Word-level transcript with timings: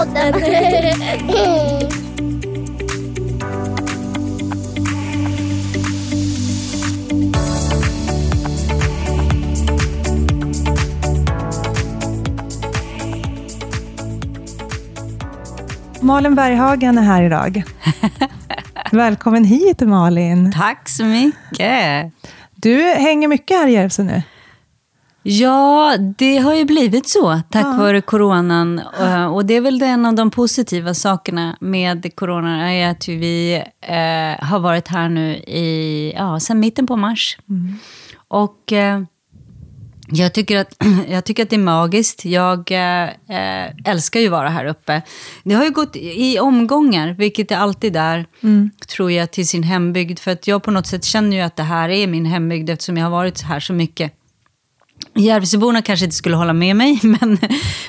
podden. 0.00 0.34
Malin 16.00 16.34
Berghagen 16.34 16.98
är 16.98 17.02
här 17.02 17.22
idag. 17.22 17.62
Välkommen 18.92 19.44
hit 19.44 19.80
Malin. 19.80 20.52
Tack 20.52 20.88
så 20.88 21.04
mycket. 21.04 22.12
Du 22.54 22.82
hänger 22.82 23.28
mycket 23.28 23.56
här 23.56 23.66
i 23.68 23.72
Järvsö 23.72 24.02
nu. 24.02 24.22
Ja, 25.22 25.96
det 26.18 26.38
har 26.38 26.54
ju 26.54 26.64
blivit 26.64 27.08
så 27.08 27.40
tack 27.50 27.66
Ja. 27.66 27.76
vare 27.78 28.00
coronan. 28.00 28.78
Eh, 29.00 29.26
Och 29.26 29.46
det 29.46 29.54
är 29.56 29.60
väl 29.60 29.82
en 29.82 30.06
av 30.06 30.14
de 30.14 30.30
positiva 30.30 30.94
sakerna 30.94 31.56
med 31.60 32.14
coronan, 32.16 32.60
är 32.60 32.90
att 32.90 33.08
vi 33.08 33.54
eh, 33.80 34.44
har 34.46 34.58
varit 34.58 34.88
här 34.88 35.08
nu 35.08 35.34
i, 35.36 36.12
ja, 36.16 36.40
sedan 36.40 36.60
mitten 36.60 36.86
på 36.86 36.96
mars. 36.96 37.38
Och 38.28 38.72
eh, 38.72 39.02
jag, 40.08 40.32
tycker 40.32 40.56
att, 40.58 40.76
jag 41.08 41.24
tycker 41.24 41.42
att 41.42 41.50
det 41.50 41.56
är 41.56 41.60
magiskt. 41.60 42.24
Jag 42.24 42.70
eh, 42.72 43.02
eh, 43.04 43.70
älskar 43.84 44.20
ju 44.20 44.26
att 44.26 44.32
vara 44.32 44.48
här 44.48 44.64
uppe. 44.66 45.02
Det 45.44 45.54
har 45.54 45.64
ju 45.64 45.70
gått 45.70 45.96
i 45.96 46.38
omgångar, 46.38 47.14
vilket 47.18 47.50
är 47.50 47.56
alltid 47.56 47.92
där, 47.92 48.26
tror 48.96 49.10
jag, 49.12 49.30
till 49.30 49.48
sin 49.48 49.62
hembygd. 49.62 50.18
För 50.18 50.30
att 50.30 50.46
jag 50.46 50.62
på 50.62 50.70
något 50.70 50.86
sätt 50.86 51.04
känner 51.04 51.36
ju 51.36 51.42
att 51.42 51.56
det 51.56 51.62
här 51.62 51.88
är 51.88 52.06
min 52.06 52.26
hembygd 52.26 52.70
eftersom 52.70 52.96
jag 52.96 53.04
har 53.04 53.10
varit 53.10 53.40
här 53.42 53.60
så 53.60 53.72
mycket. 53.72 54.12
Järvsöborna 55.14 55.82
kanske 55.82 56.04
inte 56.04 56.16
skulle 56.16 56.36
hålla 56.36 56.52
med 56.52 56.76
mig, 56.76 57.00
men, 57.02 57.38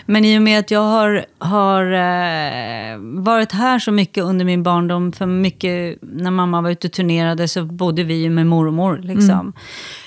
men 0.05 0.25
i 0.25 0.37
och 0.37 0.41
med 0.41 0.59
att 0.59 0.71
jag 0.71 0.79
har, 0.79 1.25
har 1.39 1.85
eh, 1.85 2.97
varit 2.99 3.51
här 3.51 3.79
så 3.79 3.91
mycket 3.91 4.23
under 4.23 4.45
min 4.45 4.63
barndom, 4.63 5.11
för 5.11 5.25
mycket 5.25 5.97
när 6.01 6.31
mamma 6.31 6.61
var 6.61 6.69
ute 6.69 6.87
och 6.87 6.93
turnerade 6.93 7.47
så 7.47 7.65
bodde 7.65 8.03
vi 8.03 8.13
ju 8.13 8.29
med 8.29 8.47
mormor. 8.47 8.97
Liksom. 9.03 9.53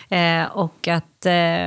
Eh, 0.09 0.45
och 0.53 0.89
att 0.89 1.27
eh, 1.27 1.67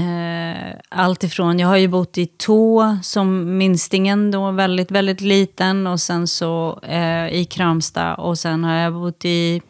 eh, 0.00 0.74
allt 0.88 1.24
ifrån, 1.24 1.58
jag 1.58 1.68
har 1.68 1.76
ju 1.76 1.88
bott 1.88 2.18
i 2.18 2.26
Tå 2.26 2.98
som 3.02 3.58
minstingen 3.58 4.30
då, 4.30 4.50
väldigt, 4.50 4.90
väldigt 4.90 5.20
liten, 5.20 5.86
och 5.86 6.00
sen 6.00 6.26
så 6.26 6.80
eh, 6.82 7.28
i 7.28 7.44
Kramsta, 7.50 8.14
och 8.14 8.38
sen 8.38 8.64
har 8.64 8.74
jag 8.74 8.92
bott 8.94 9.24
i 9.24 9.62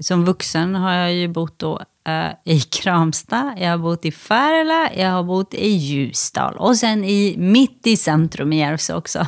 som 0.00 0.24
vuxen 0.24 0.74
har 0.74 0.92
jag 0.92 1.14
ju 1.14 1.28
bott 1.28 1.58
då, 1.58 1.80
eh, 2.08 2.54
i 2.54 2.60
Kramsta, 2.60 3.54
jag 3.58 3.70
har 3.70 3.78
bott 3.78 4.04
i 4.04 4.12
Färila, 4.12 4.90
jag 4.96 5.10
har 5.10 5.22
bott 5.22 5.54
i 5.54 5.68
Ljusdal 5.68 6.56
och 6.56 6.76
sen 6.76 7.04
i, 7.04 7.34
mitt 7.38 7.86
i 7.86 7.96
centrum 7.96 8.52
i 8.52 8.58
Järvsö 8.58 8.94
också. 8.94 9.26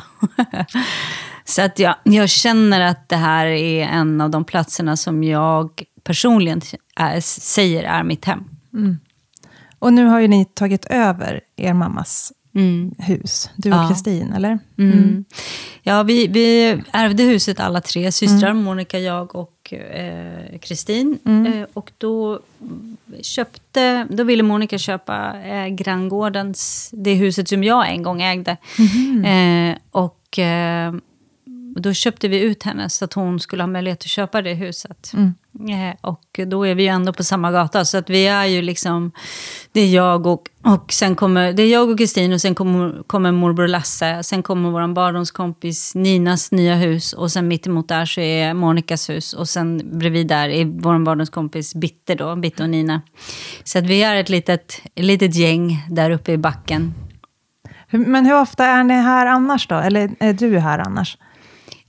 Så 1.45 1.61
att 1.61 1.79
jag, 1.79 1.95
jag 2.03 2.29
känner 2.29 2.81
att 2.81 3.09
det 3.09 3.15
här 3.15 3.45
är 3.45 3.83
en 3.85 4.21
av 4.21 4.29
de 4.29 4.43
platserna 4.43 4.97
som 4.97 5.23
jag 5.23 5.83
personligen 6.03 6.61
är, 6.95 7.19
säger 7.21 7.83
är 7.83 8.03
mitt 8.03 8.25
hem. 8.25 8.43
Och 9.79 9.93
nu 9.93 10.05
har 10.05 10.19
ju 10.19 10.27
ni 10.27 10.45
tagit 10.45 10.85
över 10.85 11.41
er 11.57 11.73
mammas 11.73 12.31
Mm. 12.55 12.91
hus, 12.97 13.49
du 13.55 13.71
och 13.71 13.77
Ja. 13.77 13.87
Kristin, 13.89 14.33
eller? 14.33 14.59
Mm. 14.77 15.25
Ja, 15.83 16.03
vi, 16.03 16.27
vi 16.27 16.69
ärvde 16.91 17.23
huset 17.23 17.59
alla 17.59 17.81
tre 17.81 18.11
systrar, 18.11 18.53
Monica, 18.53 18.99
jag 18.99 19.35
och 19.35 19.53
eh, 19.69 20.59
Kristin. 20.59 21.19
Eh, 21.25 21.67
och 21.73 21.91
då 21.97 22.39
köpte, 23.21 24.07
då 24.09 24.23
ville 24.23 24.43
Monica 24.43 24.77
köpa 24.77 25.41
eh, 25.41 25.67
granngårdens, 25.67 26.89
det 26.93 27.13
huset 27.13 27.49
som 27.49 27.63
jag 27.63 27.89
en 27.89 28.03
gång 28.03 28.21
ägde. 28.21 28.57
Eh, 29.25 29.77
och 29.91 30.39
då 31.75 31.93
köpte 31.93 32.27
vi 32.27 32.39
ut 32.39 32.63
henne 32.63 32.89
så 32.89 33.05
att 33.05 33.13
hon 33.13 33.39
skulle 33.39 33.63
ha 33.63 33.67
möjlighet 33.67 33.99
att 33.99 34.05
köpa 34.05 34.41
det 34.41 34.53
huset. 34.53 35.11
Eh, 35.69 35.95
och 36.01 36.39
då 36.47 36.67
är 36.67 36.75
vi 36.75 36.83
ju 36.83 36.89
ändå 36.89 37.13
på 37.13 37.23
samma 37.23 37.51
gata, 37.51 37.85
så 37.85 37.97
att 37.97 38.09
vi 38.09 38.27
är 38.27 38.45
ju 38.45 38.61
liksom, 38.61 39.11
det 39.71 39.81
är 39.81 39.87
jag 39.87 40.27
och, 40.27 40.41
och 40.63 40.93
sen 40.93 41.15
kommer, 41.15 41.53
det 41.53 41.63
är 41.63 41.67
jag 41.67 41.89
och 41.89 41.97
Kristin 41.97 42.33
och 42.33 42.41
sen 42.41 42.55
kommer, 42.55 43.03
kommer 43.07 43.31
morbror 43.31 43.67
Lasse, 43.67 44.23
sen 44.23 44.43
kommer 44.43 44.69
vår 44.69 44.93
barndomskompis 44.93 45.95
Ninas 45.95 46.51
nya 46.51 46.75
hus 46.75 47.13
och 47.13 47.31
sen 47.31 47.47
mitt 47.47 47.67
emot 47.67 47.87
där 47.87 48.05
så 48.05 48.21
är 48.21 48.53
Monikas 48.53 49.09
hus 49.09 49.33
och 49.33 49.49
sen 49.49 49.81
bredvid 49.99 50.27
där 50.27 50.49
är 50.49 50.65
vår 50.65 50.99
barndomskompis 50.99 51.75
Bitte 51.75 52.15
då, 52.15 52.35
Bitte 52.35 52.63
och 52.63 52.69
Nina. 52.69 53.01
Så 53.63 53.79
att 53.79 53.85
vi 53.85 54.03
är 54.03 54.15
ett 54.15 54.29
litet, 54.29 54.81
ett 54.95 55.05
litet 55.05 55.35
gäng 55.35 55.85
där 55.89 56.11
uppe 56.11 56.31
i 56.31 56.37
backen. 56.37 56.93
Men 57.91 58.25
hur 58.25 58.41
ofta 58.41 58.65
är 58.65 58.83
ni 58.83 58.93
här 58.93 59.25
annars 59.25 59.67
då? 59.67 59.75
Eller 59.75 60.11
är 60.19 60.33
du 60.33 60.59
här 60.59 60.79
annars? 60.79 61.17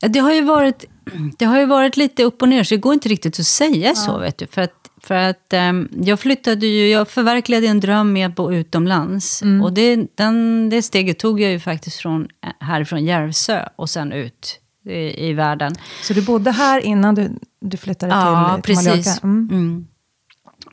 Ja, 0.03 0.09
Det 0.09 0.19
har 0.19 0.33
ju 0.33 0.45
varit, 0.45 0.85
det 1.39 1.45
har 1.45 1.59
ju 1.59 1.67
varit 1.67 1.97
lite 1.97 2.25
upp 2.25 2.43
och 2.43 2.49
ner, 2.49 2.65
så 2.65 2.75
det 2.75 2.81
går 2.81 2.95
inte 2.95 3.09
riktigt 3.09 3.41
att 3.41 3.47
säga 3.47 3.95
så. 3.95 4.19
Vet 4.19 4.39
du, 4.39 4.47
för 4.47 4.63
att, 4.63 4.75
för 5.03 5.15
att 5.15 5.53
ehm, 5.53 5.89
jag 6.05 6.21
flyttade 6.21 6.67
ju, 6.67 6.89
jag 6.89 7.09
förverkligade 7.09 7.67
en 7.67 7.81
dröm 7.81 8.13
med 8.13 8.27
att 8.27 8.35
bo 8.35 8.53
utomlands. 8.53 9.43
Och 9.63 9.73
det, 9.73 10.07
den, 10.15 10.69
det 10.71 10.83
steget 10.83 11.19
tog 11.19 11.41
jag 11.41 11.51
ju 11.51 11.61
faktiskt 11.61 11.97
från, 11.97 12.23
eh, 12.23 12.67
härifrån 12.67 13.05
Järvsö 13.05 13.69
och 13.77 13.91
sen 13.91 14.13
ut 14.13 14.59
i, 14.89 15.29
i 15.29 15.33
världen. 15.33 15.75
Så 16.03 16.13
du 16.13 16.23
bodde 16.23 16.51
här 16.51 16.81
innan 16.81 17.15
du, 17.15 17.31
du 17.61 17.77
flyttade 17.77 18.13
Ja, 18.13 18.61
till, 18.63 18.77
till 18.77 18.85
precis. 18.87 19.23
Mm. 19.23 19.49
Mm. 19.53 19.87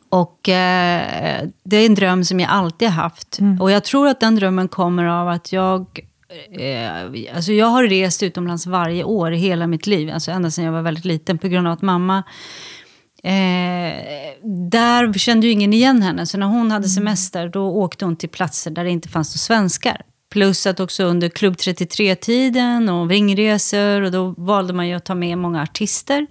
Och 0.09 0.49
eh, 0.49 1.47
det 1.63 1.77
är 1.77 1.85
en 1.85 1.95
dröm 1.95 2.23
som 2.23 2.39
jag 2.39 2.49
alltid 2.49 2.87
haft. 2.87 3.39
Mm. 3.39 3.61
Och 3.61 3.71
jag 3.71 3.83
tror 3.83 4.07
att 4.07 4.19
den 4.19 4.35
drömmen 4.35 4.67
kommer 4.67 5.05
av 5.05 5.27
att 5.27 5.51
jag... 5.53 5.99
Eh, 6.51 7.35
alltså 7.35 7.51
jag 7.51 7.65
har 7.65 7.83
rest 7.83 8.23
utomlands 8.23 8.65
varje 8.65 9.03
år 9.03 9.33
i 9.33 9.37
hela 9.37 9.67
mitt 9.67 9.87
liv. 9.87 10.09
Alltså 10.13 10.31
ända 10.31 10.51
sedan 10.51 10.65
jag 10.65 10.71
var 10.71 10.81
väldigt 10.81 11.05
liten. 11.05 11.37
På 11.37 11.47
grund 11.47 11.67
av 11.67 11.73
att 11.73 11.81
mamma... 11.81 12.23
Eh, 13.23 13.93
där 14.71 15.13
kände 15.13 15.47
ju 15.47 15.53
ingen 15.53 15.73
igen 15.73 16.01
henne. 16.01 16.25
Så 16.25 16.37
när 16.37 16.47
hon 16.47 16.71
hade 16.71 16.87
semester 16.87 17.49
då 17.49 17.67
åkte 17.67 18.05
hon 18.05 18.15
till 18.15 18.29
platser 18.29 18.71
där 18.71 18.83
det 18.83 18.89
inte 18.89 19.09
fanns 19.09 19.29
några 19.29 19.37
svenskar. 19.37 20.01
Plus 20.31 20.67
att 20.67 20.79
också 20.79 21.03
under 21.03 21.29
Klubb 21.29 21.53
33-tiden 21.53 22.89
och 22.89 23.09
ringresor. 23.09 24.01
Och 24.01 24.11
då 24.11 24.35
valde 24.37 24.73
man 24.73 24.87
ju 24.87 24.93
att 24.93 25.05
ta 25.05 25.15
med 25.15 25.37
många 25.37 25.61
artister. 25.61 26.27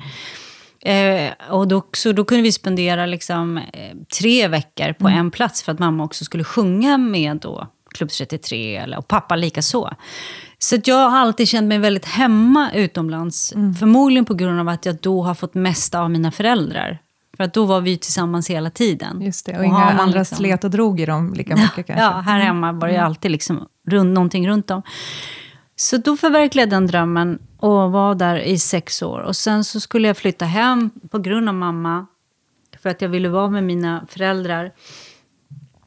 Eh, 0.81 1.33
och 1.51 1.69
då, 1.69 1.89
så 1.93 2.13
då 2.13 2.25
kunde 2.25 2.43
vi 2.43 2.53
spendera 2.53 3.07
liksom, 3.07 3.59
eh, 3.59 3.97
tre 4.19 4.49
veckor 4.49 4.93
på 4.93 5.09
en 5.09 5.31
plats 5.31 5.63
för 5.63 5.73
att 5.73 5.79
mamma 5.79 6.05
också 6.05 6.25
skulle 6.25 6.45
sjunga 6.45 6.99
med 6.99 7.37
då 7.37 7.67
Klubb 7.95 8.11
33 8.11 8.77
eller, 8.77 8.99
och 8.99 9.09
pappa 9.09 9.37
lika 9.37 9.63
så. 9.63 9.91
Så 10.59 10.77
jag 10.85 11.11
har 11.11 11.19
alltid 11.19 11.49
känt 11.49 11.69
mig 11.69 11.79
väldigt 11.79 12.05
hemma 12.05 12.71
utomlands. 12.75 13.53
Förmodligen 13.79 14.25
på 14.25 14.35
grund 14.35 14.61
av 14.61 14.69
att 14.69 14.87
jag 14.87 14.97
då 14.97 15.23
har 15.23 15.35
fått 15.35 15.55
mest 15.55 15.95
av 15.95 16.11
mina 16.11 16.31
föräldrar. 16.31 16.99
För 17.37 17.45
att 17.45 17.55
då 17.55 17.65
var 17.65 17.81
vi 17.81 17.99
tillsammans 17.99 18.51
hela 18.51 18.71
tiden. 18.71 19.23
Just 19.23 19.47
det, 19.47 19.53
och, 19.53 19.59
Och 19.59 19.65
inga 19.65 19.77
andra 19.77 20.19
liksom- 20.19 20.39
slet 20.39 20.65
och 20.65 20.71
drog 20.71 21.01
i 21.01 21.07
dem 21.07 21.33
lika 21.35 21.57
mycket 21.57 21.87
kanske? 21.87 22.05
Ja, 22.05 22.11
här 22.11 22.41
hemma 22.41 22.73
var 22.73 22.89
det 22.89 22.95
ju 22.95 23.01
alltid 23.01 23.31
liksom 23.31 23.69
rund, 23.87 24.13
någonting 24.13 24.49
runt 24.49 24.71
om. 24.71 24.83
Så 25.77 25.97
då 25.97 26.17
förverkligade 26.17 26.75
jag 26.75 26.83
den 26.83 26.87
drömmen 26.87 27.39
och 27.59 27.93
var 27.93 28.15
där 28.15 28.37
i 28.37 28.59
sex 28.59 29.03
år. 29.03 29.21
Och 29.21 29.37
sen 29.37 29.65
så 29.65 29.81
skulle 29.81 30.09
jag 30.09 30.17
flytta 30.17 30.45
hem 30.45 30.91
på 31.11 31.19
grund 31.19 31.49
av 31.49 31.55
mamma. 31.55 32.07
För 32.83 32.91
att 32.91 33.03
jag 33.03 33.09
ville 33.09 33.29
vara 33.29 33.51
med 33.51 33.65
mina 33.65 34.07
föräldrar 34.09 34.73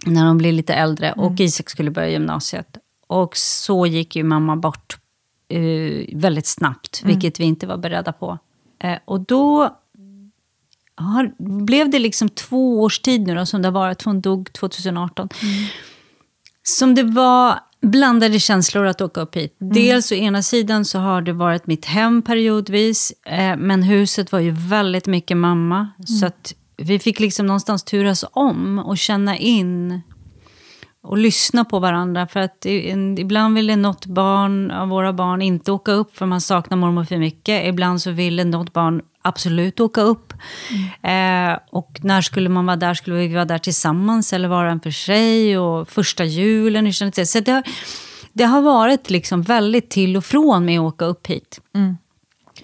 när 0.06 0.26
de 0.26 0.38
blev 0.38 0.54
lite 0.54 0.74
äldre. 0.74 1.12
Och 1.12 1.40
Isak 1.40 1.70
skulle 1.70 1.92
börja 1.92 2.10
gymnasiet. 2.10 2.78
Och 3.08 3.38
så 3.38 3.86
gick 3.86 4.16
ju 4.16 4.24
mamma 4.24 4.56
bort 4.56 4.98
eh, 5.50 6.18
väldigt 6.18 6.48
snabbt, 6.48 7.02
vilket 7.06 7.40
vi 7.40 7.44
inte 7.44 7.68
var 7.68 7.78
beredda 7.78 8.14
på. 8.14 8.38
Eh, 8.80 8.98
och 9.06 9.20
då 9.20 9.78
har, 10.96 11.32
blev 11.66 11.90
det 11.90 12.00
liksom 12.00 12.30
två 12.30 12.82
års 12.82 13.00
tid 13.00 13.22
nu 13.22 13.36
då, 13.36 13.46
som 13.46 13.62
det 13.62 13.68
har 13.68 13.74
varit. 13.74 14.02
Hon 14.02 14.22
dog 14.22 14.54
2018. 14.54 15.30
Som 16.64 16.96
det 16.96 17.04
var 17.04 17.60
blandade 17.82 18.40
känslor 18.40 18.86
att 18.86 19.02
åka 19.02 19.22
upp 19.22 19.36
hit. 19.36 19.56
Dels 19.60 20.12
å 20.12 20.16
ena 20.16 20.42
sidan 20.44 20.86
så 20.86 21.00
har 21.00 21.22
det 21.22 21.34
varit 21.34 21.68
mitt 21.68 21.86
hem 21.86 22.22
periodvis. 22.22 23.14
Eh, 23.26 23.58
men 23.58 23.84
huset 23.84 24.32
var 24.32 24.40
ju 24.40 24.52
väldigt 24.52 25.08
mycket 25.08 25.38
mamma. 25.38 25.90
Så 26.20 26.26
att 26.26 26.54
vi 26.84 27.00
fick 27.00 27.20
liksom 27.20 27.46
någonstans 27.46 27.84
turas 27.84 28.26
om 28.32 28.80
och 28.80 28.98
känna 28.98 29.38
in 29.38 30.02
och 31.04 31.18
lyssna 31.18 31.66
på 31.66 31.80
varandra. 31.80 32.28
För 32.28 32.40
att 32.40 32.66
ibland 33.18 33.56
ville 33.56 33.76
något 33.76 34.06
barn 34.06 34.72
av 34.72 34.88
våra 34.90 35.14
barn 35.14 35.42
inte 35.42 35.72
åka 35.72 35.92
upp 35.92 36.18
för 36.18 36.26
man 36.26 36.42
saknar 36.42 36.78
mormor 36.78 37.04
för 37.04 37.18
mycket. 37.18 37.68
Ibland 37.68 38.02
så 38.02 38.12
ville 38.12 38.44
något 38.44 38.74
barn 38.74 39.02
absolut 39.22 39.80
åka 39.80 40.02
upp. 40.02 40.34
Eh, 41.02 41.58
och 41.72 42.00
när 42.02 42.22
skulle 42.22 42.50
man 42.50 42.66
vara 42.66 42.76
där? 42.76 42.94
Skulle 42.94 43.16
vi 43.16 43.34
vara 43.34 43.46
där 43.46 43.58
tillsammans 43.58 44.34
eller 44.34 44.48
vara 44.48 44.72
en 44.72 44.80
för 44.80 44.92
sig? 44.92 45.58
Och 45.58 45.90
första 45.90 46.26
julen, 46.26 46.86
hur 46.86 46.92
kändes 46.92 47.16
det? 47.16 47.26
Så 47.26 47.40
det 47.40 47.52
har, 47.52 47.64
det 48.34 48.44
har 48.44 48.62
varit 48.62 49.10
liksom 49.10 49.42
väldigt 49.42 49.90
till 49.90 50.18
och 50.18 50.26
från 50.26 50.66
med 50.66 50.80
att 50.80 50.94
åka 50.94 51.06
upp 51.06 51.28
hit. 51.28 51.62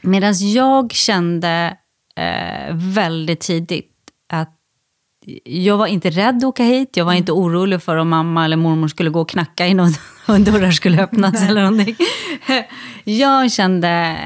Medan 0.02 0.34
jag 0.54 0.92
kände 0.92 1.78
eh, 2.16 2.76
väldigt 2.76 3.40
tidigt 3.40 3.97
jag 5.44 5.78
var 5.78 5.88
inte 5.88 6.10
rädd 6.10 6.38
att 6.38 6.44
åka 6.44 6.64
hit. 6.64 6.98
Jag 6.98 7.06
var 7.06 7.14
inte 7.14 7.32
orolig 7.32 7.82
för 7.82 7.96
om 7.96 8.10
mamma 8.10 8.46
eller 8.46 8.58
mormor 8.58 8.88
skulle 8.88 9.10
gå 9.10 9.22
och 9.22 9.30
knacka 9.30 9.66
in 9.66 9.80
och, 9.80 9.88
och 10.28 10.40
dörrar 10.40 10.72
skulle 10.72 11.04
öppnas 11.04 11.50
eller 11.50 11.62
någonting. 11.62 11.96
Jag 13.04 13.52
kände 13.52 14.18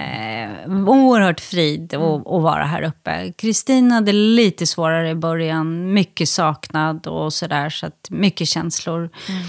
eh, 0.66 0.72
oerhört 0.90 1.40
frid 1.40 1.94
att, 1.94 2.28
att 2.28 2.42
vara 2.42 2.66
här 2.66 2.82
uppe. 2.82 3.34
Kristin 3.38 3.92
hade 3.92 4.12
lite 4.12 4.68
svårare 4.68 5.10
i 5.10 5.16
början. 5.16 5.94
Mycket 5.94 6.30
saknad 6.30 7.08
och 7.08 7.34
sådär. 7.34 7.70
Så 7.70 7.86
att 7.86 8.08
mycket 8.10 8.48
känslor. 8.48 9.10
Mm. 9.28 9.42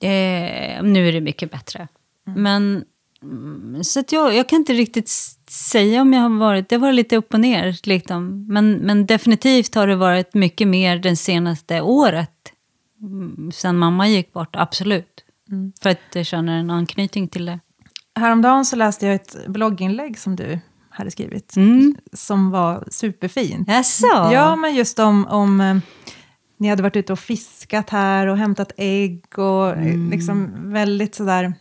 Eh, 0.00 0.82
nu 0.82 1.08
är 1.08 1.12
det 1.12 1.20
mycket 1.20 1.50
bättre. 1.50 1.88
Mm. 2.26 2.42
Men 2.42 2.62
mm, 2.72 2.84
så 3.82 4.00
att 4.00 4.12
jag, 4.12 4.34
jag 4.34 4.48
kan 4.48 4.56
inte 4.56 4.72
riktigt 4.72 5.08
säga 5.48 6.02
om 6.02 6.12
jag 6.12 6.20
har 6.20 6.38
varit... 6.38 6.68
Det 6.68 6.74
har 6.74 6.80
varit 6.80 6.94
lite 6.94 7.16
upp 7.16 7.34
och 7.34 7.40
ner. 7.40 7.76
Liksom. 7.82 8.46
Men, 8.48 8.72
men 8.72 9.06
definitivt 9.06 9.74
har 9.74 9.86
det 9.86 9.96
varit 9.96 10.34
mycket 10.34 10.68
mer 10.68 10.98
det 10.98 11.16
senaste 11.16 11.80
året. 11.80 12.30
Mm, 13.02 13.52
sen 13.52 13.78
mamma 13.78 14.08
gick 14.08 14.32
bort, 14.32 14.56
absolut. 14.56 15.24
Mm. 15.50 15.72
För 15.82 15.90
att 15.90 16.00
jag 16.12 16.26
känner 16.26 16.58
en 16.58 16.70
anknytning 16.70 17.28
till 17.28 17.46
det. 17.46 17.60
Häromdagen 18.14 18.64
så 18.64 18.76
läste 18.76 19.06
jag 19.06 19.14
ett 19.14 19.46
blogginlägg 19.46 20.18
som 20.18 20.36
du 20.36 20.58
hade 20.90 21.10
skrivit. 21.10 21.56
Mm. 21.56 21.96
Som 22.12 22.50
var 22.50 22.84
superfint. 22.90 23.68
Jaså? 23.68 24.06
Ja, 24.06 24.56
men 24.56 24.74
just 24.74 24.98
om, 24.98 25.26
om 25.26 25.60
eh, 25.60 25.76
ni 26.58 26.68
hade 26.68 26.82
varit 26.82 26.96
ute 26.96 27.12
och 27.12 27.18
fiskat 27.18 27.90
här 27.90 28.26
och 28.26 28.38
hämtat 28.38 28.72
ägg 28.76 29.24
och 29.36 29.70
eh, 29.70 29.86
mm. 29.86 30.10
liksom 30.10 30.52
väldigt 30.72 31.14
sådär 31.14 31.54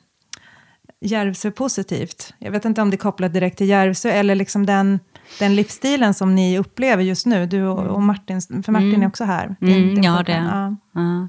Järvsö-positivt. 1.02 2.34
Jag 2.40 2.52
vet 2.52 2.66
inte 2.66 2.82
om 2.82 2.90
det 2.90 2.96
är 2.96 2.98
kopplat 2.98 3.34
direkt 3.34 3.58
till 3.58 3.70
Järvsö 3.70 4.10
eller 4.10 4.36
liksom 4.36 4.66
den, 4.66 5.00
den 5.40 5.56
livsstilen 5.56 6.14
som 6.14 6.36
ni 6.36 6.60
upplever 6.60 7.04
just 7.04 7.26
nu, 7.26 7.46
du 7.46 7.64
och, 7.64 7.86
och 7.86 8.02
Martin, 8.02 8.42
för 8.42 8.72
Martin 8.72 8.90
mm. 8.90 9.02
är 9.04 9.08
också 9.08 9.24
här. 9.24 9.56
Din, 9.60 9.84
mm, 9.84 9.96
din 9.96 10.04
ja, 10.04 10.24
det 10.26 10.32
ja. 10.32 10.76
ja. 10.94 11.28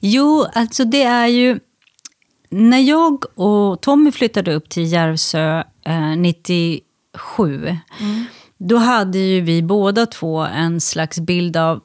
Jo, 0.00 0.46
alltså 0.54 0.84
det 0.84 1.02
är 1.02 1.26
ju... 1.26 1.60
När 2.50 2.78
jag 2.78 3.38
och 3.38 3.80
Tommy 3.80 4.12
flyttade 4.12 4.54
upp 4.54 4.68
till 4.68 4.92
Järvsö 4.92 5.62
eh, 5.84 6.16
97, 6.16 6.82
mm. 7.66 8.24
då 8.58 8.76
hade 8.76 9.18
ju 9.18 9.40
vi 9.40 9.62
båda 9.62 10.06
två 10.06 10.38
en 10.40 10.80
slags 10.80 11.20
bild 11.20 11.56
av 11.56 11.80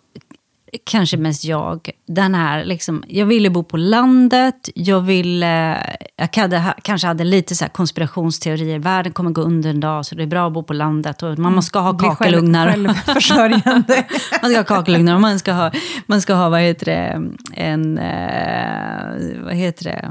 kanske 0.86 1.18
mest 1.18 1.44
jag, 1.46 1.90
den 2.08 2.36
här, 2.36 2.66
liksom, 2.66 3.04
jag 3.08 3.26
ville 3.26 3.50
bo 3.50 3.64
på 3.64 3.78
landet, 3.78 4.70
jag 4.76 5.02
ville, 5.02 5.78
jag 6.16 6.38
hade, 6.38 6.74
kanske 6.82 7.08
hade 7.08 7.24
lite 7.24 7.56
så 7.56 7.66
konspirationsteorier, 7.66 8.80
världen 8.80 9.14
kommer 9.14 9.32
gå 9.32 9.42
under 9.42 9.70
en 9.70 9.80
dag 9.80 10.06
så 10.06 10.16
det 10.16 10.24
är 10.24 10.28
bra 10.28 10.48
att 10.48 10.54
bo 10.54 10.64
på 10.64 10.74
landet 10.74 11.24
och 11.24 11.40
man 11.40 11.64
ska 11.64 11.80
ha 11.80 11.98
kakelugnar. 11.98 12.68
Självförsörjande. 12.68 14.06
man 14.42 14.52
ska 14.52 14.60
ha 14.60 14.64
kakelugnar 14.64 15.16
och 15.16 15.22
man 15.22 15.40
ska 15.40 15.54
ha, 15.54 15.72
man 16.06 16.22
ska 16.22 16.34
ha 16.34 16.50
vad 16.50 16.62
heter 16.62 16.86
det, 16.86 17.22
en, 17.54 17.98
eh, 17.98 19.44
vad 19.44 19.54
heter 19.54 19.84
det, 19.84 20.10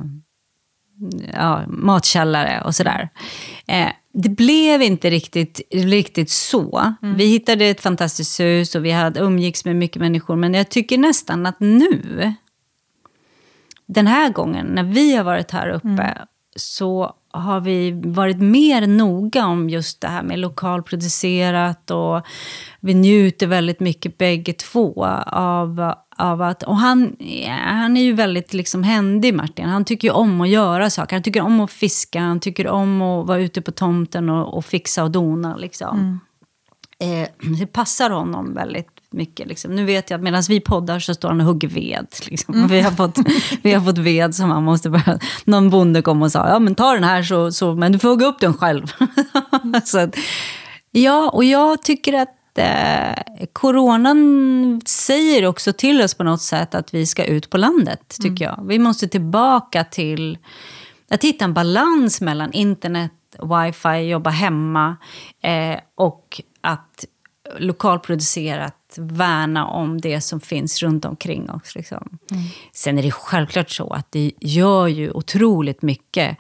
ja, 1.35 1.62
matkällare 1.69 2.62
och 2.65 2.75
sådär. 2.75 3.08
Eh, 3.67 3.88
det 4.12 4.29
blev 4.29 4.82
inte 4.82 5.11
riktigt, 5.11 5.61
riktigt 5.70 6.31
så. 6.31 6.94
Mm. 7.03 7.17
Vi 7.17 7.26
hittade 7.26 7.64
ett 7.64 7.81
fantastiskt 7.81 8.41
hus 8.41 8.75
och 8.75 8.85
vi 8.85 8.91
hade 8.91 9.20
umgicks 9.20 9.64
med 9.64 9.76
mycket 9.76 10.03
människor. 10.03 10.37
Men 10.37 10.55
jag 10.55 10.69
tycker 10.69 10.99
nästan 10.99 11.47
att 11.47 11.61
nu, 11.61 12.32
den 13.87 14.06
här 14.06 14.31
gången 14.31 14.67
när 14.67 14.85
vi 14.85 15.17
har 15.17 15.25
varit 15.25 15.50
här 15.50 15.69
uppe, 15.69 15.88
mm. 15.88 16.26
så 16.56 17.14
har 17.32 17.61
vi 17.61 18.00
varit 18.05 18.40
mer 18.40 18.87
noga 18.87 19.46
om 19.46 19.70
just 19.70 20.00
det 20.00 20.08
här 20.08 20.23
med 20.23 20.38
lokalproducerat 20.38 21.90
och 21.90 22.26
vi 22.81 22.94
njuter 22.94 23.46
väldigt 23.46 23.81
mycket 23.81 24.19
bägge 24.19 24.52
två 24.52 25.06
av, 25.26 25.94
av 26.17 26.43
att... 26.43 26.62
Och 26.62 26.76
han, 26.76 27.17
han 27.67 27.96
är 27.96 28.02
ju 28.02 28.12
väldigt 28.12 28.55
liksom 28.55 28.82
händig, 28.82 29.34
Martin. 29.34 29.69
Han 29.69 29.84
tycker 29.84 30.08
ju 30.08 30.14
om 30.14 30.40
att 30.40 30.49
göra 30.49 30.90
saker. 30.90 31.17
Han 31.17 31.23
tycker 31.23 31.43
om 31.43 31.61
att 31.61 31.70
fiska, 31.70 32.20
han 32.20 32.40
tycker 32.40 32.69
om 32.69 33.02
att 33.02 33.26
vara 33.26 33.38
ute 33.38 33.62
på 33.62 33.70
tomten 33.70 34.29
och, 34.29 34.56
och 34.56 34.64
fixa 34.64 35.05
och 35.05 35.11
dona. 35.11 35.56
Liksom. 35.56 36.20
Mm. 37.00 37.23
Eh, 37.23 37.29
det 37.58 37.67
passar 37.67 38.11
honom 38.11 38.55
väldigt 38.55 39.01
mycket. 39.12 39.47
Liksom. 39.47 39.76
Nu 39.76 39.85
vet 39.85 40.11
jag 40.11 40.19
att 40.19 40.25
medan 40.25 40.43
vi 40.49 40.61
poddar 40.61 40.99
så 40.99 41.14
står 41.14 41.29
han 41.29 41.41
och 41.41 41.47
hugger 41.47 41.69
ved. 41.69 42.06
Liksom. 42.31 42.55
Mm. 42.55 42.69
Vi, 42.69 42.81
har 42.81 42.91
fått, 42.91 43.19
vi 43.62 43.73
har 43.73 43.85
fått 43.85 43.99
ved 43.99 44.35
som 44.35 44.50
han 44.50 44.64
måste 44.64 44.91
börja... 44.91 45.19
Någon 45.44 45.70
bonde 45.70 46.03
kom 46.03 46.23
och 46.23 46.32
sa, 46.32 46.49
ja 46.49 46.59
men 46.59 46.75
ta 46.75 46.93
den 46.93 47.05
här 47.05 47.23
så, 47.23 47.53
så 47.53 47.75
men 47.75 47.93
du 47.93 47.99
får 47.99 48.09
hugga 48.09 48.26
upp 48.26 48.41
den 48.41 48.55
själv. 48.55 48.93
så 49.85 49.99
att, 49.99 50.17
ja, 50.91 51.31
och 51.31 51.44
jag 51.44 51.82
tycker 51.82 52.12
att 52.12 52.59
eh, 52.59 53.47
coronan 53.53 54.81
säger 54.87 55.47
också 55.47 55.73
till 55.73 56.03
oss 56.03 56.15
på 56.15 56.25
något 56.25 56.43
sätt 56.43 56.75
att 56.75 56.94
vi 56.94 57.06
ska 57.06 57.25
ut 57.25 57.50
på 57.50 57.56
landet, 57.56 58.17
tycker 58.20 58.44
mm. 58.44 58.56
jag. 58.58 58.69
Vi 58.69 58.79
måste 58.79 59.08
tillbaka 59.08 59.85
till 59.85 60.38
att 61.11 61.25
hitta 61.25 61.44
en 61.44 61.55
balans 61.55 62.20
mellan 62.20 62.53
internet, 62.53 63.12
wifi, 63.43 64.08
jobba 64.08 64.31
hemma 64.31 64.97
eh, 65.43 65.79
och 65.94 66.41
att 66.61 67.05
lokalproducerat 67.58 68.76
värna 68.99 69.67
om 69.67 70.00
det 70.00 70.21
som 70.21 70.41
finns 70.41 70.83
runt 70.83 71.05
omkring 71.05 71.50
oss. 71.50 71.75
Liksom. 71.75 72.19
Mm. 72.31 72.43
Sen 72.73 72.99
är 72.99 73.03
det 73.03 73.11
självklart 73.11 73.71
så 73.71 73.93
att 73.93 74.12
det 74.12 74.33
gör 74.41 74.87
ju 74.87 75.11
otroligt 75.11 75.83
mycket 75.83 76.39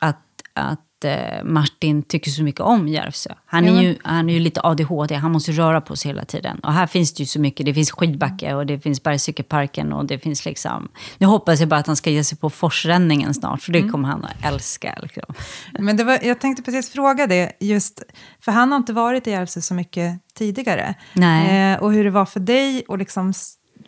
att, 0.00 0.26
att 0.54 0.80
eh, 1.04 1.44
Martin 1.44 2.02
tycker 2.02 2.30
så 2.30 2.42
mycket 2.42 2.60
om 2.60 2.88
Järvsö. 2.88 3.30
Han 3.46 3.64
är, 3.64 3.82
ju, 3.82 3.96
han 4.04 4.28
är 4.30 4.34
ju 4.34 4.40
lite 4.40 4.60
ADHD, 4.64 5.14
han 5.14 5.32
måste 5.32 5.52
röra 5.52 5.80
på 5.80 5.96
sig 5.96 6.10
hela 6.10 6.24
tiden. 6.24 6.58
Och 6.58 6.72
här 6.72 6.86
finns 6.86 7.14
det 7.14 7.22
ju 7.22 7.26
så 7.26 7.40
mycket, 7.40 7.66
det 7.66 7.74
finns 7.74 7.90
skidbacke 7.90 8.54
och 8.54 8.66
det 8.66 8.80
finns 8.80 9.02
bergscykelparken 9.02 9.92
och 9.92 10.06
det 10.06 10.18
finns 10.18 10.44
liksom... 10.44 10.88
Nu 11.18 11.26
hoppas 11.26 11.60
jag 11.60 11.68
bara 11.68 11.80
att 11.80 11.86
han 11.86 11.96
ska 11.96 12.10
ge 12.10 12.24
sig 12.24 12.38
på 12.38 12.50
forsränningen 12.50 13.34
snart, 13.34 13.62
för 13.62 13.72
det 13.72 13.78
mm. 13.78 13.92
kommer 13.92 14.08
han 14.08 14.24
att 14.24 14.44
älska. 14.44 14.98
Liksom. 15.02 15.34
Men 15.78 15.96
det 15.96 16.04
var, 16.04 16.18
jag 16.22 16.40
tänkte 16.40 16.62
precis 16.62 16.90
fråga 16.90 17.26
det, 17.26 17.52
just, 17.60 18.02
för 18.40 18.52
han 18.52 18.72
har 18.72 18.76
inte 18.76 18.92
varit 18.92 19.26
i 19.26 19.30
Järvsö 19.30 19.60
så 19.60 19.74
mycket 19.74 20.20
tidigare. 20.34 20.94
Nej. 21.12 21.72
Eh, 21.72 21.82
och 21.82 21.92
hur 21.92 22.04
det 22.04 22.10
var 22.10 22.26
för 22.26 22.40
dig 22.40 22.84
att 22.88 22.98
liksom 22.98 23.32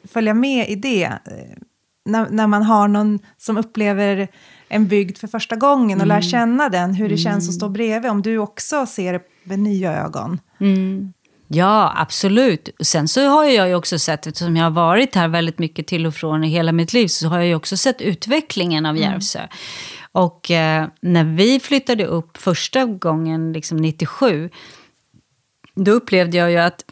följa 0.05 0.35
med 0.35 0.69
i 0.69 0.75
det. 0.75 1.05
Eh, 1.05 1.63
när, 2.05 2.31
när 2.31 2.47
man 2.47 2.63
har 2.63 2.89
någon 2.89 3.19
som 3.37 3.57
upplever 3.57 4.29
en 4.75 4.87
bygd 4.87 5.19
för 5.19 5.29
första 5.29 5.57
gången 5.57 5.99
och 5.99 6.05
mm. 6.05 6.09
lär 6.09 6.21
känna 6.21 6.69
den, 6.69 6.95
hur 6.95 7.09
det 7.09 7.15
mm. 7.15 7.25
känns 7.25 7.49
att 7.49 7.55
stå 7.55 7.69
bredvid, 7.69 8.11
om 8.11 8.23
du 8.23 8.39
också 8.39 8.87
ser 8.87 9.13
det 9.13 9.21
med 9.45 9.59
nya 9.59 9.93
ögon. 9.93 10.41
Mm. 10.61 11.13
Ja, 11.49 11.93
absolut. 11.97 12.69
Sen 12.81 13.09
så 13.09 13.29
har 13.29 13.45
jag 13.45 13.69
ju 13.69 13.75
också 13.75 13.99
sett, 13.99 14.27
eftersom 14.27 14.57
jag 14.57 14.65
har 14.65 14.71
varit 14.71 15.15
här 15.15 15.29
väldigt 15.29 15.59
mycket 15.59 15.87
till 15.87 16.07
och 16.07 16.15
från 16.15 16.45
i 16.45 16.49
hela 16.49 16.73
mitt 16.73 16.93
liv, 16.93 17.07
så 17.07 17.29
har 17.29 17.39
jag 17.39 17.47
ju 17.47 17.55
också 17.55 17.77
sett 17.77 18.01
utvecklingen 18.01 18.87
av 18.87 18.97
mm. 18.97 19.11
Järvsö. 19.11 19.39
Mm. 19.39 19.51
Och 20.13 20.51
eh, 20.51 20.89
när 21.01 21.25
vi 21.25 21.61
flyttade 21.61 22.07
upp 22.07 22.37
första 22.37 22.85
gången, 22.85 23.53
liksom 23.53 23.77
97, 23.77 24.51
då 25.75 25.91
upplevde 25.91 26.37
jag 26.37 26.51
ju 26.51 26.59
att... 26.59 26.85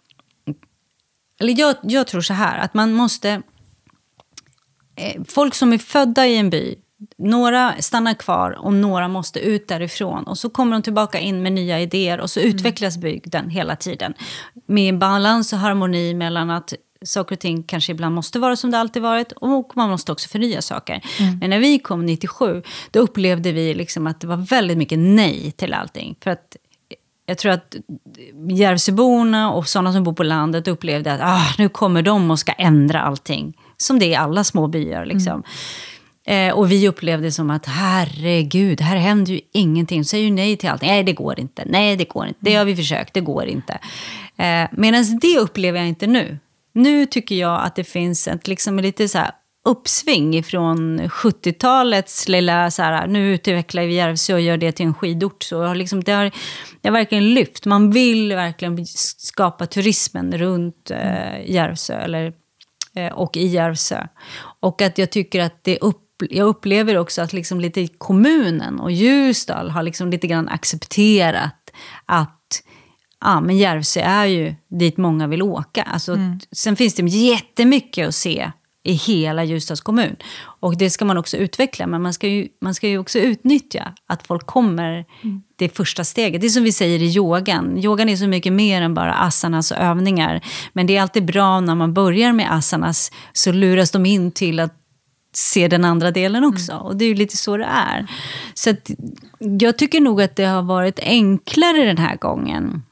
Eller 1.40 1.58
jag, 1.58 1.76
jag 1.82 2.06
tror 2.06 2.20
så 2.20 2.34
här, 2.34 2.58
att 2.58 2.74
man 2.74 2.92
måste... 2.92 3.42
Eh, 4.96 5.22
folk 5.28 5.54
som 5.54 5.72
är 5.72 5.78
födda 5.78 6.26
i 6.26 6.36
en 6.36 6.50
by 6.50 6.81
några 7.18 7.74
stannar 7.80 8.14
kvar 8.14 8.50
och 8.50 8.72
några 8.72 9.08
måste 9.08 9.40
ut 9.40 9.68
därifrån. 9.68 10.24
Och 10.24 10.38
så 10.38 10.50
kommer 10.50 10.72
de 10.72 10.82
tillbaka 10.82 11.18
in 11.18 11.42
med 11.42 11.52
nya 11.52 11.80
idéer 11.80 12.20
och 12.20 12.30
så 12.30 12.40
mm. 12.40 12.54
utvecklas 12.54 12.98
bygden 12.98 13.50
hela 13.50 13.76
tiden. 13.76 14.14
Med 14.66 14.98
balans 14.98 15.52
och 15.52 15.58
harmoni 15.58 16.14
mellan 16.14 16.50
att 16.50 16.74
saker 17.04 17.36
och 17.36 17.40
ting 17.40 17.62
kanske 17.62 17.92
ibland 17.92 18.14
måste 18.14 18.38
vara 18.38 18.56
som 18.56 18.70
det 18.70 18.78
alltid 18.78 19.02
varit 19.02 19.32
och 19.32 19.72
man 19.74 19.90
måste 19.90 20.12
också 20.12 20.28
förnya 20.28 20.62
saker. 20.62 21.02
Mm. 21.18 21.38
Men 21.38 21.50
när 21.50 21.58
vi 21.58 21.78
kom 21.78 22.06
97, 22.06 22.62
då 22.90 23.00
upplevde 23.00 23.52
vi 23.52 23.74
liksom 23.74 24.06
att 24.06 24.20
det 24.20 24.26
var 24.26 24.36
väldigt 24.36 24.78
mycket 24.78 24.98
nej 24.98 25.52
till 25.52 25.74
allting. 25.74 26.16
För 26.20 26.30
att 26.30 26.56
jag 27.26 27.38
tror 27.38 27.52
att 27.52 27.76
Järvsöborna 28.50 29.52
och 29.52 29.68
sådana 29.68 29.92
som 29.92 30.04
bor 30.04 30.12
på 30.12 30.22
landet 30.22 30.68
upplevde 30.68 31.12
att 31.12 31.20
ah, 31.22 31.54
nu 31.58 31.68
kommer 31.68 32.02
de 32.02 32.30
och 32.30 32.38
ska 32.38 32.52
ändra 32.52 33.02
allting. 33.02 33.56
Som 33.76 33.98
det 33.98 34.06
är 34.06 34.10
i 34.10 34.14
alla 34.14 34.44
små 34.44 34.66
byar. 34.66 35.04
Liksom. 35.04 35.32
Mm. 35.32 35.42
Eh, 36.26 36.52
och 36.52 36.72
vi 36.72 36.88
upplevde 36.88 37.32
som 37.32 37.50
att 37.50 37.66
herregud, 37.66 38.80
här 38.80 38.96
händer 38.96 39.32
ju 39.32 39.40
ingenting. 39.52 40.04
Säger 40.04 40.24
ju 40.24 40.30
nej 40.30 40.56
till 40.56 40.68
allting. 40.68 40.88
Nej, 40.88 41.02
det 41.02 41.12
går 41.12 41.40
inte. 41.40 41.62
Nej, 41.66 41.96
det 41.96 42.08
går 42.08 42.26
inte. 42.26 42.40
Det 42.42 42.54
har 42.54 42.64
vi 42.64 42.76
försökt, 42.76 43.14
det 43.14 43.20
går 43.20 43.44
inte. 43.44 43.78
Eh, 44.36 44.68
Medan 44.72 45.18
det 45.18 45.38
upplever 45.38 45.78
jag 45.78 45.88
inte 45.88 46.06
nu. 46.06 46.38
Nu 46.74 47.06
tycker 47.06 47.34
jag 47.34 47.62
att 47.62 47.76
det 47.76 47.84
finns 47.84 48.28
ett 48.28 48.48
liksom 48.48 48.78
lite 48.78 49.08
så 49.08 49.18
här 49.18 49.30
uppsving 49.64 50.42
från 50.42 51.00
70-talets 51.00 52.28
lilla, 52.28 52.70
så 52.70 52.82
här, 52.82 53.06
nu 53.06 53.34
utvecklar 53.34 53.82
vi 53.82 53.94
Järvsö 53.94 54.34
och 54.34 54.40
gör 54.40 54.56
det 54.56 54.72
till 54.72 54.86
en 54.86 54.94
skidort. 54.94 55.42
Så 55.42 55.74
liksom, 55.74 56.04
det, 56.04 56.12
har, 56.12 56.30
det 56.80 56.88
har 56.88 56.92
verkligen 56.92 57.34
lyft. 57.34 57.66
Man 57.66 57.90
vill 57.90 58.34
verkligen 58.34 58.86
skapa 58.86 59.66
turismen 59.66 60.38
runt 60.38 60.90
eh, 60.90 61.50
Järvsö 61.50 61.94
eller, 61.94 62.32
eh, 62.94 63.12
och 63.12 63.36
i 63.36 63.46
Järvsö. 63.46 64.06
Och 64.60 64.82
att 64.82 64.98
jag 64.98 65.10
tycker 65.10 65.40
att 65.40 65.64
det 65.64 65.78
upp 65.78 66.01
jag 66.30 66.46
upplever 66.46 66.96
också 66.96 67.22
att 67.22 67.32
liksom 67.32 67.60
lite 67.60 67.88
kommunen 67.98 68.80
och 68.80 68.92
Ljusdal 68.92 69.70
har 69.70 69.82
liksom 69.82 70.10
lite 70.10 70.26
grann 70.26 70.48
accepterat 70.48 71.72
att, 72.06 72.62
ja, 73.20 73.40
men 73.40 73.58
Järvsö 73.58 74.00
är 74.00 74.24
ju 74.24 74.54
dit 74.68 74.96
många 74.96 75.26
vill 75.26 75.42
åka. 75.42 75.82
Alltså, 75.82 76.16
Sen 76.52 76.76
finns 76.76 76.94
det 76.94 77.02
jättemycket 77.02 78.08
att 78.08 78.14
se 78.14 78.52
i 78.84 78.92
hela 78.92 79.44
Ljusdals 79.44 79.80
kommun. 79.80 80.16
Och 80.42 80.78
det 80.78 80.90
ska 80.90 81.04
man 81.04 81.18
också 81.18 81.36
utveckla, 81.36 81.86
men 81.86 82.02
man 82.02 82.12
ska 82.12 82.28
ju, 82.28 82.48
man 82.60 82.74
ska 82.74 82.88
ju 82.88 82.98
också 82.98 83.18
utnyttja 83.18 83.92
att 84.06 84.26
folk 84.26 84.46
kommer 84.46 85.04
det 85.56 85.76
första 85.76 86.04
steget. 86.04 86.40
Det 86.40 86.46
är 86.46 86.48
som 86.48 86.62
vi 86.62 86.72
säger 86.72 87.02
i 87.02 87.16
yogan. 87.16 87.78
Yogan 87.78 88.08
är 88.08 88.16
så 88.16 88.26
mycket 88.26 88.52
mer 88.52 88.82
än 88.82 88.94
bara 88.94 89.14
asanas 89.14 89.72
övningar. 89.72 90.40
Men 90.72 90.86
det 90.86 90.96
är 90.96 91.02
alltid 91.02 91.24
bra 91.24 91.60
när 91.60 91.74
man 91.74 91.94
börjar 91.94 92.32
med 92.32 92.52
asanas 92.52 93.12
så 93.32 93.52
luras 93.52 93.90
de 93.90 94.06
in 94.06 94.32
till 94.32 94.60
att 94.60 94.81
se 95.32 95.68
den 95.68 95.84
andra 95.84 96.10
delen 96.10 96.44
också. 96.44 96.72
Och 96.72 96.96
det 96.96 97.04
är 97.04 97.08
ju 97.08 97.14
lite 97.14 97.36
så 97.36 97.56
det 97.56 97.64
är. 97.64 98.06
Så 98.54 98.70
att, 98.70 98.90
jag 99.38 99.78
tycker 99.78 100.00
nog 100.00 100.22
att 100.22 100.36
det 100.36 100.44
har 100.44 100.62
varit 100.62 100.98
enklare 101.02 101.84
den 101.84 101.98
här 101.98 102.16
gången. 102.16 102.82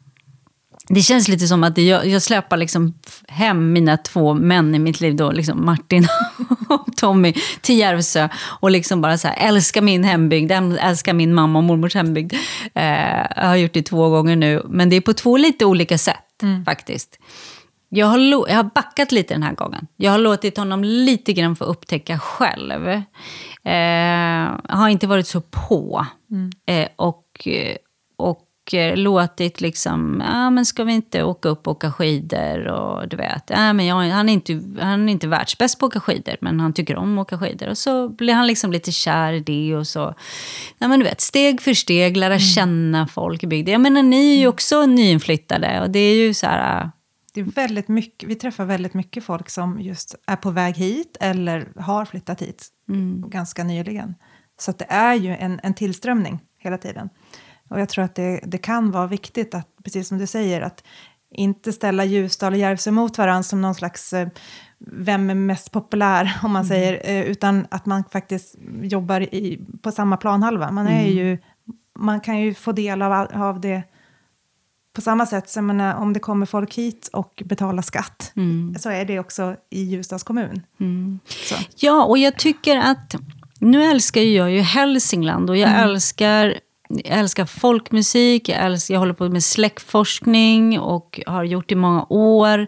Det 0.93 1.03
känns 1.03 1.29
lite 1.29 1.47
som 1.47 1.65
att 1.65 1.79
jag, 1.79 2.07
jag 2.07 2.23
släpar 2.23 2.57
liksom 2.57 2.95
hem 3.29 3.73
mina 3.73 3.97
två 3.97 4.35
män 4.35 4.75
i 4.75 4.79
mitt 4.79 5.01
liv, 5.01 5.17
då, 5.17 5.31
liksom 5.31 5.65
Martin 5.65 6.09
och 6.69 6.97
Tommy, 6.97 7.35
till 7.61 7.79
Järvsö. 7.79 8.29
Och 8.61 8.71
liksom 8.71 9.01
bara 9.01 9.19
så 9.19 9.29
här, 9.29 9.49
älskar 9.49 9.83
min 9.83 10.05
hembygd, 10.05 10.53
älskar 10.81 11.13
min 11.13 11.35
mamma 11.35 11.59
och 11.59 11.65
mormors 11.65 11.95
hembygd. 11.95 12.35
Eh, 12.75 13.27
jag 13.37 13.47
har 13.47 13.57
gjort 13.57 13.73
det 13.73 13.83
två 13.83 14.09
gånger 14.09 14.37
nu, 14.37 14.63
men 14.69 14.91
det 14.91 14.97
är 14.97 15.01
på 15.01 15.13
två 15.13 15.37
lite 15.37 15.65
olika 15.65 15.99
sätt 15.99 16.17
faktiskt. 16.65 17.19
Jag 17.93 18.07
har, 18.07 18.19
jag 18.49 18.57
har 18.57 18.71
backat 18.75 19.13
lite 19.13 19.35
den 19.35 19.43
här 19.43 19.55
gången. 19.55 19.87
Jag 19.97 20.11
har 20.11 20.19
låtit 20.19 20.57
honom 20.57 20.85
lite 20.85 21.33
grann 21.33 21.57
få 21.57 21.65
upptäcka 21.65 22.19
själv. 22.19 22.89
Eh, 23.65 24.77
har 24.77 24.89
inte 24.89 25.07
varit 25.07 25.27
så 25.27 25.41
på. 25.41 26.07
Eh, 26.67 26.89
och, 26.97 27.49
och 28.17 28.75
eh, 28.75 28.97
låtit 28.97 29.61
liksom, 29.61 30.23
ja 30.27 30.51
men 30.51 30.67
ska 30.67 30.85
vi 30.85 30.93
inte 30.93 31.23
åka 31.23 31.49
upp 31.49 31.67
och 31.67 31.73
åka 31.73 31.93
skidor 31.93 32.67
och 32.67 33.09
du 33.09 33.17
vet. 33.17 33.45
Ja, 33.47 33.73
men 33.73 33.87
jag, 33.87 33.97
han, 33.97 34.29
är 34.29 34.33
inte, 34.33 34.63
han 34.81 35.09
är 35.09 35.13
inte 35.13 35.29
världsbäst 35.29 35.79
på 35.79 35.87
att 35.87 35.91
åka 35.91 36.01
skidor 36.01 36.37
men 36.41 36.61
han 36.61 36.73
tycker 36.73 36.97
om 36.97 37.19
att 37.19 37.27
åka 37.27 37.39
skidor. 37.39 37.69
Och 37.69 37.79
så 37.79 38.09
blir 38.09 38.35
han 38.35 38.47
liksom 38.47 38.73
lite 38.73 38.93
kär 38.93 39.33
i 39.33 39.41
det 39.41 39.77
och 39.77 39.87
så. 39.87 40.15
Ja 40.79 40.89
men 40.89 40.99
du 41.01 41.05
vet, 41.05 41.21
steg 41.21 41.63
för 41.63 41.75
steg 41.75 42.17
lära 42.17 42.39
känna 42.39 43.07
folk 43.07 43.43
i 43.43 43.47
bygden. 43.47 43.73
Jag 43.73 43.81
menar 43.81 44.03
ni 44.03 44.37
är 44.37 44.41
ju 44.41 44.49
också 44.49 44.87
nyinflyttade 44.87 45.81
och 45.81 45.91
det 45.91 45.99
är 45.99 46.15
ju 46.15 46.35
så 46.35 46.47
här, 46.47 46.91
Det 47.35 47.41
är 47.41 47.45
väldigt 47.45 47.89
mycket, 47.89 48.29
vi 48.29 48.35
träffar 48.35 48.65
väldigt 48.65 48.95
mycket 48.95 49.25
folk 49.25 49.51
som 49.51 49.81
just 49.81 50.15
är 50.27 50.37
på 50.37 50.51
väg 50.51 50.77
hit 50.77 51.17
eller 51.21 51.73
har 51.77 52.05
flyttat 52.05 52.43
hit 52.43 52.69
ganska 53.27 53.65
nyligen. 53.65 54.15
Så 54.61 54.73
det 54.73 54.87
är 54.89 55.15
ju 55.15 55.37
en, 55.37 55.61
en 55.63 55.75
tillströmning 55.75 56.41
hela 56.59 56.79
tiden. 56.79 57.09
Och 57.71 57.81
jag 57.81 57.89
tror 57.89 58.05
att 58.05 58.15
det, 58.15 58.41
det 58.45 58.59
kan 58.59 58.91
vara 58.91 59.07
viktigt 59.07 59.55
att, 59.55 59.69
precis 59.85 60.09
som 60.09 60.19
du 60.19 60.27
säger, 60.27 60.61
att 60.61 60.85
inte 61.31 61.73
ställa 61.73 62.05
Ljusdal 62.05 62.53
och 62.53 62.59
Järvsö 62.59 62.91
mot 62.91 63.19
varandra 63.19 63.43
som 63.43 63.61
någon 63.61 63.75
slags 63.75 64.13
eh, 64.13 64.29
vem 64.79 65.31
är 65.31 65.35
mest 65.35 65.73
populär, 65.73 66.41
om 66.43 66.53
man 66.53 66.65
säger, 66.65 67.11
eh, 67.11 67.23
utan 67.23 67.67
att 67.71 67.87
man 67.87 68.05
faktiskt 68.05 68.57
jobbar 68.83 69.21
i, 69.21 69.61
på 69.83 69.91
samma 69.91 70.17
planhalva. 70.17 70.71
Man, 70.71 70.89
är 70.89 71.09
ju, 71.09 71.39
man 71.99 72.21
kan 72.21 72.41
ju 72.41 72.55
få 72.55 72.73
del 72.73 73.03
av, 73.03 73.29
av 73.35 73.61
det 73.61 73.83
på 75.01 75.05
samma 75.05 75.27
sätt 75.27 75.53
jag 75.55 75.65
menar, 75.65 75.95
om 75.95 76.13
det 76.13 76.21
kommer 76.21 76.47
folk 76.47 76.75
hit 76.75 77.11
och 77.13 77.43
betalar 77.45 77.83
skatt, 77.83 78.33
så 78.79 78.91
är 78.91 79.05
det 79.05 79.19
också 79.19 79.57
i 79.71 79.83
Ljusdals 79.83 80.23
kommun. 80.23 80.63
Så. 81.29 81.55
Ja, 81.77 82.05
och 82.05 82.19
jag 82.19 82.39
tycker 82.39 82.77
att... 82.77 83.15
Nu 83.63 83.85
älskar 83.85 84.21
jag 84.21 84.51
ju 84.51 84.61
Hälsingland 84.61 85.51
och 85.51 85.57
jag 85.57 85.81
älskar, 85.83 86.61
jag 86.89 87.19
älskar 87.19 87.47
folkmusik. 87.47 88.49
Jag, 88.49 88.59
älskar, 88.59 88.95
jag 88.95 88.99
håller 88.99 89.15
på 89.15 89.29
med 89.29 89.45
släktforskning 89.45 90.81
och 90.81 91.21
har 91.27 91.45
gjort 91.45 91.73
i 91.73 91.75
många 91.75 92.07
år. 92.09 92.67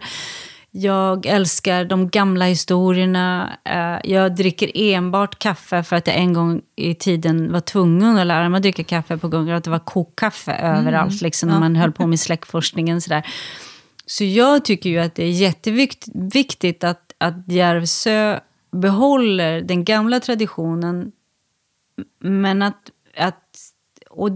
Jag 0.75 1.27
älskar 1.27 1.85
de 1.85 2.09
gamla 2.09 2.45
historierna. 2.45 3.57
Eh, 3.65 4.11
Jag 4.11 4.35
dricker 4.35 4.71
enbart 4.75 5.39
kaffe 5.39 5.83
för 5.83 5.97
att 5.97 6.07
jag 6.07 6.17
en 6.17 6.33
gång 6.33 6.61
i 6.77 6.95
tiden 6.95 7.53
var 7.53 7.61
tvungen 7.61 8.19
att 8.19 8.27
lära 8.27 8.49
mig 8.49 8.57
att 8.59 8.63
dricka 8.63 8.85
kaffe 8.85 9.19
på 9.19 9.29
grund 9.29 9.51
av 9.51 9.57
att 9.57 9.65
det 9.65 9.71
var 9.71 9.79
kokkaffe 9.79 10.53
överallt. 10.53 11.23
Liksom, 11.23 11.49
när 11.49 11.61
man 11.61 11.77
höll 11.77 11.93
på 11.93 12.07
med 12.07 12.21
släktforskningen. 12.21 13.01
Sådär. 13.01 13.27
Så 14.07 14.25
jag 14.25 14.65
tycker 14.65 14.91
ju 14.91 14.99
att 14.99 15.15
det 15.15 15.25
är 15.25 15.31
jätteviktigt 15.31 16.85
att, 16.85 17.13
att 17.19 17.49
Järvsö 17.49 18.41
behåller 18.73 19.61
den 19.61 19.85
gamla 19.85 20.21
traditionen. 20.21 21.13
Men 22.21 22.63
att, 22.63 22.91
att 23.17 23.45
och 24.11 24.31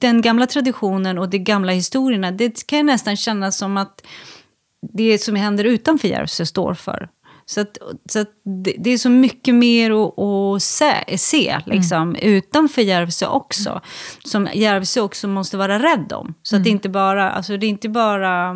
den 0.00 0.22
gamla 0.22 0.46
traditionen 0.46 1.18
och 1.18 1.28
de 1.28 1.38
gamla 1.38 1.72
historierna, 1.72 2.30
det 2.30 2.66
kan 2.66 2.78
jag 2.78 2.86
nästan 2.86 3.16
känna 3.16 3.52
som 3.52 3.76
att 3.76 4.02
det 4.94 5.18
som 5.18 5.34
händer 5.34 5.64
utanför 5.64 6.08
Järvsö 6.08 6.46
står 6.46 6.74
för. 6.74 7.08
Så, 7.46 7.60
att, 7.60 7.78
så 8.10 8.18
att 8.20 8.28
det, 8.64 8.74
det 8.78 8.90
är 8.90 8.98
så 8.98 9.10
mycket 9.10 9.54
mer 9.54 9.90
att, 9.90 10.18
att 10.18 10.62
se, 10.62 11.18
se 11.18 11.60
liksom, 11.66 12.16
utanför 12.16 12.82
Järvsö 12.82 13.26
också. 13.26 13.80
Som 14.24 14.48
Järvsö 14.54 15.00
också 15.00 15.28
måste 15.28 15.56
vara 15.56 15.78
rädd 15.78 16.12
om. 16.12 16.34
Så 16.42 16.56
att 16.56 16.64
det 16.64 16.70
inte 16.70 16.88
bara, 16.88 17.30
alltså 17.30 17.56
det 17.56 17.66
är 17.66 17.68
inte 17.68 17.88
bara 17.88 18.54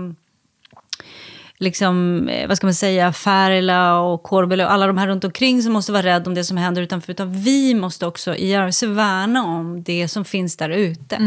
liksom, 1.63 2.29
eh, 2.29 2.49
vad 2.49 2.57
ska 2.57 2.67
man 2.67 2.75
säga, 2.75 3.13
Färila 3.13 3.99
och 4.01 4.23
Korbele 4.23 4.65
och 4.65 4.73
alla 4.73 4.87
de 4.87 4.99
här 4.99 5.07
runt 5.07 5.25
omkring 5.25 5.63
som 5.63 5.73
måste 5.73 5.93
vara 5.93 6.03
rädda 6.03 6.27
om 6.31 6.35
det 6.35 6.45
som 6.45 6.57
händer 6.57 6.83
utanför. 6.83 7.13
Utan 7.13 7.33
vi 7.33 7.75
måste 7.75 8.07
också 8.07 8.35
i 8.35 8.49
Järvsö 8.49 8.87
värna 8.87 9.45
om 9.45 9.83
det 9.83 10.09
som 10.09 10.25
finns 10.25 10.57
där 10.57 10.69
ute. 10.69 11.19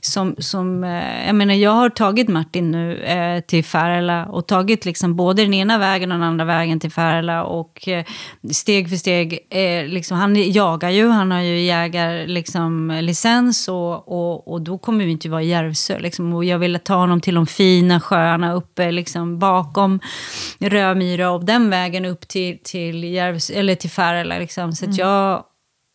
Som, 0.00 0.34
som, 0.38 0.84
eh, 0.84 1.26
jag 1.26 1.34
menar, 1.34 1.54
jag 1.54 1.70
har 1.70 1.90
tagit 1.90 2.28
Martin 2.28 2.70
nu 2.70 2.96
eh, 2.96 3.40
till 3.40 3.64
Färila 3.64 4.26
och 4.26 4.46
tagit 4.46 4.84
liksom 4.84 5.16
både 5.16 5.42
den 5.42 5.54
ena 5.54 5.78
vägen 5.78 6.12
och 6.12 6.18
den 6.18 6.28
andra 6.28 6.44
vägen 6.44 6.80
till 6.80 6.90
Färila. 6.90 7.44
Och 7.44 7.88
eh, 7.88 8.04
steg 8.52 8.88
för 8.88 8.96
steg, 8.96 9.38
eh, 9.50 9.86
liksom, 9.86 10.18
han 10.18 10.52
jagar 10.52 10.90
ju, 10.90 11.08
han 11.08 11.30
har 11.30 11.40
ju 11.40 11.60
jägar, 11.60 12.26
liksom, 12.26 12.98
licens 13.02 13.68
och, 13.68 14.08
och, 14.08 14.52
och 14.52 14.60
då 14.60 14.78
kommer 14.78 15.04
vi 15.04 15.10
inte 15.10 15.28
vara 15.28 15.42
i 15.42 15.48
Järvsö. 15.48 15.98
Liksom, 15.98 16.32
och 16.32 16.44
jag 16.44 16.58
ville 16.58 16.78
ta 16.78 16.94
honom 16.94 17.20
till 17.20 17.34
de 17.34 17.46
fina 17.46 18.00
sjöarna 18.00 18.52
uppe 18.52 18.92
liksom, 18.92 19.38
bakom 19.38 19.75
Römyra 20.58 21.30
och 21.30 21.44
den 21.44 21.70
vägen 21.70 22.04
upp 22.04 22.28
till, 22.28 22.58
till, 22.62 23.04
Järvsö, 23.04 23.54
eller 23.54 23.74
till 23.74 23.90
Färila. 23.90 24.38
Liksom. 24.38 24.72
Så 24.72 24.90
att 24.90 24.98
jag, 24.98 25.44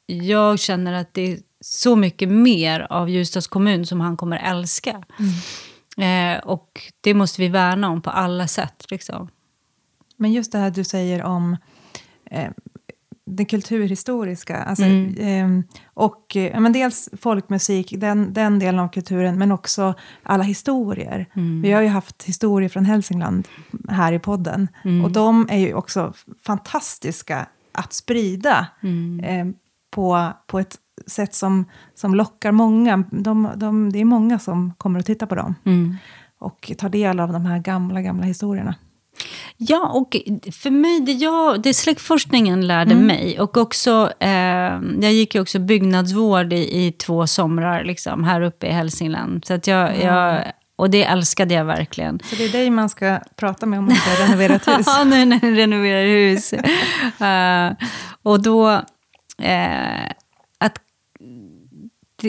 jag 0.06 0.60
känner 0.60 0.94
att 0.94 1.14
det 1.14 1.32
är 1.32 1.40
så 1.62 1.96
mycket 1.96 2.30
mer 2.30 2.88
av 2.90 3.10
Ljusdals 3.10 3.48
kommun 3.48 3.86
som 3.86 4.02
han 4.02 4.18
kommer 4.18 4.38
älska. 4.38 5.04
Eh, 5.98 6.40
och 6.44 6.82
det 7.02 7.14
måste 7.14 7.42
vi 7.42 7.48
värna 7.48 7.90
om 7.90 8.02
på 8.02 8.10
alla 8.10 8.48
sätt. 8.48 8.86
Liksom. 8.92 9.30
Men 10.18 10.32
just 10.32 10.52
det 10.52 10.58
här 10.58 10.72
du 10.72 10.84
säger 10.84 11.24
om 11.24 11.58
eh, 12.26 12.50
det 13.26 13.46
kulturhistoriska, 13.46 14.58
alltså, 14.58 14.84
Mm. 14.86 15.60
eh, 15.60 15.66
och 15.94 16.36
eh, 16.36 16.60
men 16.60 16.74
dels 16.74 17.10
folkmusik, 17.22 17.94
den, 17.98 18.34
den 18.34 18.60
delen 18.60 18.80
av 18.80 18.88
kulturen, 18.88 19.40
men 19.40 19.52
också 19.52 19.94
alla 20.24 20.44
historier. 20.44 21.26
Mm. 21.36 21.62
Vi 21.62 21.72
har 21.72 21.82
ju 21.82 21.88
haft 21.88 22.24
historier 22.24 22.70
från 22.70 22.86
Hälsingland 22.86 23.48
här 23.90 24.14
i 24.14 24.20
podden, 24.20 24.68
Mm. 24.84 25.06
och 25.06 25.12
de 25.12 25.48
är 25.50 25.58
ju 25.58 25.74
också 25.74 26.14
fantastiska 26.46 27.46
att 27.72 27.94
sprida 27.94 28.68
eh, 29.24 29.46
på, 29.96 30.28
på 30.48 30.60
ett 30.60 30.76
sätt 31.08 31.34
som, 31.36 31.66
som 31.96 32.16
lockar 32.16 32.52
många. 32.52 32.98
De, 33.12 33.50
de, 33.56 33.92
det 33.92 34.00
är 34.00 34.06
många 34.06 34.40
som 34.40 34.74
kommer 34.78 35.00
att 35.00 35.06
titta 35.06 35.28
på 35.28 35.36
dem 35.36 35.56
Mm. 35.66 35.96
och 36.40 36.72
ta 36.78 36.90
del 36.90 37.20
av 37.20 37.34
de 37.34 37.46
här 37.46 37.60
gamla, 37.60 38.02
gamla 38.02 38.24
historierna. 38.24 38.76
Ja, 39.58 39.90
och 39.90 40.18
för 40.52 40.70
mig, 40.70 41.00
det, 41.00 41.12
jag, 41.12 41.62
det 41.62 41.74
släktforskningen 41.74 42.68
lärde 42.68 42.96
mig 42.96 43.40
och 43.40 43.58
också, 43.58 44.12
eh, 44.20 44.30
jag 45.02 45.14
gick 45.14 45.36
ju 45.36 45.42
också 45.42 45.60
byggnadsvård 45.60 46.54
i, 46.54 46.86
i 46.86 46.92
två 46.92 47.28
somrar 47.28 47.84
liksom, 47.84 48.24
här 48.24 48.42
uppe 48.42 48.68
i 48.68 48.72
Hälsingland. 48.72 49.46
Så 49.46 49.54
att 49.54 49.68
jag, 49.68 50.04
jag, 50.04 50.52
och 50.76 50.90
det 50.90 51.04
älskade 51.04 51.54
jag 51.54 51.66
verkligen. 51.66 52.20
Så 52.24 52.36
det 52.36 52.46
är 52.46 52.50
dig 52.50 52.70
man 52.70 52.90
ska 52.90 53.20
prata 53.36 53.66
med 53.66 53.80
om 53.80 53.86
man 53.86 53.96
ska 53.96 54.24
renovera 54.24 54.56
ett 54.56 54.68
hus. 54.78 54.86
Ja, 54.88 55.04
nu 55.04 55.26
när 55.26 55.40
ni 55.42 55.52
renoverar 55.52 56.06
hus. 56.06 56.54
Eh, 57.22 57.72
och 58.24 58.42
då, 58.42 58.72
eh, 59.42 60.12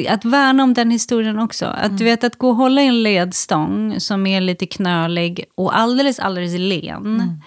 att 0.09 0.25
värna 0.25 0.63
om 0.63 0.75
den 0.75 0.91
historien 0.91 1.39
också. 1.39 1.67
Att 1.67 1.99
du 1.99 2.05
vet, 2.05 2.25
att 2.25 2.37
gå 2.37 2.49
och 2.49 2.57
hålla 2.57 2.83
i 2.83 2.87
en 2.87 3.03
ledstång 3.03 4.01
som 4.01 4.27
är 4.27 4.41
lite 4.41 4.67
knölig 4.67 5.45
och 5.55 5.77
alldeles, 5.77 6.19
alldeles 6.19 6.59
len. 6.59 7.43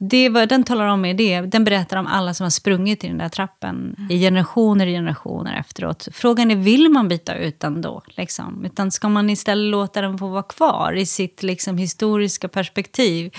Det 0.00 0.28
var, 0.28 0.46
den 0.46 0.64
talar 0.64 0.86
om 0.86 1.02
det. 1.02 1.40
Den 1.40 1.64
berättar 1.64 1.96
om 1.96 2.06
alla 2.06 2.34
som 2.34 2.44
har 2.44 2.50
sprungit 2.50 3.04
i 3.04 3.08
den 3.08 3.18
där 3.18 3.28
trappen 3.28 3.96
i 4.10 4.20
generationer 4.20 4.86
och 4.86 4.92
generationer 4.92 5.60
efteråt. 5.60 6.08
Frågan 6.12 6.50
är, 6.50 6.56
vill 6.56 6.88
man 6.88 7.08
byta 7.08 7.34
ut 7.34 7.60
den 7.60 7.82
då? 7.82 8.02
Liksom? 8.06 8.64
Utan 8.64 8.90
ska 8.90 9.08
man 9.08 9.30
istället 9.30 9.70
låta 9.70 10.00
den 10.00 10.18
få 10.18 10.28
vara 10.28 10.42
kvar 10.42 10.92
i 10.92 11.06
sitt 11.06 11.42
liksom, 11.42 11.78
historiska 11.78 12.48
perspektiv? 12.48 13.34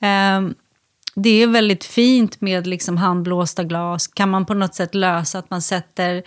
Ehm, 0.00 0.54
det 1.14 1.42
är 1.42 1.46
väldigt 1.46 1.84
fint 1.84 2.40
med 2.40 2.66
liksom 2.66 2.96
handblåsta 2.96 3.64
glas. 3.64 4.06
Kan 4.06 4.30
man 4.30 4.46
på 4.46 4.54
något 4.54 4.74
sätt 4.74 4.94
lösa 4.94 5.38
att 5.38 5.50
man 5.50 5.62
sätter 5.62 6.22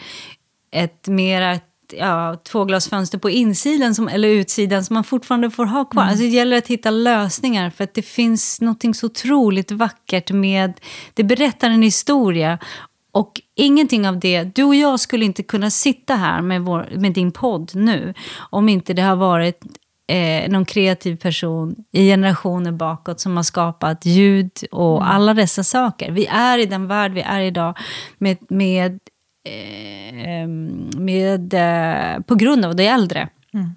ett 0.71 1.07
mera 1.07 1.59
ja, 1.97 2.35
tvåglasfönster 2.43 3.17
på 3.17 3.29
insidan 3.29 3.95
som, 3.95 4.07
eller 4.07 4.29
utsidan 4.29 4.85
som 4.85 4.93
man 4.93 5.03
fortfarande 5.03 5.51
får 5.51 5.65
ha 5.65 5.85
kvar. 5.85 6.01
Mm. 6.01 6.11
Alltså 6.11 6.23
det 6.23 6.29
gäller 6.29 6.57
att 6.57 6.67
hitta 6.67 6.89
lösningar 6.89 7.69
för 7.69 7.83
att 7.83 7.93
det 7.93 8.01
finns 8.01 8.61
något 8.61 8.95
så 8.95 9.05
otroligt 9.05 9.71
vackert 9.71 10.31
med... 10.31 10.73
Det 11.13 11.23
berättar 11.23 11.69
en 11.69 11.81
historia 11.81 12.59
och 13.11 13.41
ingenting 13.55 14.07
av 14.07 14.19
det, 14.19 14.43
du 14.43 14.63
och 14.63 14.75
jag 14.75 14.99
skulle 14.99 15.25
inte 15.25 15.43
kunna 15.43 15.69
sitta 15.69 16.15
här 16.15 16.41
med, 16.41 16.61
vår, 16.61 16.89
med 16.95 17.13
din 17.13 17.31
podd 17.31 17.71
nu 17.75 18.13
om 18.49 18.69
inte 18.69 18.93
det 18.93 19.01
har 19.01 19.15
varit 19.15 19.61
eh, 20.07 20.49
någon 20.49 20.65
kreativ 20.65 21.15
person 21.15 21.75
i 21.91 22.07
generationer 22.07 22.71
bakåt 22.71 23.19
som 23.19 23.35
har 23.35 23.43
skapat 23.43 24.05
ljud 24.05 24.51
och 24.71 24.97
mm. 24.97 25.09
alla 25.09 25.33
dessa 25.33 25.63
saker. 25.63 26.11
Vi 26.11 26.25
är 26.25 26.57
i 26.57 26.65
den 26.65 26.87
värld 26.87 27.11
vi 27.13 27.21
är 27.21 27.39
idag 27.39 27.77
med, 28.17 28.37
med, 28.49 28.99
med, 30.97 31.53
eh, 31.53 32.21
på 32.21 32.35
grund 32.35 32.65
av 32.65 32.75
det 32.75 32.87
äldre. 32.87 33.29
Mm. 33.53 33.69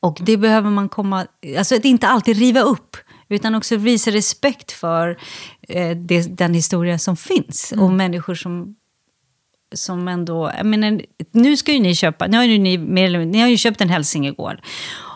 Och 0.00 0.18
det 0.20 0.36
behöver 0.36 0.70
man 0.70 0.88
komma, 0.88 1.26
alltså 1.58 1.76
att 1.76 1.84
inte 1.84 2.08
alltid 2.08 2.36
riva 2.36 2.60
upp 2.60 2.96
utan 3.28 3.54
också 3.54 3.76
visa 3.76 4.10
respekt 4.10 4.72
för 4.72 5.18
eh, 5.68 5.96
det, 5.96 6.36
den 6.38 6.54
historia 6.54 6.98
som 6.98 7.16
finns 7.16 7.72
mm. 7.72 7.84
och 7.84 7.92
människor 7.92 8.34
som 8.34 8.74
som 9.74 10.08
ändå... 10.08 10.52
Jag 10.56 10.66
menar, 10.66 11.00
nu 11.32 11.56
ska 11.56 11.72
ju 11.72 11.80
ni 11.80 11.94
köpa... 11.94 12.26
Nu 12.26 12.36
har 12.36 12.44
ju 12.44 12.58
ni, 12.58 12.76
ni 12.76 13.40
har 13.40 13.48
ju 13.48 13.56
köpt 13.56 13.80
en 13.80 13.88
hälsingegård. 13.88 14.60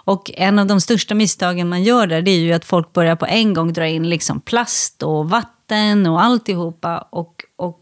Och 0.04 0.30
en 0.34 0.58
av 0.58 0.66
de 0.66 0.80
största 0.80 1.14
misstagen 1.14 1.68
man 1.68 1.82
gör 1.82 2.06
där, 2.06 2.22
det 2.22 2.30
är 2.30 2.38
ju 2.38 2.52
att 2.52 2.64
folk 2.64 2.92
börjar 2.92 3.16
på 3.16 3.26
en 3.26 3.54
gång 3.54 3.72
dra 3.72 3.86
in 3.86 4.08
liksom 4.08 4.40
plast 4.40 5.02
och 5.02 5.30
vatten 5.30 6.06
och 6.06 6.22
alltihopa. 6.22 7.08
Och, 7.10 7.44
och 7.56 7.81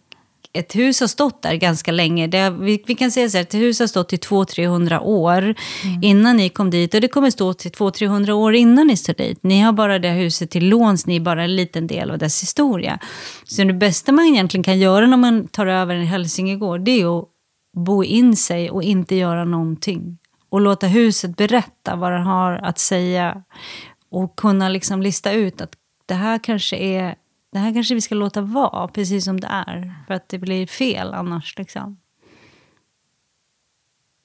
ett 0.53 0.77
hus 0.77 1.01
har 1.01 1.07
stått 1.07 1.43
där 1.43 1.55
ganska 1.55 1.93
länge. 1.93 2.27
Det, 2.27 2.51
vi, 2.51 2.83
vi, 2.87 2.95
kan 2.95 3.11
säga 3.11 3.29
så 3.29 3.37
här, 3.37 3.43
ett 3.43 3.55
hus 3.55 3.81
har 3.81 3.87
stått 3.87 4.13
i 4.13 4.17
200-300 4.17 4.99
år 4.99 5.43
mm. 5.43 5.55
innan 6.03 6.37
ni 6.37 6.49
kom 6.49 6.71
dit. 6.71 6.95
Och 6.95 7.01
det 7.01 7.09
kommer 7.09 7.31
stå 7.31 7.55
till 7.55 7.71
200-300 7.71 8.31
år 8.31 8.55
innan 8.55 8.87
ni 8.87 8.97
står 8.97 9.15
dit. 9.15 9.43
Ni 9.43 9.61
har 9.61 9.73
bara 9.73 9.99
det 9.99 10.11
huset 10.11 10.51
till 10.51 10.69
låns, 10.69 11.07
ni 11.07 11.17
är 11.17 11.21
bara 11.21 11.45
en 11.45 11.57
liten 11.57 11.87
del 11.87 12.11
av 12.11 12.19
dess 12.19 12.43
historia. 12.43 12.99
Så 13.45 13.65
det 13.65 13.73
bästa 13.73 14.13
man 14.13 14.25
egentligen 14.25 14.65
kan 14.65 14.79
göra 14.79 15.07
när 15.07 15.17
man 15.17 15.49
tar 15.49 15.67
över 15.67 15.95
en 15.95 16.07
hälsingegård, 16.07 16.81
det 16.81 17.01
är 17.01 17.19
att 17.19 17.29
bo 17.77 18.05
in 18.05 18.37
sig 18.37 18.71
och 18.71 18.83
inte 18.83 19.15
göra 19.15 19.45
någonting. 19.45 20.19
Och 20.49 20.61
låta 20.61 20.87
huset 20.87 21.37
berätta 21.37 21.97
vad 21.97 22.13
den 22.13 22.23
har 22.23 22.53
att 22.53 22.79
säga. 22.79 23.43
Och 24.11 24.37
kunna 24.37 24.69
liksom 24.69 25.03
lista 25.03 25.33
ut 25.33 25.61
att 25.61 25.73
det 26.07 26.15
här 26.15 26.39
kanske 26.43 26.77
är 26.77 27.15
det 27.53 27.59
här 27.59 27.75
kanske 27.75 27.95
vi 27.95 28.01
ska 28.01 28.15
låta 28.15 28.41
vara 28.41 28.89
precis 28.89 29.25
som 29.25 29.41
det 29.41 29.47
är. 29.47 29.95
För 30.07 30.15
att 30.15 30.29
det 30.29 30.39
blir 30.39 30.67
fel 30.67 31.15
annars. 31.15 31.59
Liksom. 31.59 31.99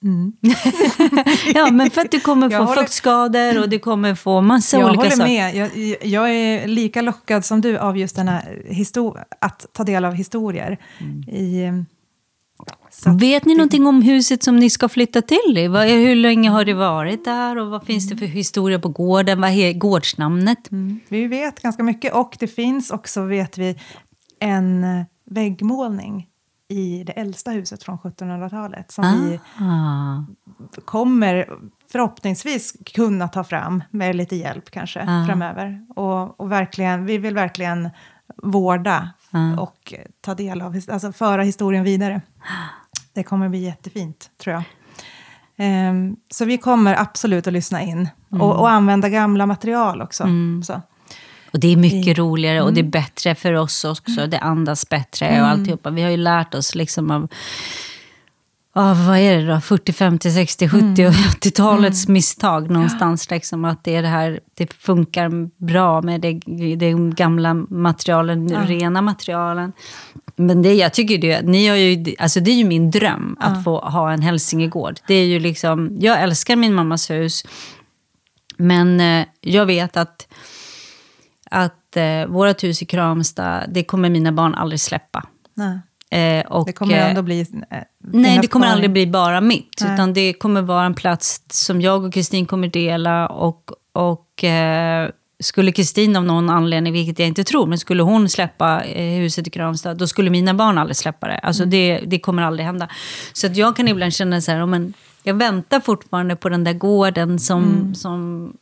Mm. 0.03 0.33
ja, 1.53 1.71
men 1.71 1.89
för 1.89 2.01
att 2.01 2.11
du 2.11 2.19
kommer 2.19 2.49
få 2.57 2.57
håller... 2.57 2.81
fuktskador 2.81 3.61
och 3.61 3.69
du 3.69 3.79
kommer 3.79 4.15
få 4.15 4.41
massa 4.41 4.79
jag 4.79 4.89
olika 4.89 5.11
saker. 5.11 5.33
Jag 5.33 5.43
håller 5.43 5.71
med. 5.73 5.87
Jag, 5.87 5.97
jag, 6.03 6.31
är 6.31 6.67
lika 6.67 7.01
lockad 7.01 7.45
som 7.45 7.61
du 7.61 7.77
av 7.77 7.97
just 7.97 8.15
den 8.15 8.27
här 8.27 8.63
att 9.41 9.65
ta 9.73 9.83
del 9.83 10.05
av 10.05 10.13
historier. 10.13 10.77
Mm. 10.99 11.29
I, 11.29 11.85
Vet 13.05 13.45
ni 13.45 13.53
det... 13.53 13.57
någonting 13.57 13.87
om 13.87 14.01
huset 14.01 14.43
som 14.43 14.55
ni 14.55 14.69
ska 14.69 14.89
flytta 14.89 15.21
till? 15.21 15.57
I? 15.57 15.67
Hur 16.07 16.15
länge 16.15 16.49
har 16.49 16.65
det 16.65 16.73
varit 16.73 17.25
där 17.25 17.57
och 17.57 17.67
vad 17.67 17.83
finns 17.83 18.09
det 18.09 18.17
för 18.17 18.25
historia 18.25 18.79
på 18.79 18.89
gården? 18.89 19.41
Vad 19.41 19.51
är 19.51 19.73
gårdsnamnet? 19.73 20.71
Mm. 20.71 20.99
Vi 21.09 21.27
vet 21.27 21.61
ganska 21.61 21.83
mycket 21.83 22.13
och 22.13 22.37
det 22.39 22.47
finns 22.47 22.91
också, 22.91 23.21
vet 23.21 23.57
vi, 23.57 23.79
en 24.39 24.83
eh, 24.83 25.05
väggmålning 25.25 26.27
i 26.67 27.03
det 27.03 27.11
äldsta 27.11 27.51
huset 27.51 27.83
från 27.83 27.97
1700-talet 27.97 28.91
som 28.91 29.05
ah. 29.05 29.13
vi 30.75 30.81
kommer 30.85 31.49
förhoppningsvis 31.91 32.73
kunna 32.85 33.27
ta 33.27 33.43
fram 33.43 33.83
med 33.91 34.15
lite 34.15 34.35
hjälp 34.35 34.71
kanske 34.71 35.01
ah. 35.07 35.25
framöver. 35.27 35.85
Och, 35.95 36.39
och 36.39 36.51
verkligen, 36.51 37.05
vi 37.05 37.17
vill 37.17 37.35
verkligen 37.35 37.89
vårda 38.43 39.09
mm. 39.35 39.59
och 39.59 39.93
ta 40.21 40.35
del 40.35 40.61
av, 40.61 40.81
alltså 40.87 41.11
föra 41.11 41.43
historien 41.43 41.83
vidare. 41.83 42.21
Det 43.13 43.23
kommer 43.23 43.49
bli 43.49 43.59
jättefint, 43.59 44.29
tror 44.43 44.53
jag. 44.53 44.63
Um, 45.57 46.15
så 46.31 46.45
vi 46.45 46.57
kommer 46.57 47.01
absolut 47.01 47.47
att 47.47 47.53
lyssna 47.53 47.81
in 47.81 48.09
mm. 48.31 48.41
och, 48.41 48.59
och, 48.59 48.69
använda 48.69 49.09
gamla 49.09 49.45
material 49.45 50.01
också. 50.01 50.23
Mm. 50.23 50.63
Och 51.51 51.59
det 51.59 51.67
är 51.67 51.77
mycket 51.77 52.17
roligare 52.17 52.61
och 52.61 52.73
det 52.73 52.79
är 52.79 52.83
mm. 52.83 52.91
bättre 52.91 53.35
för 53.35 53.53
oss 53.53 53.85
också. 53.85 54.19
Mm. 54.19 54.29
Det 54.29 54.39
andas 54.39 54.89
bättre 54.89 55.25
och 55.25 55.33
mm. 55.33 55.45
alltihopa. 55.45 55.89
Vi 55.89 56.01
har 56.01 56.09
ju 56.09 56.17
lärt 56.17 56.53
oss 56.53 56.75
liksom 56.75 57.11
av 57.11 57.27
oh, 58.75 59.07
vad 59.07 59.17
är 59.17 59.37
det 59.37 59.53
då, 59.53 59.59
40, 59.59 59.93
50, 59.93 60.31
60, 60.31 60.69
70 60.69 60.83
mm. 60.85 61.07
och 61.07 61.13
80-talets 61.13 62.05
mm. 62.05 62.13
misstag 62.13 62.69
någonstans. 62.71 63.31
Liksom, 63.31 63.65
att 63.65 63.83
det, 63.83 63.95
är 63.95 64.01
det, 64.01 64.07
här, 64.07 64.39
det 64.53 64.73
funkar 64.73 65.49
bra 65.65 66.01
med 66.01 66.21
det, 66.21 66.39
det 66.75 66.91
gamla 66.93 67.53
materialen, 67.53 68.47
ja. 68.47 68.59
rena 68.67 69.01
materialen. 69.01 69.73
Men 70.35 70.61
det, 70.61 70.73
jag 70.73 70.93
tycker 70.93 71.17
det, 71.17 71.41
ni 71.41 71.67
har 71.67 71.75
ju, 71.75 72.15
alltså 72.19 72.39
det 72.39 72.51
är 72.51 72.55
ju 72.55 72.65
min 72.65 72.91
dröm 72.91 73.37
att 73.39 73.57
ja. 73.57 73.63
få 73.63 73.79
ha 73.79 74.11
en 74.11 74.21
hälsingegård. 74.21 74.99
Det 75.07 75.15
är 75.15 75.25
ju 75.25 75.39
liksom, 75.39 75.97
jag 75.99 76.21
älskar 76.21 76.55
min 76.55 76.73
mammas 76.73 77.09
hus. 77.09 77.43
Men 78.57 78.99
eh, 78.99 79.25
jag 79.41 79.65
vet 79.65 79.97
att, 79.97 80.27
att 81.51 81.97
eh, 81.97 82.25
vårt 82.27 82.63
hus 82.63 82.81
i 82.81 82.85
Kramstad, 82.85 83.63
det 83.67 83.83
kommer 83.83 84.09
mina 84.09 84.31
barn 84.31 84.55
aldrig 84.55 84.79
släppa. 84.79 85.25
Nej. 85.53 85.79
Eh, 86.11 86.45
och, 86.45 86.65
det 86.65 86.73
kommer 86.73 86.93
ändå 86.93 87.21
bli... 87.21 87.39
Eh, 87.71 87.77
nej, 88.03 88.39
det 88.41 88.47
kommer 88.47 88.67
aldrig 88.67 88.91
bli 88.91 89.07
bara 89.07 89.41
mitt. 89.41 89.81
Nej. 89.81 89.93
Utan 89.93 90.13
det 90.13 90.33
kommer 90.33 90.61
vara 90.61 90.85
en 90.85 90.93
plats 90.93 91.41
som 91.49 91.81
jag 91.81 92.05
och 92.05 92.13
Kristin 92.13 92.45
kommer 92.45 92.67
dela. 92.67 93.27
Och, 93.27 93.71
och 93.93 94.43
eh, 94.43 95.09
skulle 95.39 95.71
Kristin 95.71 96.15
av 96.15 96.23
någon 96.23 96.49
anledning, 96.49 96.93
vilket 96.93 97.19
jag 97.19 97.27
inte 97.27 97.43
tror, 97.43 97.65
men 97.65 97.77
skulle 97.77 98.03
hon 98.03 98.29
släppa 98.29 98.83
eh, 98.83 99.19
huset 99.19 99.47
i 99.47 99.49
Kramstad, 99.49 99.93
då 99.93 100.07
skulle 100.07 100.29
mina 100.29 100.53
barn 100.53 100.77
aldrig 100.77 100.95
släppa 100.95 101.27
det. 101.27 101.37
Alltså 101.37 101.63
mm. 101.63 101.69
det, 101.69 102.01
det 102.05 102.19
kommer 102.19 102.43
aldrig 102.43 102.65
hända. 102.65 102.89
Så 103.33 103.47
att 103.47 103.57
jag 103.57 103.75
kan 103.75 103.87
ibland 103.87 104.13
känna 104.13 104.41
så 104.41 104.51
här, 104.51 104.65
men 104.65 104.93
jag 105.23 105.33
väntar 105.33 105.79
fortfarande 105.79 106.35
på 106.35 106.49
den 106.49 106.63
där 106.63 106.73
gården 106.73 107.39
som, 107.39 107.63
mm. 107.63 107.95
som, 107.95 108.53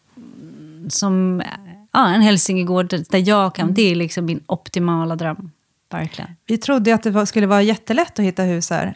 som 0.89 1.43
ja, 1.91 2.07
en 2.07 2.21
hälsingegård 2.21 2.87
där 3.09 3.29
jag 3.29 3.55
kan, 3.55 3.63
mm. 3.63 3.75
det 3.75 3.91
är 3.91 3.95
liksom 3.95 4.25
min 4.25 4.43
optimala 4.45 5.15
dröm. 5.15 5.51
Verkligen. 5.93 6.31
Vi 6.45 6.57
trodde 6.57 6.95
att 6.95 7.03
det 7.03 7.11
var, 7.11 7.25
skulle 7.25 7.47
vara 7.47 7.61
jättelätt 7.61 8.19
att 8.19 8.25
hitta 8.25 8.43
hus 8.43 8.69
här. 8.69 8.95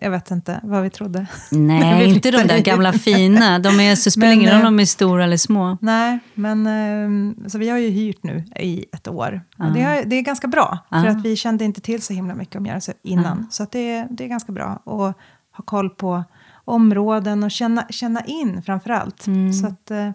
Jag 0.00 0.10
vet 0.10 0.30
inte 0.30 0.60
vad 0.62 0.82
vi 0.82 0.90
trodde. 0.90 1.26
Nej, 1.50 1.98
vi 2.06 2.14
inte 2.14 2.30
de 2.30 2.42
där 2.42 2.58
gamla 2.58 2.92
fina. 2.92 3.58
De 3.58 3.80
är, 3.80 3.94
så 3.94 4.10
spelar 4.10 4.32
ingen 4.32 4.50
roll 4.50 4.66
om 4.66 4.76
de 4.76 4.82
är 4.82 4.86
stora 4.86 5.24
eller 5.24 5.36
små. 5.36 5.78
Nej, 5.80 6.18
men 6.34 6.66
eh, 6.66 7.48
så 7.48 7.58
vi 7.58 7.68
har 7.68 7.78
ju 7.78 7.88
hyrt 7.88 8.22
nu 8.22 8.44
i 8.56 8.84
ett 8.92 9.08
år. 9.08 9.40
Uh. 9.60 9.72
Det, 9.72 9.80
är, 9.80 10.04
det 10.04 10.16
är 10.16 10.22
ganska 10.22 10.48
bra, 10.48 10.78
uh. 10.94 11.02
för 11.02 11.08
att 11.08 11.24
vi 11.24 11.36
kände 11.36 11.64
inte 11.64 11.80
till 11.80 12.02
så 12.02 12.12
himla 12.12 12.34
mycket 12.34 12.56
om 12.56 12.66
Järvsö 12.66 12.92
innan. 13.02 13.38
Uh. 13.38 13.44
Så 13.50 13.62
att 13.62 13.72
det, 13.72 14.06
det 14.10 14.24
är 14.24 14.28
ganska 14.28 14.52
bra 14.52 14.66
att 14.66 15.16
ha 15.56 15.64
koll 15.64 15.90
på 15.90 16.24
områden 16.64 17.44
och 17.44 17.50
känna, 17.50 17.86
känna 17.90 18.24
in 18.24 18.62
framför 18.62 18.90
allt. 18.90 19.26
Mm. 19.26 19.52
Så 19.52 19.66
att, 19.66 19.90
eh, 19.90 20.10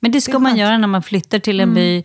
men 0.00 0.12
det 0.12 0.20
ska 0.20 0.32
det 0.32 0.38
man 0.38 0.56
göra 0.56 0.78
när 0.78 0.88
man 0.88 1.02
flyttar 1.02 1.38
till 1.38 1.60
en 1.60 1.68
mm. 1.68 1.74
by 1.74 2.04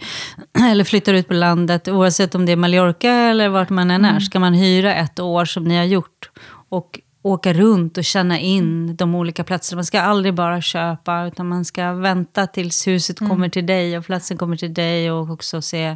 eller 0.72 0.84
flyttar 0.84 1.14
ut 1.14 1.28
på 1.28 1.34
landet. 1.34 1.88
Oavsett 1.88 2.36
om 2.36 2.46
det 2.46 2.52
är 2.52 2.56
Mallorca 2.56 3.12
eller 3.12 3.50
vart 3.50 3.70
man 3.70 3.92
än 3.92 4.06
är. 4.06 4.10
Mm. 4.10 4.22
Ska 4.22 4.40
man 4.40 4.54
hyra 4.54 4.96
ett 4.96 5.20
år 5.20 5.46
som 5.46 5.64
ni 5.64 5.78
har 5.78 5.84
gjort. 5.84 6.32
Och 6.70 7.00
åka 7.22 7.54
runt 7.54 7.98
och 7.98 8.04
känna 8.04 8.40
in 8.40 8.96
de 8.96 9.16
olika 9.16 9.44
platserna. 9.44 9.78
Man 9.78 9.86
ska 9.86 10.02
aldrig 10.02 10.34
bara 10.34 10.62
köpa. 10.62 11.26
Utan 11.26 11.48
man 11.48 11.66
ska 11.66 11.94
vänta 11.94 12.48
tills 12.48 12.88
huset 12.88 13.22
mm. 13.22 13.30
kommer 13.30 13.50
till 13.50 13.66
dig 13.66 13.98
och 13.98 14.06
platsen 14.06 14.38
kommer 14.38 14.58
till 14.58 14.74
dig. 14.74 15.12
Och 15.12 15.30
också 15.30 15.62
se 15.62 15.90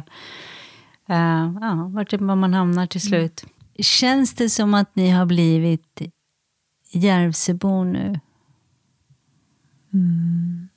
uh, 1.10 1.54
ja, 1.60 1.90
vart 1.94 2.20
man 2.20 2.54
hamnar 2.54 2.86
till 2.86 3.00
mm. 3.06 3.20
slut. 3.20 3.44
Känns 3.78 4.34
det 4.34 4.48
som 4.48 4.74
att 4.74 4.96
ni 4.96 5.10
har 5.10 5.26
blivit 5.26 6.02
Järvsöbor 6.92 7.84
nu? 7.84 8.20
Mm. 9.92 10.69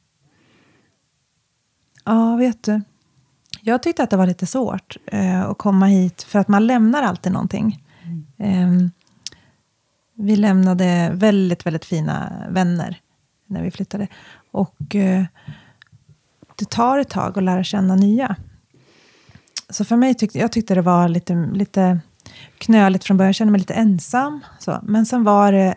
Ja, 2.04 2.36
vet 2.36 2.64
du. 2.64 2.82
Jag 3.62 3.84
tyckte 3.84 4.04
att 4.04 4.10
det 4.10 4.18
var 4.18 4.28
lite 4.28 4.46
svårt 4.46 4.98
eh, 5.06 5.44
att 5.44 5.58
komma 5.58 5.86
hit, 5.86 6.24
för 6.24 6.40
att 6.40 6.48
man 6.48 6.68
lämnar 6.68 7.04
alltid 7.04 7.32
någonting. 7.32 7.84
Mm. 8.40 8.80
Eh, 8.82 8.90
vi 10.16 10.36
lämnade 10.36 11.12
väldigt, 11.14 11.66
väldigt 11.66 11.86
fina 11.86 12.46
vänner 12.50 13.00
när 13.48 13.64
vi 13.64 13.72
flyttade. 13.72 14.08
Och 14.52 14.96
eh, 14.96 15.24
det 16.56 16.70
tar 16.70 17.00
ett 17.00 17.10
tag 17.10 17.38
att 17.38 17.44
lära 17.44 17.64
känna 17.64 17.96
nya. 17.96 18.36
Så 19.70 19.86
för 19.86 19.96
mig 19.96 20.14
tyckte 20.14 20.40
jag 20.40 20.52
tyckte 20.52 20.76
det 20.76 20.82
var 20.82 21.08
lite, 21.08 21.50
lite 21.54 22.00
knöligt 22.58 23.04
från 23.04 23.18
början. 23.18 23.28
Jag 23.28 23.36
kände 23.36 23.52
mig 23.52 23.60
lite 23.60 23.74
ensam. 23.74 24.40
Så. 24.60 24.80
Men 24.84 25.06
sen 25.06 25.24
var 25.24 25.52
det 25.52 25.76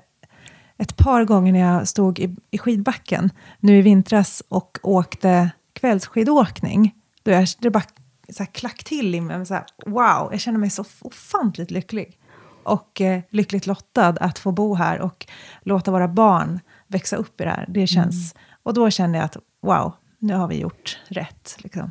ett 0.78 0.96
par 0.96 1.24
gånger 1.24 1.52
när 1.52 1.60
jag 1.60 1.88
stod 1.88 2.18
i, 2.18 2.36
i 2.50 2.58
skidbacken 2.58 3.30
nu 3.60 3.78
i 3.78 3.82
vintras 3.82 4.42
och 4.48 4.78
åkte 4.82 5.50
kvällsskidåkning, 5.86 6.94
då 7.22 7.30
jag, 7.30 7.48
det 7.58 7.70
bara 7.70 7.82
så 8.28 8.42
här, 8.42 8.52
klack 8.52 8.84
till 8.84 9.14
i 9.14 9.20
mig. 9.20 9.46
Så 9.46 9.54
här, 9.54 9.64
wow, 9.86 10.28
jag 10.30 10.40
känner 10.40 10.58
mig 10.58 10.70
så 10.70 10.84
ofantligt 11.00 11.70
lycklig. 11.70 12.18
Och 12.62 13.00
eh, 13.00 13.20
lyckligt 13.30 13.66
lottad 13.66 14.08
att 14.20 14.38
få 14.38 14.52
bo 14.52 14.74
här 14.74 15.00
och 15.00 15.26
låta 15.62 15.90
våra 15.90 16.08
barn 16.08 16.60
växa 16.86 17.16
upp 17.16 17.40
i 17.40 17.44
det 17.44 17.50
här. 17.50 17.66
Det 17.68 17.86
känns, 17.86 18.34
mm. 18.34 18.44
Och 18.62 18.74
då 18.74 18.90
kände 18.90 19.18
jag 19.18 19.24
att 19.24 19.36
wow, 19.62 19.92
nu 20.18 20.34
har 20.34 20.48
vi 20.48 20.60
gjort 20.60 21.00
rätt. 21.08 21.56
Liksom. 21.58 21.90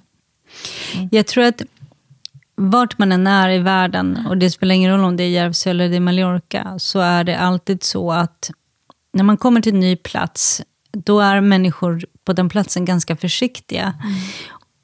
Mm. 0.96 1.10
Jag 1.12 1.28
tror 1.28 1.44
att 1.44 1.62
vart 2.56 2.98
man 2.98 3.12
än 3.12 3.28
är 3.28 3.50
i 3.50 3.60
världen, 3.60 4.26
och 4.30 4.38
det 4.38 4.52
spelar 4.52 4.76
ingen 4.76 4.92
roll 4.92 5.04
om 5.04 5.18
det 5.18 5.24
är 5.24 5.30
Järvsö 5.30 5.70
eller 5.70 5.90
det 5.90 5.96
är 5.96 6.00
Mallorca, 6.00 6.80
så 6.80 7.00
är 7.00 7.24
det 7.24 7.38
alltid 7.38 7.84
så 7.84 8.12
att 8.12 8.52
när 9.14 9.24
man 9.24 9.38
kommer 9.38 9.62
till 9.62 9.74
en 9.74 9.80
ny 9.80 9.96
plats, 9.96 10.62
då 10.92 11.20
är 11.20 11.42
människor 11.42 12.06
på 12.26 12.34
den 12.34 12.50
platsen 12.50 12.86
ganska 12.86 13.16
försiktiga. 13.16 13.84
Mm. 14.04 14.16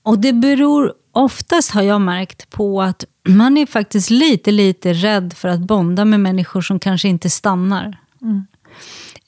Och 0.03 0.19
det 0.19 0.33
beror 0.33 0.93
oftast, 1.11 1.71
har 1.71 1.81
jag 1.81 2.01
märkt, 2.01 2.49
på 2.49 2.81
att 2.81 3.05
man 3.29 3.57
är 3.57 3.65
faktiskt 3.65 4.09
lite, 4.09 4.51
lite 4.51 4.93
rädd 4.93 5.33
för 5.33 5.47
att 5.47 5.59
bonda 5.59 6.05
med 6.05 6.19
människor 6.19 6.61
som 6.61 6.79
kanske 6.79 7.07
inte 7.07 7.29
stannar. 7.29 7.97
Mm. 8.21 8.45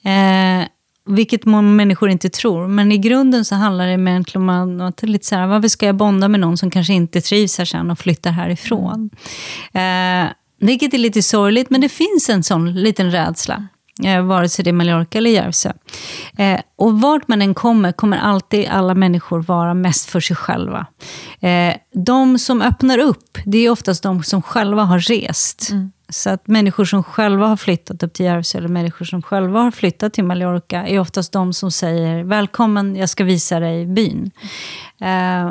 Eh, 0.04 0.68
vilket 1.06 1.44
många 1.44 1.70
människor 1.70 2.10
inte 2.10 2.28
tror. 2.28 2.68
Men 2.68 2.92
i 2.92 2.98
grunden 2.98 3.44
så 3.44 3.54
handlar 3.54 3.86
det 3.86 3.92
egentligen 3.92 4.48
om 4.48 4.80
att 4.80 5.02
lite 5.02 5.26
så 5.26 5.34
här, 5.34 5.46
varför 5.46 5.68
ska 5.68 5.86
jag 5.86 5.96
bonda 5.96 6.28
med 6.28 6.40
någon 6.40 6.56
som 6.56 6.70
kanske 6.70 6.92
inte 6.92 7.20
trivs 7.20 7.58
här 7.58 7.64
sen 7.64 7.90
och 7.90 7.98
flyttar 7.98 8.30
härifrån? 8.30 9.10
Mm. 9.72 10.26
Eh, 10.26 10.32
vilket 10.60 10.94
är 10.94 10.98
lite 10.98 11.22
sorgligt, 11.22 11.70
men 11.70 11.80
det 11.80 11.88
finns 11.88 12.28
en 12.28 12.42
sån 12.42 12.74
liten 12.74 13.10
rädsla. 13.10 13.68
Eh, 14.02 14.22
vare 14.22 14.48
sig 14.48 14.64
det 14.64 14.70
är 14.70 14.72
Mallorca 14.72 15.18
eller 15.18 15.30
Järvsö. 15.30 15.72
Eh, 16.38 16.60
och 16.76 17.00
vart 17.00 17.28
man 17.28 17.42
än 17.42 17.54
kommer, 17.54 17.92
kommer 17.92 18.18
alltid 18.18 18.68
alla 18.68 18.94
människor 18.94 19.42
vara 19.42 19.74
mest 19.74 20.10
för 20.10 20.20
sig 20.20 20.36
själva. 20.36 20.86
Eh, 21.40 21.74
de 21.92 22.38
som 22.38 22.62
öppnar 22.62 22.98
upp, 22.98 23.38
det 23.44 23.58
är 23.58 23.70
oftast 23.70 24.02
de 24.02 24.22
som 24.22 24.42
själva 24.42 24.82
har 24.82 24.98
rest. 24.98 25.70
Mm. 25.70 25.92
Så 26.08 26.30
att 26.30 26.46
människor 26.46 26.84
som 26.84 27.02
själva 27.02 27.46
har 27.46 27.56
flyttat 27.56 28.02
upp 28.02 28.12
till 28.12 28.26
Järvsö, 28.26 28.58
eller 28.58 28.68
människor 28.68 29.04
som 29.04 29.22
själva 29.22 29.60
har 29.60 29.70
flyttat 29.70 30.12
till 30.12 30.24
Mallorca, 30.24 30.86
är 30.86 30.98
oftast 30.98 31.32
de 31.32 31.52
som 31.52 31.70
säger 31.70 32.24
välkommen, 32.24 32.96
jag 32.96 33.08
ska 33.08 33.24
visa 33.24 33.60
dig 33.60 33.86
byn. 33.86 34.30
Eh, 35.00 35.46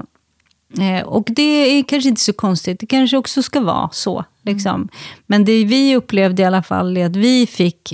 eh, 0.87 1.03
och 1.05 1.27
det 1.27 1.41
är 1.41 1.83
kanske 1.83 2.09
inte 2.09 2.21
så 2.21 2.33
konstigt, 2.33 2.79
det 2.79 2.85
kanske 2.85 3.17
också 3.17 3.43
ska 3.43 3.61
vara 3.61 3.89
så. 3.91 4.25
Liksom. 4.41 4.75
Mm. 4.75 4.89
Men 5.25 5.45
det 5.45 5.65
vi 5.65 5.95
upplevde 5.95 6.41
i 6.41 6.45
alla 6.45 6.63
fall 6.63 6.97
är 6.97 7.05
att 7.05 7.15
vi 7.15 7.47
fick 7.47 7.93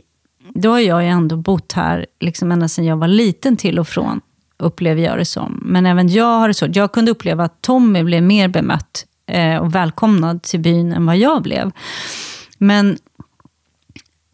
då 0.54 0.72
har 0.72 0.80
jag 0.80 1.04
ju 1.04 1.10
ändå 1.10 1.38
bott 1.38 1.72
här 1.72 2.06
liksom 2.20 2.52
ända 2.52 2.68
sedan 2.68 2.86
jag 2.86 2.98
var 2.98 3.08
liten 3.08 3.58
till 3.58 3.80
och 3.80 3.88
från, 3.88 4.22
upplever 4.58 5.02
jag 5.02 5.18
det 5.18 5.26
som. 5.26 5.62
Men 5.66 5.86
även 5.86 6.08
jag 6.08 6.40
har 6.40 6.48
det 6.48 6.54
så. 6.54 6.68
Jag 6.74 6.92
kunde 6.92 7.12
uppleva 7.12 7.44
att 7.44 7.62
Tommy 7.62 8.04
blev 8.04 8.24
mer 8.24 8.48
bemött 8.48 9.06
eh, 9.28 9.58
och 9.58 9.76
välkomnad 9.76 10.44
till 10.44 10.60
byn 10.60 10.94
än 10.94 11.06
vad 11.06 11.18
jag 11.18 11.42
blev. 11.42 11.72
Men, 12.58 12.98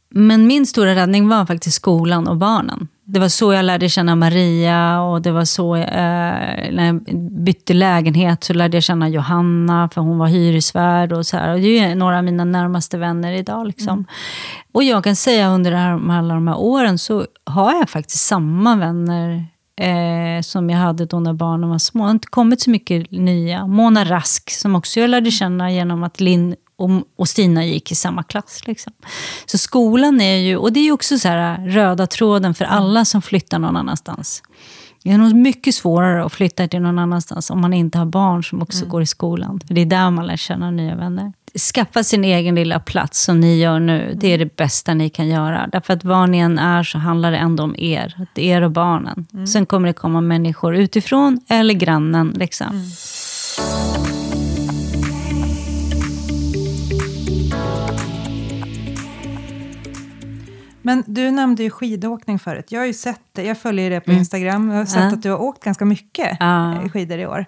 men 0.10 0.48
min 0.48 0.66
stora 0.66 0.96
räddning 0.96 1.28
var 1.28 1.46
faktiskt 1.46 1.76
skolan 1.76 2.28
och 2.28 2.38
barnen. 2.38 2.88
Det 3.08 3.20
var 3.20 3.28
så 3.28 3.54
jag 3.54 3.66
lärde 3.66 3.90
känna 3.90 4.16
Maria 4.16 5.02
och 5.02 5.22
det 5.22 5.32
var 5.32 5.46
så, 5.46 5.76
eh, 5.76 6.72
när 6.72 6.86
jag 6.86 7.02
bytte 7.44 7.74
lägenhet 7.74 8.44
så 8.44 8.54
lärde 8.54 8.78
jag 8.78 8.84
känna 8.84 9.10
Johanna, 9.10 9.90
för 9.94 10.02
hon 10.02 10.18
var 10.18 10.28
hyresvärd 10.28 11.12
och 11.12 11.26
så 11.26 11.38
här. 11.38 11.54
Och 11.54 11.60
det 11.60 11.80
är 11.80 11.96
några 11.96 12.18
av 12.18 12.24
mina 12.24 12.46
närmaste 12.46 12.98
vänner 12.98 13.32
idag. 13.32 13.68
Liksom. 13.68 13.94
Mm. 13.94 14.06
Och 14.72 14.84
jag 14.84 15.04
kan 15.04 15.16
säga 15.16 15.50
under 15.50 15.72
här, 15.72 16.12
alla 16.12 16.34
de 16.34 16.48
här 16.48 16.58
åren 16.58 16.98
så 16.98 17.26
har 17.44 17.74
jag 17.74 17.90
faktiskt 17.90 18.26
samma 18.26 18.76
vänner 18.76 19.46
eh, 19.82 20.42
som 20.42 20.70
jag 20.70 20.78
hade 20.78 21.06
då 21.06 21.20
när 21.20 21.34
barnen 21.34 21.70
var 21.70 21.78
små. 21.78 22.04
Det 22.04 22.08
har 22.08 22.12
inte 22.12 22.28
kommit 22.28 22.62
så 22.62 22.70
mycket 22.70 23.12
nya. 23.12 23.68
Mona 23.68 24.06
Rask, 24.06 24.50
som 24.50 24.76
också 24.76 25.00
jag 25.00 25.10
lärde 25.10 25.32
känna 25.32 25.72
genom 25.72 26.04
att 26.04 26.20
Linn 26.20 26.56
och, 26.78 26.90
och 27.18 27.30
Stina 27.30 27.66
gick 27.66 27.92
i 27.92 27.96
samma 27.96 28.24
klass. 28.24 28.62
Liksom. 28.66 28.94
Så 29.46 29.58
skolan 29.58 30.22
är 30.22 30.36
ju, 30.36 30.58
och 30.58 30.74
det 30.74 30.80
är 30.80 30.92
också 30.92 31.20
så 31.20 31.28
här 31.28 31.68
röda 31.68 32.08
tråden 32.08 32.54
för 32.54 32.66
alla 32.66 33.06
som 33.06 33.22
flyttar 33.22 33.60
någon 33.60 33.76
annanstans. 33.76 34.44
Det 35.06 35.12
är 35.12 35.18
nog 35.18 35.34
mycket 35.36 35.76
svårare 35.76 36.26
att 36.26 36.34
flytta 36.34 36.68
till 36.68 36.82
någon 36.82 37.00
annanstans 37.00 37.50
om 37.50 37.62
man 37.62 37.74
inte 37.74 37.98
har 37.98 38.06
barn 38.06 38.44
som 38.44 38.62
också 38.62 38.80
mm. 38.80 38.90
går 38.90 39.02
i 39.02 39.06
skolan. 39.06 39.60
För 39.68 39.74
det 39.74 39.82
är 39.82 39.86
där 39.86 40.12
man 40.12 40.28
lär 40.28 40.38
känna 40.38 40.72
nya 40.72 40.96
vänner. 40.96 41.34
Skaffa 41.74 42.04
sin 42.04 42.24
egen 42.24 42.56
lilla 42.56 42.80
plats 42.80 43.24
som 43.24 43.40
ni 43.40 43.60
gör 43.60 43.80
nu. 43.80 44.18
Det 44.22 44.34
är 44.34 44.38
det 44.38 44.56
bästa 44.56 44.94
ni 44.94 45.10
kan 45.10 45.28
göra. 45.28 45.70
Därför 45.72 45.94
att 45.94 46.04
var 46.04 46.28
ni 46.28 46.38
än 46.38 46.60
är 46.60 46.84
så 46.84 46.98
handlar 46.98 47.32
det 47.32 47.38
ändå 47.38 47.64
om 47.64 47.76
er. 47.78 48.28
Er 48.36 48.62
och 48.62 48.72
barnen. 48.72 49.28
Mm. 49.34 49.48
Sen 49.48 49.66
kommer 49.66 49.88
det 49.88 49.94
komma 49.94 50.22
människor 50.22 50.76
utifrån 50.76 51.40
eller 51.50 51.74
grannen. 51.74 52.34
Liksom. 52.38 52.68
Mm. 52.68 54.15
Men 60.86 61.04
du 61.08 61.32
nämnde 61.32 61.64
ju 61.64 61.70
skidåkning 61.70 62.40
förut. 62.40 62.66
Jag 62.70 62.80
har 62.80 62.86
ju 62.86 62.94
sett 62.94 63.22
det, 63.34 63.44
jag 63.44 63.58
följer 63.58 63.90
det 63.90 64.00
på 64.00 64.12
mm. 64.12 64.20
Instagram. 64.20 64.72
Jag 64.72 64.78
har 64.78 64.86
sett 64.86 65.14
att 65.14 65.22
du 65.22 65.30
har 65.30 65.42
åkt 65.42 65.64
ganska 65.64 65.86
mycket 65.86 66.38
ja. 66.40 66.76
skidor 66.94 67.20
i 67.20 67.26
år. 67.26 67.46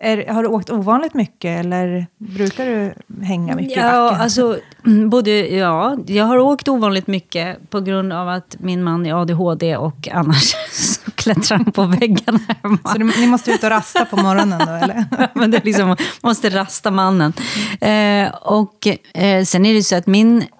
Är, 0.00 0.32
har 0.32 0.42
du 0.42 0.48
åkt 0.48 0.70
ovanligt 0.70 1.14
mycket 1.14 1.64
eller 1.64 2.06
brukar 2.18 2.66
du 2.66 2.94
hänga 3.24 3.56
mycket 3.56 3.76
ja, 3.76 3.88
i 3.88 4.10
backen? 4.10 4.20
Alltså, 4.20 4.58
mm, 4.86 5.10
både, 5.10 5.30
ja, 5.56 5.96
jag 6.06 6.24
har 6.24 6.38
åkt 6.38 6.68
ovanligt 6.68 7.06
mycket 7.06 7.70
på 7.70 7.80
grund 7.80 8.12
av 8.12 8.28
att 8.28 8.56
min 8.58 8.82
man 8.82 9.06
är 9.06 9.22
ADHD 9.22 9.76
och 9.76 10.08
annars 10.12 10.54
så 10.72 11.10
klättrar 11.10 11.56
han 11.56 11.72
på 11.72 11.84
väggarna 11.84 12.40
hemma. 12.62 12.78
Så 12.84 12.98
du, 12.98 13.04
ni 13.04 13.26
måste 13.26 13.50
ut 13.50 13.64
och 13.64 13.70
rasta 13.70 14.04
på 14.04 14.16
morgonen 14.16 14.58
då 14.66 14.72
eller? 14.72 15.04
Men 15.34 15.50
det 15.50 15.56
är 15.56 15.64
liksom, 15.64 15.96
måste 16.22 16.50
rasta 16.50 16.90
mannen. 16.90 17.32
Eh, 17.80 18.34
och 18.34 18.86
eh, 19.14 19.44
sen 19.44 19.66
är 19.66 19.74
det 19.74 19.82
så 19.82 19.96
att 19.96 20.06
min 20.06 20.44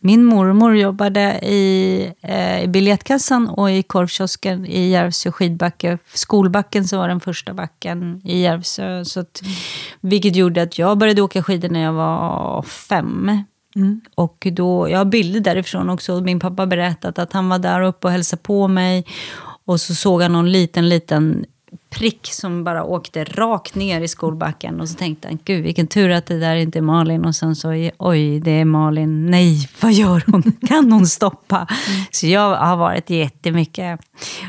min 0.00 0.24
mormor 0.24 0.76
jobbade 0.76 1.20
i, 1.42 2.12
eh, 2.20 2.70
biljettkassan 2.70 3.48
och 3.48 3.70
i 3.70 3.82
korvkiosken 3.82 4.66
i 4.66 4.90
Järvsö 4.90 5.32
skidbacke. 5.32 5.98
Skolbacken 6.14 6.88
så 6.88 6.96
var 6.96 7.08
den 7.08 7.20
första 7.20 7.54
backen 7.54 8.20
i 8.24 8.40
Järvsö. 8.40 9.04
Så 9.04 9.20
att, 9.20 9.42
vilket 10.00 10.36
gjorde 10.36 10.62
att 10.62 10.78
jag 10.78 10.98
började 10.98 11.22
åka 11.22 11.42
skidor 11.42 11.68
när 11.68 11.82
jag 11.82 11.92
var 11.92 12.62
fem. 12.62 13.42
Mm. 13.76 14.00
Och 14.14 14.46
då, 14.52 14.90
jag 14.90 14.98
har 14.98 15.04
bilder 15.04 15.40
därifrån 15.40 15.90
också. 15.90 16.20
Min 16.20 16.40
pappa 16.40 16.66
berättat 16.66 17.18
att 17.18 17.32
han 17.32 17.48
var 17.48 17.58
där 17.58 17.82
uppe 17.82 18.06
och 18.06 18.12
hälsade 18.12 18.42
på 18.42 18.68
mig. 18.68 19.04
Och 19.64 19.80
så 19.80 19.94
såg 19.94 20.22
han 20.22 20.32
någon 20.32 20.52
liten, 20.52 20.88
liten 20.88 21.44
prick 21.90 22.26
som 22.32 22.64
bara 22.64 22.84
åkte 22.84 23.24
rakt 23.24 23.74
ner 23.74 24.00
i 24.00 24.08
skolbacken. 24.08 24.80
Och 24.80 24.88
så 24.88 24.94
tänkte 24.94 25.28
han, 25.28 25.38
gud 25.44 25.64
vilken 25.64 25.86
tur 25.86 26.10
att 26.10 26.26
det 26.26 26.38
där 26.38 26.56
inte 26.56 26.78
är 26.78 26.82
Malin. 26.82 27.24
Och 27.24 27.34
sen 27.34 27.56
så, 27.56 27.90
oj 27.98 28.40
det 28.40 28.50
är 28.50 28.64
Malin, 28.64 29.30
nej 29.30 29.68
vad 29.80 29.92
gör 29.92 30.22
hon? 30.26 30.42
Kan 30.68 30.92
hon 30.92 31.06
stoppa? 31.06 31.56
Mm. 31.56 32.02
Så 32.10 32.26
jag 32.26 32.56
har 32.56 32.76
varit 32.76 33.10
jättemycket. 33.10 34.00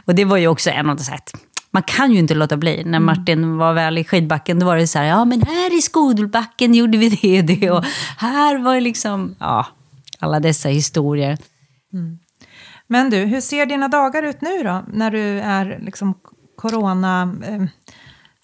Och 0.06 0.16
det 0.16 0.26
var 0.26 0.38
ju 0.38 0.48
också 0.48 0.70
en 0.70 0.90
av 0.90 0.96
de 0.98 1.04
sätt. 1.04 1.32
Man 1.72 1.84
kan 1.84 2.12
ju 2.12 2.20
inte 2.20 2.34
låta 2.34 2.58
bli. 2.58 2.76
När 2.78 2.98
mm. 2.98 3.06
Martin 3.06 3.58
var 3.58 3.74
väl 3.74 3.98
i 3.98 4.04
skidbacken, 4.04 4.60
då 4.60 4.66
var 4.66 4.78
det 4.78 4.88
så 4.88 5.00
här, 5.00 5.06
ja 5.06 5.26
men 5.26 5.42
här 5.42 5.78
i 5.78 5.82
skolbacken 5.82 6.74
gjorde 6.74 6.98
vi 6.98 7.10
det 7.10 7.40
och 7.40 7.46
det. 7.46 7.72
Och 7.72 7.86
här 8.18 8.58
var 8.58 8.76
det 8.76 8.82
liksom, 8.82 9.36
ja, 9.40 9.68
alla 10.20 10.40
dessa 10.40 10.70
historier. 10.70 11.38
Mm. 11.94 12.20
Men 12.88 13.10
du, 13.10 13.18
hur 13.18 13.42
ser 13.42 13.66
dina 13.66 13.88
dagar 13.88 14.24
ut 14.24 14.42
nu 14.42 14.64
då? 14.64 14.84
När 14.88 15.12
du 15.12 15.40
är 15.40 15.80
liksom 15.82 16.16
corona... 16.62 17.36
Eh, 17.44 17.64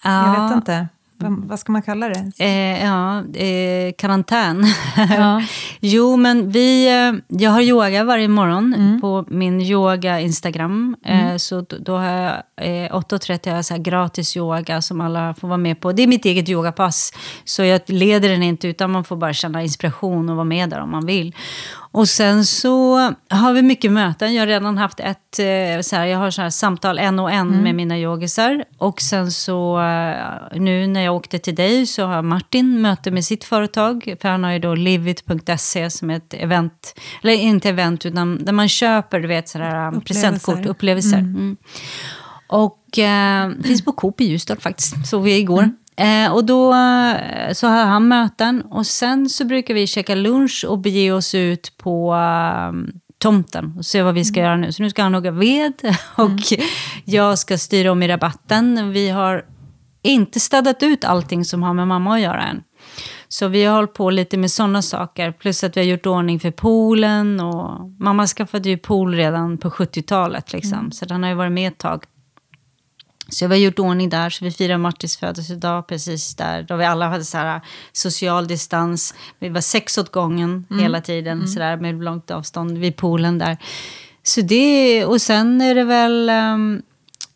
ja. 0.02 0.36
Jag 0.36 0.48
vet 0.48 0.56
inte. 0.56 0.88
Vad 1.20 1.58
ska 1.58 1.72
man 1.72 1.82
kalla 1.82 2.08
det? 2.08 2.32
Eh, 2.38 2.84
ja, 2.84 3.24
eh, 3.34 3.92
karantän. 3.98 4.64
Ja. 4.96 5.42
jo, 5.80 6.16
men 6.16 6.50
vi, 6.50 6.86
eh, 6.86 7.38
jag 7.38 7.50
har 7.50 7.60
yoga 7.60 8.04
varje 8.04 8.28
morgon 8.28 8.74
mm. 8.74 9.00
på 9.00 9.24
min 9.28 9.60
yoga-instagram. 9.60 10.96
Eh, 11.04 11.20
mm. 11.20 11.38
så 11.38 11.60
då, 11.60 11.76
då 11.80 11.96
har 11.96 12.04
jag 12.04 12.32
eh, 12.56 12.92
8.30 12.92 13.48
har 13.50 13.56
jag 13.56 13.64
så 13.64 13.78
gratis 13.78 14.36
yoga 14.36 14.82
som 14.82 15.00
alla 15.00 15.34
får 15.34 15.48
vara 15.48 15.58
med 15.58 15.80
på. 15.80 15.92
Det 15.92 16.02
är 16.02 16.06
mitt 16.06 16.24
eget 16.24 16.48
yogapass. 16.48 17.12
Så 17.44 17.64
jag 17.64 17.80
leder 17.86 18.28
den 18.28 18.42
inte, 18.42 18.68
utan 18.68 18.90
man 18.90 19.04
får 19.04 19.16
bara 19.16 19.32
känna 19.32 19.62
inspiration 19.62 20.28
och 20.28 20.36
vara 20.36 20.44
med 20.44 20.70
där 20.70 20.80
om 20.80 20.90
man 20.90 21.06
vill. 21.06 21.34
Och 21.90 22.08
sen 22.08 22.44
så 22.44 22.96
har 23.30 23.52
vi 23.52 23.62
mycket 23.62 23.92
möten. 23.92 24.34
Jag 24.34 24.42
har 24.42 24.46
redan 24.46 24.78
haft 24.78 25.00
ett, 25.00 25.38
eh, 25.38 25.80
så 25.82 25.96
här, 25.96 26.04
jag 26.04 26.18
har 26.18 26.30
så 26.30 26.42
här 26.42 26.50
samtal 26.50 26.98
en 26.98 27.18
och 27.18 27.30
en 27.30 27.48
mm. 27.48 27.62
med 27.62 27.74
mina 27.74 27.98
yogisar. 27.98 28.64
Och 28.78 29.00
sen 29.00 29.32
så 29.32 29.80
eh, 29.80 30.58
nu 30.60 30.86
när 30.86 31.00
jag 31.00 31.16
åkte 31.16 31.38
till 31.38 31.54
dig 31.54 31.86
så 31.86 32.06
har 32.06 32.22
Martin 32.22 32.80
möte 32.80 33.10
med 33.10 33.24
sitt 33.24 33.44
företag. 33.44 34.14
För 34.20 34.28
han 34.28 34.44
har 34.44 34.52
ju 34.52 34.58
då 34.58 34.74
livit.se 34.74 35.90
som 35.90 36.10
är 36.10 36.16
ett 36.16 36.34
event, 36.34 37.00
eller 37.22 37.34
inte 37.34 37.68
event 37.68 38.06
utan 38.06 38.44
där 38.44 38.52
man 38.52 38.68
köper 38.68 39.20
du 39.20 39.28
vet 39.28 39.48
sådär 39.48 39.88
um, 39.88 40.00
presentkort, 40.00 40.66
upplevelser. 40.66 41.18
Mm. 41.18 41.34
Mm. 41.34 41.56
Och 42.48 42.98
eh, 42.98 43.50
finns 43.64 43.84
på 43.84 43.92
Coop 43.92 44.20
i 44.20 44.24
Ljusdal 44.24 44.58
faktiskt, 44.58 45.06
såg 45.06 45.22
vi 45.22 45.36
igår. 45.36 45.70
Eh, 45.98 46.32
och 46.32 46.44
då 46.44 46.74
eh, 46.74 47.52
så 47.52 47.66
har 47.66 47.84
han 47.84 48.08
möten 48.08 48.62
och 48.62 48.86
sen 48.86 49.28
så 49.28 49.44
brukar 49.44 49.74
vi 49.74 49.86
käka 49.86 50.14
lunch 50.14 50.64
och 50.68 50.78
bege 50.78 51.12
oss 51.12 51.34
ut 51.34 51.72
på 51.76 52.14
um, 52.14 52.92
tomten 53.18 53.74
och 53.78 53.84
se 53.84 54.02
vad 54.02 54.14
vi 54.14 54.24
ska 54.24 54.40
mm. 54.40 54.48
göra 54.48 54.56
nu. 54.56 54.72
Så 54.72 54.82
nu 54.82 54.90
ska 54.90 55.02
han 55.02 55.14
hugga 55.14 55.30
ved 55.30 55.72
och 56.16 56.24
mm. 56.24 56.66
jag 57.04 57.38
ska 57.38 57.58
styra 57.58 57.92
om 57.92 58.02
i 58.02 58.08
rabatten. 58.08 58.90
Vi 58.92 59.08
har 59.08 59.44
inte 60.02 60.40
städat 60.40 60.82
ut 60.82 61.04
allting 61.04 61.44
som 61.44 61.62
har 61.62 61.74
med 61.74 61.88
mamma 61.88 62.14
att 62.14 62.20
göra 62.20 62.42
än. 62.42 62.62
Så 63.28 63.48
vi 63.48 63.64
har 63.64 63.74
hållit 63.74 63.94
på 63.94 64.10
lite 64.10 64.36
med 64.36 64.50
sådana 64.50 64.82
saker. 64.82 65.32
Plus 65.32 65.64
att 65.64 65.76
vi 65.76 65.80
har 65.80 65.86
gjort 65.86 66.06
ordning 66.06 66.40
för 66.40 66.50
poolen. 66.50 67.40
Och 67.40 67.90
mamma 67.98 68.26
skaffade 68.26 68.68
ju 68.68 68.78
pool 68.78 69.14
redan 69.14 69.58
på 69.58 69.70
70-talet. 69.70 70.52
Liksom. 70.52 70.78
Mm. 70.78 70.92
Så 70.92 71.04
den 71.04 71.22
har 71.22 71.30
ju 71.30 71.36
varit 71.36 71.52
med 71.52 71.72
ett 71.72 71.78
tag. 71.78 72.04
Så 73.28 73.46
vi 73.46 73.54
har 73.54 73.60
gjort 73.60 73.78
ordning 73.78 74.08
där, 74.08 74.30
så 74.30 74.44
vi 74.44 74.50
firar 74.50 74.78
Martins 74.78 75.16
födelsedag 75.16 75.86
precis 75.86 76.34
där. 76.34 76.62
Då 76.62 76.76
vi 76.76 76.84
alla 76.84 77.08
hade 77.08 77.24
så 77.24 77.38
här 77.38 77.60
social 77.92 78.48
distans. 78.48 79.14
Vi 79.38 79.48
var 79.48 79.60
sex 79.60 79.98
åt 79.98 80.12
gången 80.12 80.66
mm. 80.70 80.82
hela 80.82 81.00
tiden, 81.00 81.38
mm. 81.38 81.46
så 81.46 81.58
där 81.58 81.76
med 81.76 82.04
långt 82.04 82.30
avstånd 82.30 82.78
vid 82.78 82.96
poolen 82.96 83.38
där. 83.38 83.56
Så 84.22 84.40
det, 84.40 85.04
och 85.04 85.20
sen 85.20 85.60
är 85.60 85.74
det 85.74 85.84
väl 85.84 86.30
um, 86.30 86.82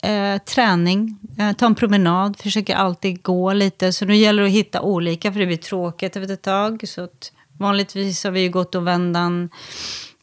eh, 0.03 0.39
träning, 0.39 1.19
eh, 1.39 1.53
ta 1.53 1.67
en 1.67 1.75
promenad, 1.75 2.37
försöker 2.37 2.75
alltid 2.75 3.23
gå 3.23 3.53
lite. 3.53 3.93
Så 3.93 4.05
nu 4.05 4.17
gäller 4.17 4.43
det 4.43 4.49
att 4.49 4.55
hitta 4.55 4.81
olika, 4.81 5.33
för 5.33 5.41
det 5.41 5.47
blir 5.47 5.57
tråkigt 5.57 6.17
efter 6.17 6.35
ett 6.35 6.43
tag. 6.43 6.83
Så 6.89 7.05
att, 7.05 7.33
vanligtvis 7.59 8.25
har 8.25 8.31
vi 8.31 8.41
ju 8.41 8.51
gått 8.51 8.75
och 8.75 8.87
vändan 8.87 9.51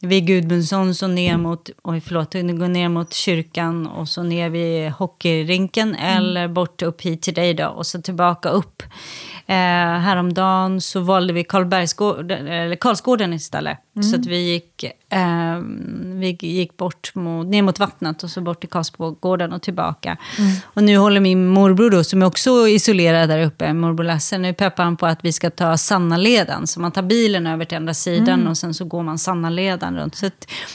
vid 0.00 0.26
Gudmundsson 0.26 0.94
så 0.94 1.06
ner 1.06 1.36
mot, 1.36 1.70
oj 1.82 2.00
förlåt, 2.00 2.32
går 2.32 2.68
ner 2.68 2.88
mot 2.88 3.12
kyrkan 3.12 3.86
och 3.86 4.08
så 4.08 4.22
ner 4.22 4.50
vid 4.50 4.90
hockeyrinken 4.90 5.94
mm. 5.94 6.16
eller 6.16 6.48
bort 6.48 6.82
upp 6.82 7.02
hit 7.02 7.22
till 7.22 7.34
dig 7.34 7.54
då 7.54 7.66
och 7.66 7.86
så 7.86 8.02
tillbaka 8.02 8.48
upp. 8.48 8.82
Eh, 9.50 9.56
häromdagen 9.98 10.80
så 10.80 11.00
valde 11.00 11.32
vi 11.32 11.44
Karlsgården 11.44 13.32
istället. 13.32 13.78
Mm. 13.96 14.08
Så 14.08 14.16
att 14.16 14.26
vi 14.26 14.52
gick, 14.52 14.84
eh, 14.84 15.58
vi 16.20 16.36
gick 16.40 16.76
bort 16.76 17.14
mot, 17.14 17.46
ner 17.46 17.62
mot 17.62 17.78
vattnet 17.78 18.22
och 18.22 18.30
så 18.30 18.40
bort 18.40 18.60
till 18.60 18.68
Karlsgården 18.68 19.52
och 19.52 19.62
tillbaka. 19.62 20.16
Mm. 20.38 20.52
Och 20.64 20.82
nu 20.82 20.96
håller 20.96 21.20
min 21.20 21.48
morbror 21.48 21.90
då, 21.90 22.04
som 22.04 22.22
är 22.22 22.26
också 22.26 22.68
isolerad 22.68 23.28
där 23.28 23.42
uppe, 23.42 23.72
morbror 23.72 24.04
Lasse, 24.04 24.38
nu 24.38 24.54
peppar 24.54 24.84
han 24.84 24.96
på 24.96 25.06
att 25.06 25.24
vi 25.24 25.32
ska 25.32 25.50
ta 25.50 25.76
Sannaleden. 25.76 26.66
Så 26.66 26.80
man 26.80 26.92
tar 26.92 27.02
bilen 27.02 27.46
över 27.46 27.64
till 27.64 27.76
andra 27.76 27.94
sidan 27.94 28.40
mm. 28.40 28.46
och 28.46 28.58
sen 28.58 28.74
så 28.74 28.84
går 28.84 29.02
man 29.02 29.18
Sannaleden 29.18 29.96
runt. 29.96 30.16
Så 30.16 30.30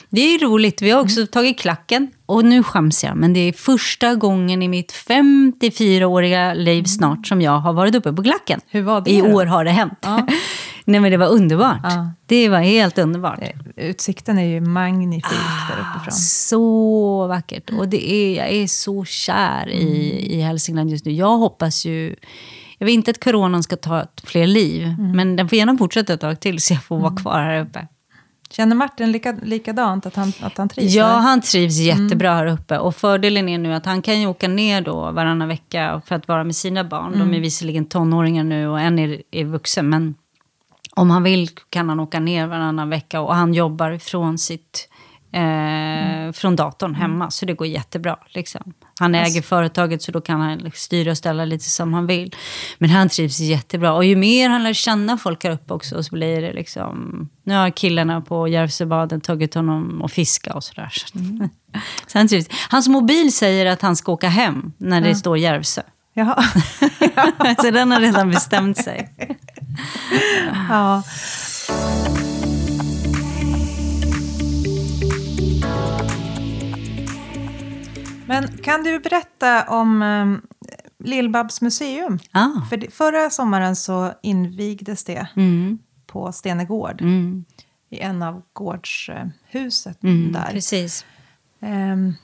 det 0.09 0.21
är 0.21 0.39
roligt. 0.39 0.81
Vi 0.81 0.91
har 0.91 1.01
också 1.01 1.19
mm. 1.19 1.27
tagit 1.27 1.59
klacken. 1.59 2.11
Och 2.25 2.45
nu 2.45 2.63
skäms 2.63 3.03
jag, 3.03 3.17
men 3.17 3.33
det 3.33 3.39
är 3.39 3.53
första 3.53 4.15
gången 4.15 4.61
i 4.61 4.67
mitt 4.67 4.91
54-åriga 4.91 6.53
liv 6.53 6.79
mm. 6.79 6.85
snart 6.85 7.27
som 7.27 7.41
jag 7.41 7.59
har 7.59 7.73
varit 7.73 7.95
uppe 7.95 8.13
på 8.13 8.23
klacken. 8.23 8.61
Hur 8.67 8.81
var 8.81 9.01
det 9.01 9.11
I 9.11 9.21
då? 9.21 9.27
år 9.27 9.45
har 9.45 9.65
det 9.65 9.71
hänt. 9.71 9.99
Ja. 10.01 10.27
Nej 10.85 10.99
men 10.99 11.11
det 11.11 11.17
var 11.17 11.27
underbart. 11.27 11.79
Ja. 11.83 12.11
Det 12.25 12.49
var 12.49 12.59
helt 12.59 12.97
underbart. 12.97 13.39
Utsikten 13.75 14.37
är 14.37 14.45
ju 14.45 14.61
magnifik 14.61 15.25
ah, 15.25 15.73
där 15.73 15.81
uppifrån. 15.81 16.11
Så 16.11 17.27
vackert. 17.27 17.69
Och 17.69 17.87
det 17.87 18.11
är, 18.11 18.37
jag 18.37 18.49
är 18.49 18.67
så 18.67 19.05
kär 19.05 19.69
i, 19.69 20.11
mm. 20.11 20.31
i 20.31 20.41
Hälsingland 20.41 20.89
just 20.89 21.05
nu. 21.05 21.11
Jag 21.11 21.37
hoppas 21.37 21.85
ju... 21.85 22.15
Jag 22.77 22.85
vill 22.85 22.95
inte 22.95 23.11
att 23.11 23.23
coronan 23.23 23.63
ska 23.63 23.75
ta 23.75 24.05
fler 24.23 24.47
liv. 24.47 24.83
Mm. 24.83 25.11
Men 25.11 25.35
den 25.35 25.49
får 25.49 25.57
gärna 25.57 25.77
fortsätta 25.77 26.13
ett 26.13 26.21
tag 26.21 26.39
till 26.39 26.61
så 26.61 26.73
jag 26.73 26.83
får 26.83 26.97
vara 26.97 27.07
mm. 27.07 27.23
kvar 27.23 27.41
här 27.41 27.61
uppe. 27.61 27.87
Känner 28.55 28.75
Martin 28.75 29.11
lika, 29.11 29.31
likadant, 29.43 30.05
att 30.05 30.15
han, 30.15 30.33
att 30.41 30.57
han 30.57 30.69
trivs 30.69 30.93
Ja, 30.93 31.07
där? 31.07 31.13
han 31.13 31.41
trivs 31.41 31.79
jättebra 31.79 32.31
mm. 32.31 32.47
här 32.47 32.53
uppe. 32.53 32.77
Och 32.77 32.95
fördelen 32.95 33.49
är 33.49 33.57
nu 33.57 33.73
att 33.73 33.85
han 33.85 34.01
kan 34.01 34.21
ju 34.21 34.27
åka 34.27 34.47
ner 34.47 34.81
då 34.81 35.11
varannan 35.11 35.47
vecka 35.47 36.01
för 36.05 36.15
att 36.15 36.27
vara 36.27 36.43
med 36.43 36.55
sina 36.55 36.83
barn. 36.83 37.13
Mm. 37.13 37.19
De 37.31 37.37
är 37.37 37.41
visserligen 37.41 37.85
tonåringar 37.85 38.43
nu 38.43 38.67
och 38.67 38.79
en 38.79 38.99
är, 38.99 39.21
är 39.31 39.45
vuxen. 39.45 39.89
Men 39.89 40.15
om 40.95 41.09
han 41.09 41.23
vill 41.23 41.49
kan 41.69 41.89
han 41.89 41.99
åka 41.99 42.19
ner 42.19 42.47
varannan 42.47 42.89
vecka 42.89 43.21
och 43.21 43.35
han 43.35 43.53
jobbar 43.53 43.97
från 43.97 44.37
sitt 44.37 44.89
eh, 45.35 45.41
mm. 45.41 46.33
från 46.33 46.55
datorn 46.55 46.89
mm. 46.89 47.01
hemma. 47.01 47.31
Så 47.31 47.45
det 47.45 47.53
går 47.53 47.67
jättebra. 47.67 48.17
Liksom. 48.29 48.73
Han 48.99 49.15
äger 49.15 49.25
alltså. 49.25 49.41
företaget 49.41 50.01
så 50.01 50.11
då 50.11 50.21
kan 50.21 50.41
han 50.41 50.71
styra 50.73 51.11
och 51.11 51.17
ställa 51.17 51.45
lite 51.45 51.69
som 51.69 51.93
han 51.93 52.07
vill. 52.07 52.35
Men 52.77 52.89
han 52.89 53.09
trivs 53.09 53.39
jättebra. 53.39 53.93
Och 53.93 54.05
ju 54.05 54.15
mer 54.15 54.49
han 54.49 54.63
lär 54.63 54.73
känna 54.73 55.17
folk 55.17 55.43
här 55.43 55.51
uppe 55.51 55.73
också 55.73 56.03
så 56.03 56.15
blir 56.15 56.41
det 56.41 56.53
liksom... 56.53 57.29
Nu 57.43 57.53
har 57.53 57.69
killarna 57.69 58.21
på 58.21 58.47
Järvsöbaden 58.47 59.21
tagit 59.21 59.53
honom 59.53 60.01
och 60.01 60.11
fiska 60.11 60.53
och 60.53 60.63
sådär. 60.63 60.91
Mm. 61.15 61.49
så 62.07 62.17
han 62.17 62.27
trivs. 62.27 62.47
Hans 62.69 62.87
mobil 62.87 63.33
säger 63.33 63.65
att 63.65 63.81
han 63.81 63.95
ska 63.95 64.11
åka 64.11 64.29
hem 64.29 64.73
när 64.77 65.01
det 65.01 65.09
ja. 65.09 65.15
står 65.15 65.37
Järvsö. 65.37 65.81
Jaha. 66.13 66.43
så 67.61 67.71
den 67.71 67.91
har 67.91 67.99
redan 67.99 68.31
bestämt 68.31 68.77
sig. 68.77 69.15
ja. 70.69 71.03
Men 78.27 78.57
kan 78.57 78.83
du 78.83 78.99
berätta 78.99 79.63
om 79.63 80.01
um, 80.01 80.41
Lill-Babs 81.03 81.63
museum? 81.63 82.19
Ah. 82.31 82.61
För 82.69 82.91
förra 82.91 83.29
sommaren 83.29 83.75
så 83.75 84.13
invigdes 84.23 85.03
det 85.03 85.27
mm. 85.35 85.77
på 86.05 86.31
Stenegård. 86.31 87.01
Mm. 87.01 87.45
I 87.89 87.99
en 87.99 88.21
av 88.21 88.41
gårdshuset 88.53 90.03
mm, 90.03 90.31
där. 90.31 90.51
Precis. 90.51 91.05
Um, 91.59 92.15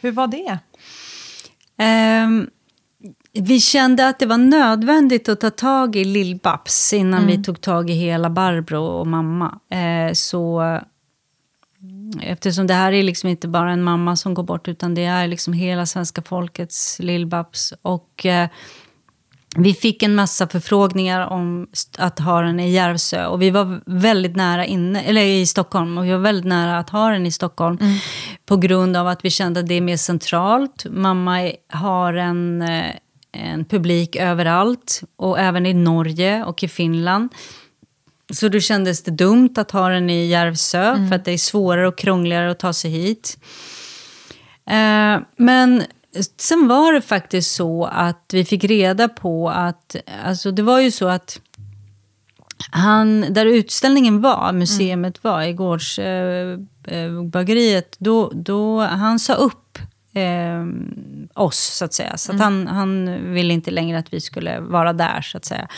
hur 0.00 0.12
var 0.12 0.26
det? 0.26 0.58
Um, 2.24 2.50
vi 3.32 3.60
kände 3.60 4.08
att 4.08 4.18
det 4.18 4.26
var 4.26 4.38
nödvändigt 4.38 5.28
att 5.28 5.40
ta 5.40 5.50
tag 5.50 5.96
i 5.96 6.04
Lill-Babs 6.04 6.94
innan 6.94 7.22
mm. 7.22 7.36
vi 7.36 7.44
tog 7.44 7.60
tag 7.60 7.90
i 7.90 7.92
hela 7.92 8.30
Barbro 8.30 8.84
och 8.84 9.06
mamma. 9.06 9.60
Eh, 9.70 10.12
så 10.12 10.62
Eftersom 12.22 12.66
det 12.66 12.74
här 12.74 12.92
är 12.92 13.02
liksom 13.02 13.28
inte 13.28 13.48
bara 13.48 13.72
en 13.72 13.82
mamma 13.82 14.16
som 14.16 14.34
går 14.34 14.42
bort 14.42 14.68
utan 14.68 14.94
det 14.94 15.04
är 15.04 15.26
liksom 15.26 15.52
hela 15.52 15.86
svenska 15.86 16.22
folkets 16.22 17.00
Lill-Babs. 17.00 17.72
Och 17.82 18.26
eh, 18.26 18.48
vi 19.56 19.74
fick 19.74 20.02
en 20.02 20.14
massa 20.14 20.48
förfrågningar 20.48 21.26
om 21.26 21.66
att 21.98 22.18
ha 22.18 22.40
den 22.40 22.60
i 22.60 22.70
Järvsö. 22.70 23.26
Och 23.26 23.42
vi 23.42 23.50
var 23.50 23.80
väldigt 23.86 24.36
nära 24.36 24.66
inne, 24.66 25.02
eller 25.02 25.22
i 25.22 25.46
Stockholm. 25.46 25.98
Och 25.98 26.04
vi 26.04 26.10
var 26.10 26.18
väldigt 26.18 26.44
nära 26.44 26.78
att 26.78 26.90
ha 26.90 27.10
den 27.10 27.26
i 27.26 27.32
Stockholm. 27.32 27.78
Mm. 27.80 27.98
På 28.46 28.56
grund 28.56 28.96
av 28.96 29.08
att 29.08 29.24
vi 29.24 29.30
kände 29.30 29.60
att 29.60 29.66
det 29.66 29.74
är 29.74 29.80
mer 29.80 29.96
centralt. 29.96 30.86
Mamma 30.90 31.52
har 31.72 32.14
en, 32.14 32.62
eh, 32.62 32.90
en 33.32 33.64
publik 33.64 34.16
överallt. 34.16 35.02
Och 35.16 35.38
även 35.38 35.66
i 35.66 35.74
Norge 35.74 36.44
och 36.44 36.62
i 36.62 36.68
Finland. 36.68 37.28
Så 38.32 38.48
då 38.48 38.60
kändes 38.60 39.02
det 39.02 39.10
dumt 39.10 39.54
att 39.56 39.70
ha 39.70 39.88
den 39.88 40.10
i 40.10 40.26
Järvsö, 40.26 40.82
mm. 40.82 41.08
för 41.08 41.16
att 41.16 41.24
det 41.24 41.32
är 41.32 41.38
svårare 41.38 41.88
och 41.88 41.98
krångligare 41.98 42.50
att 42.50 42.58
ta 42.58 42.72
sig 42.72 42.90
hit. 42.90 43.38
Eh, 44.66 45.18
men 45.36 45.82
sen 46.38 46.68
var 46.68 46.92
det 46.92 47.00
faktiskt 47.00 47.54
så 47.54 47.84
att 47.84 48.30
vi 48.32 48.44
fick 48.44 48.64
reda 48.64 49.08
på 49.08 49.50
att, 49.50 49.96
alltså 50.24 50.50
det 50.50 50.62
var 50.62 50.80
ju 50.80 50.90
så 50.90 51.08
att 51.08 51.40
han, 52.70 53.26
där 53.30 53.46
utställningen 53.46 54.20
var, 54.20 54.52
museet 54.52 54.92
mm. 54.92 55.12
var, 55.22 55.42
i 55.42 55.52
gårdsbageriet, 55.52 56.64
eh, 56.86 57.76
eh 57.76 57.82
då, 57.98 58.32
då 58.34 58.80
han 58.80 59.18
sa 59.18 59.34
upp 59.34 59.78
eh, 60.14 60.64
oss, 61.34 61.58
så 61.58 61.84
att 61.84 61.94
säga. 61.94 62.16
Så 62.16 62.32
mm. 62.32 62.40
att 62.40 62.44
han, 62.44 62.66
han 62.66 63.18
ville 63.34 63.54
inte 63.54 63.70
längre 63.70 63.98
att 63.98 64.12
vi 64.12 64.20
skulle 64.20 64.60
vara 64.60 64.92
där, 64.92 65.20
så 65.20 65.36
att 65.36 65.44
säga. 65.44 65.68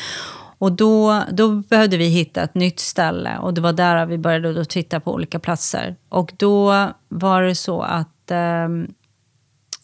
Och 0.59 0.73
då, 0.73 1.23
då 1.33 1.49
behövde 1.49 1.97
vi 1.97 2.07
hitta 2.07 2.43
ett 2.43 2.55
nytt 2.55 2.81
ställe 2.81 3.39
och 3.39 3.55
det 3.55 3.61
var 3.61 3.73
där 3.73 4.07
vi 4.07 4.19
började 4.19 4.53
då 4.53 4.65
titta 4.65 5.01
på 5.01 5.13
olika 5.13 5.39
platser. 5.39 5.97
Och 6.09 6.33
då 6.37 6.89
var 7.09 7.43
det 7.43 7.55
så 7.55 7.83
att 7.83 8.31
eh, 8.31 8.69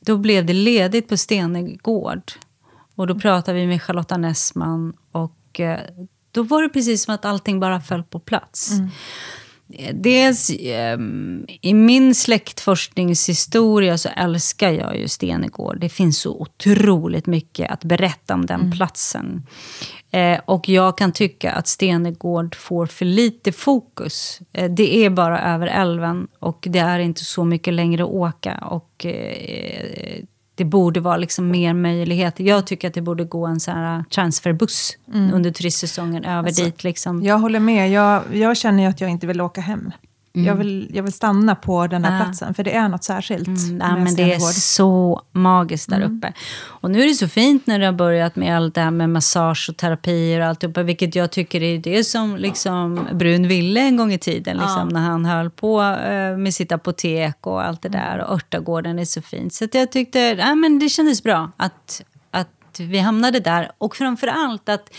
då 0.01 0.17
blev 0.17 0.47
det 0.47 0.53
ledigt 0.53 1.09
på 1.09 1.17
Stenegård. 1.17 2.33
Och 2.95 3.07
då 3.07 3.15
pratade 3.19 3.59
vi 3.59 3.67
med 3.67 3.83
Charlotta 3.83 4.17
Nessman 4.17 4.93
och 5.13 5.61
eh, 5.61 5.81
då 6.31 6.43
var 6.43 6.63
det 6.63 6.69
precis 6.69 7.05
som 7.05 7.15
att 7.15 7.25
allting 7.25 7.61
bara 7.61 7.81
föll 7.81 8.03
på 8.03 8.19
plats. 8.19 8.73
Mm. 8.73 8.91
Dels 9.93 10.51
eh, 10.51 10.99
i 11.61 11.75
min 11.75 12.15
släktforskningshistoria 12.15 13.99
så 13.99 14.09
älskar 14.09 14.71
jag 14.71 14.99
ju 14.99 15.09
Stenegård. 15.09 15.81
Det 15.81 15.89
finns 15.89 16.19
så 16.19 16.41
otroligt 16.41 17.27
mycket 17.27 17.71
att 17.71 17.85
berätta 17.85 18.35
om 18.35 18.47
den 18.47 18.61
mm. 18.61 18.73
platsen. 18.73 19.47
Eh, 20.15 20.41
och 20.45 20.69
jag 20.69 20.99
kan 20.99 21.13
tycka 21.13 21.53
att 21.53 21.67
Stenegård 21.67 22.55
får 22.55 22.87
för 22.87 23.05
lite 23.05 23.53
fokus. 23.53 24.41
Eh, 24.53 24.71
det 24.71 25.05
är 25.05 25.11
bara 25.11 25.55
över 25.55 25.67
älven 25.67 26.29
och 26.39 26.67
det 26.71 26.79
är 26.79 26.99
inte 26.99 27.25
så 27.25 27.45
mycket 27.45 27.75
längre 27.75 28.03
att 28.03 28.11
åka. 28.11 28.55
Och 28.71 29.07
eh, 29.07 30.23
det 30.55 30.65
borde 30.65 31.01
vara 31.01 31.17
liksom 31.17 31.51
mer 31.51 31.75
möjligheter. 31.75 32.45
Jag 32.45 32.67
tycker 32.67 32.89
att 32.89 32.95
det 32.95 33.01
borde 33.01 33.25
gå 33.25 33.47
en 33.47 33.61
sån 33.61 33.75
här 33.75 34.05
transferbuss 34.15 34.99
mm. 35.15 35.35
under 35.35 35.51
turistsäsongen 35.51 36.25
över 36.25 36.49
alltså, 36.49 36.65
dit. 36.65 36.85
Liksom. 36.85 37.23
Jag 37.23 37.39
håller 37.39 37.61
med. 37.61 37.91
Jag, 37.91 38.23
jag 38.33 38.57
känner 38.57 38.89
att 38.89 39.01
jag 39.01 39.11
inte 39.11 39.27
vill 39.27 39.41
åka 39.41 39.61
hem. 39.61 39.93
Mm. 40.35 40.47
Jag, 40.47 40.55
vill, 40.55 40.91
jag 40.95 41.03
vill 41.03 41.13
stanna 41.13 41.55
på 41.55 41.87
den 41.87 42.05
här 42.05 42.21
ah. 42.21 42.25
platsen, 42.25 42.55
för 42.55 42.65
det 42.65 42.75
är 42.75 42.89
något 42.89 43.05
särskilt. 43.05 43.49
Mm, 43.49 43.81
ja, 43.81 43.97
men 43.97 44.15
det 44.15 44.35
är 44.35 44.39
så 44.39 45.23
magiskt 45.33 45.91
där 45.91 45.97
mm. 45.97 46.17
uppe. 46.17 46.33
Och 46.65 46.91
nu 46.91 47.03
är 47.03 47.09
det 47.09 47.15
så 47.15 47.29
fint 47.29 47.67
när 47.67 47.79
det 47.79 47.87
har 47.87 47.93
börjat 47.93 48.37
med 48.37 48.57
allt 48.57 48.75
det 48.75 48.81
här 48.81 48.91
med 48.91 49.11
massage 49.11 49.67
och 49.71 49.77
terapier 49.77 50.41
och 50.41 50.47
alltihopa, 50.47 50.83
vilket 50.83 51.15
jag 51.15 51.31
tycker 51.31 51.63
är 51.63 51.79
det 51.79 52.05
som 52.05 52.37
liksom 52.37 53.09
Brun 53.13 53.49
ville 53.49 53.81
en 53.81 53.97
gång 53.97 54.13
i 54.13 54.19
tiden, 54.19 54.57
liksom, 54.57 54.89
ja. 54.91 54.99
när 54.99 55.01
han 55.01 55.25
höll 55.25 55.51
på 55.51 55.81
uh, 55.81 56.37
med 56.37 56.55
sitt 56.55 56.73
apotek 56.73 57.47
och 57.47 57.65
allt 57.65 57.83
det 57.83 57.89
mm. 57.89 58.01
där. 58.01 58.25
Och 58.25 58.35
örtagården 58.35 58.99
är 58.99 59.05
så 59.05 59.23
fint. 59.23 59.55
Så 59.55 59.67
jag 59.73 59.93
tyckte 59.93 60.19
ja, 60.19 60.55
men 60.55 60.79
det 60.79 60.89
kändes 60.89 61.23
bra 61.23 61.51
att, 61.57 62.03
att 62.31 62.81
vi 62.81 62.99
hamnade 62.99 63.41
där. 63.41 63.71
Och 63.79 63.97
framför 63.97 64.27
allt 64.27 64.69
att 64.69 64.91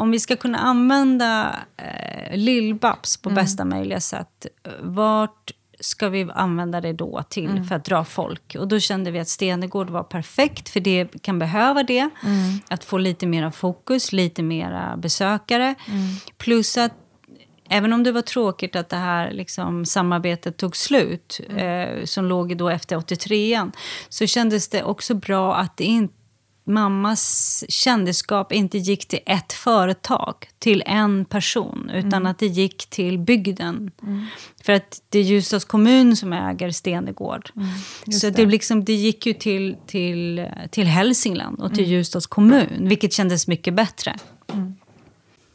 om 0.00 0.10
vi 0.10 0.20
ska 0.20 0.36
kunna 0.36 0.58
använda 0.58 1.58
eh, 1.76 2.36
Lill-Babs 2.36 3.22
på 3.22 3.28
mm. 3.28 3.44
bästa 3.44 3.64
möjliga 3.64 4.00
sätt, 4.00 4.46
vart 4.82 5.52
ska 5.80 6.08
vi 6.08 6.28
använda 6.34 6.80
det 6.80 6.92
då 6.92 7.22
till 7.28 7.50
mm. 7.50 7.64
för 7.64 7.74
att 7.74 7.84
dra 7.84 8.04
folk? 8.04 8.56
Och 8.58 8.68
då 8.68 8.80
kände 8.80 9.10
vi 9.10 9.18
att 9.18 9.28
Stenegård 9.28 9.90
var 9.90 10.02
perfekt, 10.02 10.68
för 10.68 10.80
det 10.80 11.22
kan 11.22 11.38
behöva 11.38 11.82
det. 11.82 12.10
Mm. 12.24 12.58
Att 12.68 12.84
få 12.84 12.98
lite 12.98 13.26
mera 13.26 13.52
fokus, 13.52 14.12
lite 14.12 14.42
mera 14.42 14.96
besökare. 14.96 15.74
Mm. 15.88 16.06
Plus 16.38 16.78
att 16.78 16.92
även 17.68 17.92
om 17.92 18.02
det 18.02 18.12
var 18.12 18.22
tråkigt 18.22 18.76
att 18.76 18.88
det 18.88 18.96
här 18.96 19.30
liksom, 19.30 19.84
samarbetet 19.84 20.56
tog 20.56 20.76
slut, 20.76 21.40
mm. 21.48 21.98
eh, 21.98 22.04
som 22.04 22.24
låg 22.24 22.56
då 22.56 22.68
efter 22.68 22.96
83an, 22.96 23.72
så 24.08 24.26
kändes 24.26 24.68
det 24.68 24.82
också 24.82 25.14
bra 25.14 25.56
att 25.56 25.76
det 25.76 25.84
inte 25.84 26.19
mammas 26.64 27.64
kändisskap 27.68 28.52
inte 28.52 28.78
gick 28.78 29.08
till 29.08 29.20
ett 29.26 29.52
företag, 29.52 30.34
till 30.58 30.82
en 30.86 31.24
person, 31.24 31.90
utan 31.94 32.12
mm. 32.12 32.26
att 32.26 32.38
det 32.38 32.46
gick 32.46 32.90
till 32.90 33.18
bygden. 33.18 33.90
Mm. 34.02 34.26
För 34.64 34.72
att 34.72 35.02
det 35.08 35.18
är 35.18 35.22
Ljusdals 35.22 35.64
kommun 35.64 36.16
som 36.16 36.32
äger 36.32 36.70
Stenegård. 36.70 37.50
Mm, 37.56 38.12
så 38.12 38.26
det. 38.26 38.32
Det, 38.32 38.46
liksom, 38.46 38.84
det 38.84 38.94
gick 38.94 39.26
ju 39.26 39.32
till, 39.32 39.76
till, 39.86 40.46
till 40.70 40.86
Hälsingland 40.86 41.60
och 41.60 41.74
till 41.74 41.84
mm. 41.84 41.90
Ljusdals 41.90 42.26
kommun, 42.26 42.88
vilket 42.88 43.12
kändes 43.12 43.46
mycket 43.46 43.74
bättre. 43.74 44.16
Mm. 44.52 44.74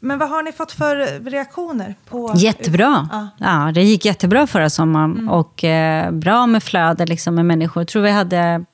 Men 0.00 0.18
vad 0.18 0.28
har 0.28 0.42
ni 0.42 0.52
fått 0.52 0.72
för 0.72 1.20
reaktioner? 1.30 1.94
på... 2.08 2.32
Jättebra. 2.36 3.08
Ja. 3.12 3.28
ja 3.38 3.72
det 3.74 3.82
gick 3.82 4.04
jättebra 4.04 4.46
förra 4.46 4.70
sommaren. 4.70 5.12
Mm. 5.12 5.28
Och 5.28 5.64
eh, 5.64 6.10
bra 6.10 6.46
med 6.46 6.62
flöde 6.62 7.06
liksom, 7.06 7.34
med 7.34 7.44
människor. 7.44 7.80
Jag 7.80 7.88
tror 7.88 8.02
vi 8.02 8.10
hade 8.10 8.64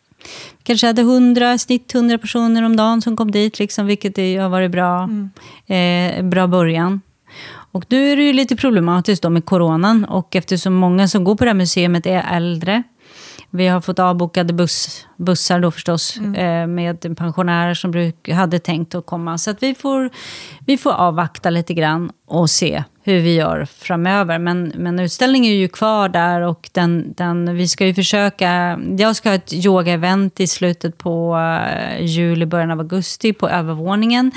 kanske 0.62 0.86
hade 0.86 1.02
100, 1.02 1.58
snitt 1.58 1.94
100 1.94 2.18
personer 2.18 2.62
om 2.62 2.76
dagen 2.76 3.02
som 3.02 3.16
kom 3.16 3.30
dit, 3.30 3.58
liksom, 3.58 3.86
vilket 3.86 4.16
har 4.16 4.48
varit 4.48 4.70
bra, 4.70 5.02
mm. 5.02 5.30
eh, 5.66 6.30
bra 6.30 6.46
början. 6.46 7.00
Och 7.50 7.84
nu 7.88 8.12
är 8.12 8.16
det 8.16 8.22
ju 8.22 8.32
lite 8.32 8.56
problematiskt 8.56 9.22
då 9.22 9.30
med 9.30 9.44
coronan 9.44 10.04
och 10.04 10.36
eftersom 10.36 10.74
många 10.74 11.08
som 11.08 11.24
går 11.24 11.36
på 11.36 11.44
det 11.44 11.50
här 11.50 11.54
museet 11.54 12.06
är 12.06 12.36
äldre 12.36 12.82
vi 13.54 13.68
har 13.68 13.80
fått 13.80 13.98
avbokade 13.98 14.52
buss, 14.52 15.06
bussar 15.16 15.60
då 15.60 15.70
förstås 15.70 16.16
mm. 16.16 16.34
eh, 16.34 16.66
med 16.66 17.16
pensionärer 17.18 17.74
som 17.74 17.90
bruk, 17.90 18.28
hade 18.28 18.58
tänkt 18.58 18.94
att 18.94 19.06
komma. 19.06 19.38
Så 19.38 19.50
att 19.50 19.62
vi, 19.62 19.74
får, 19.74 20.10
vi 20.66 20.78
får 20.78 20.92
avvakta 20.92 21.50
lite 21.50 21.74
grann 21.74 22.10
och 22.26 22.50
se 22.50 22.84
hur 23.02 23.20
vi 23.20 23.34
gör 23.34 23.64
framöver. 23.64 24.38
Men, 24.38 24.72
men 24.76 24.98
utställningen 24.98 25.52
är 25.52 25.56
ju 25.56 25.68
kvar 25.68 26.08
där 26.08 26.40
och 26.40 26.70
den, 26.72 27.14
den, 27.16 27.56
vi 27.56 27.68
ska 27.68 27.86
ju 27.86 27.94
försöka... 27.94 28.80
Jag 28.98 29.16
ska 29.16 29.28
ha 29.28 29.34
ett 29.34 29.52
yoga-event 29.52 30.40
i 30.40 30.46
slutet 30.46 30.98
på 30.98 31.36
eh, 31.36 32.00
uh, 32.00 32.06
juli, 32.06 32.46
början 32.46 32.70
av 32.70 32.78
augusti 32.78 33.32
på 33.32 33.48
övervåningen. 33.48 34.32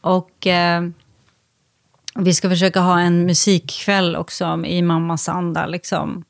Och... 0.00 0.46
Uh, 0.46 0.90
vi 2.14 2.34
ska 2.34 2.48
försöka 2.48 2.80
ha 2.80 3.00
en 3.00 3.26
musikkväll 3.26 4.16
också 4.16 4.62
i 4.66 4.82
mammas 4.82 5.28
anda. 5.28 5.66
Liksom. 5.66 6.24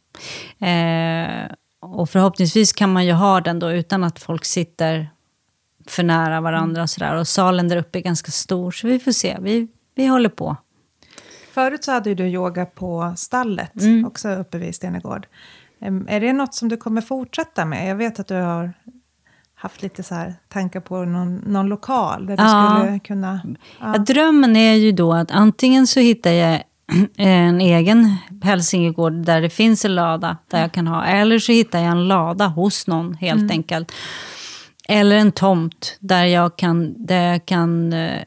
Eh, 0.58 1.52
och 1.80 2.10
förhoppningsvis 2.10 2.72
kan 2.72 2.92
man 2.92 3.06
ju 3.06 3.12
ha 3.12 3.40
den 3.40 3.58
då 3.58 3.72
utan 3.72 4.04
att 4.04 4.18
folk 4.18 4.44
sitter 4.44 5.10
för 5.86 6.02
nära 6.02 6.40
varandra. 6.40 6.82
Och, 6.82 6.90
sådär. 6.90 7.14
och 7.14 7.28
salen 7.28 7.68
där 7.68 7.76
uppe 7.76 7.98
är 7.98 8.02
ganska 8.02 8.30
stor, 8.30 8.70
så 8.70 8.86
vi 8.86 8.98
får 8.98 9.12
se. 9.12 9.36
Vi, 9.40 9.68
vi 9.94 10.06
håller 10.06 10.28
på. 10.28 10.56
Förut 11.60 11.84
så 11.84 11.92
hade 11.92 12.14
du 12.14 12.24
yoga 12.24 12.66
på 12.66 13.14
stallet, 13.16 13.80
mm. 13.80 14.06
också 14.06 14.28
uppe 14.28 14.58
vid 14.58 14.74
Stenegård. 14.74 15.26
Är 16.08 16.20
det 16.20 16.32
något 16.32 16.54
som 16.54 16.68
du 16.68 16.76
kommer 16.76 17.00
fortsätta 17.00 17.64
med? 17.64 17.90
Jag 17.90 17.96
vet 17.96 18.20
att 18.20 18.26
du 18.26 18.34
har 18.34 18.72
haft 19.54 19.82
lite 19.82 20.02
så 20.02 20.14
här 20.14 20.34
tankar 20.48 20.80
på 20.80 21.04
någon, 21.04 21.36
någon 21.36 21.66
lokal 21.66 22.26
där 22.26 22.36
du 22.36 22.42
ja. 22.42 22.76
skulle 22.80 22.98
kunna... 22.98 23.40
Ja. 23.80 23.98
drömmen 23.98 24.56
är 24.56 24.74
ju 24.74 24.92
då 24.92 25.12
att 25.12 25.30
antingen 25.30 25.86
så 25.86 26.00
hittar 26.00 26.30
jag 26.30 26.62
en 27.16 27.60
egen 27.60 28.16
hälsingegård 28.42 29.12
där 29.12 29.40
det 29.40 29.50
finns 29.50 29.84
en 29.84 29.94
lada 29.94 30.36
där 30.50 30.60
jag 30.60 30.72
kan 30.72 30.86
ha. 30.86 31.04
Eller 31.04 31.38
så 31.38 31.52
hittar 31.52 31.78
jag 31.78 31.90
en 31.90 32.08
lada 32.08 32.46
hos 32.46 32.86
någon 32.86 33.14
helt 33.14 33.40
mm. 33.40 33.50
enkelt. 33.50 33.92
Eller 34.88 35.16
en 35.16 35.32
tomt 35.32 35.96
där 36.00 36.24
jag 36.24 36.56
kan, 36.56 37.06
där 37.06 37.32
jag 37.32 37.46
kan 37.46 37.92
eh, 37.92 38.22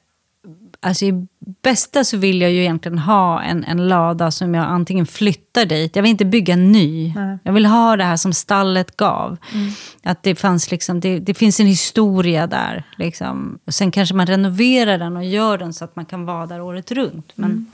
Alltså 0.83 1.05
i 1.05 1.27
bästa 1.61 2.03
så 2.03 2.17
vill 2.17 2.41
jag 2.41 2.51
ju 2.51 2.59
egentligen 2.59 2.97
ha 2.97 3.41
en, 3.41 3.63
en 3.63 3.87
lada 3.87 4.31
som 4.31 4.53
jag 4.53 4.65
antingen 4.65 5.05
flyttar 5.05 5.65
dit. 5.65 5.95
Jag 5.95 6.03
vill 6.03 6.11
inte 6.11 6.25
bygga 6.25 6.55
ny. 6.55 7.13
Nej. 7.15 7.37
Jag 7.43 7.53
vill 7.53 7.65
ha 7.65 7.97
det 7.97 8.03
här 8.03 8.17
som 8.17 8.33
stallet 8.33 8.97
gav. 8.97 9.37
Mm. 9.53 9.71
Att 10.03 10.23
det, 10.23 10.35
fanns 10.35 10.71
liksom, 10.71 10.99
det, 10.99 11.19
det, 11.19 11.33
finns 11.33 11.59
en 11.59 11.67
historia 11.67 12.47
där. 12.47 12.83
Liksom. 12.97 13.59
Och 13.65 13.73
sen 13.73 13.91
kanske 13.91 14.15
man 14.15 14.27
renoverar 14.27 14.97
den 14.97 15.17
och 15.17 15.25
gör 15.25 15.57
den 15.57 15.73
så 15.73 15.85
att 15.85 15.95
man 15.95 16.05
kan 16.05 16.25
vara 16.25 16.45
där 16.45 16.61
året 16.61 16.91
runt. 16.91 17.31
Men, 17.35 17.51
mm. 17.51 17.65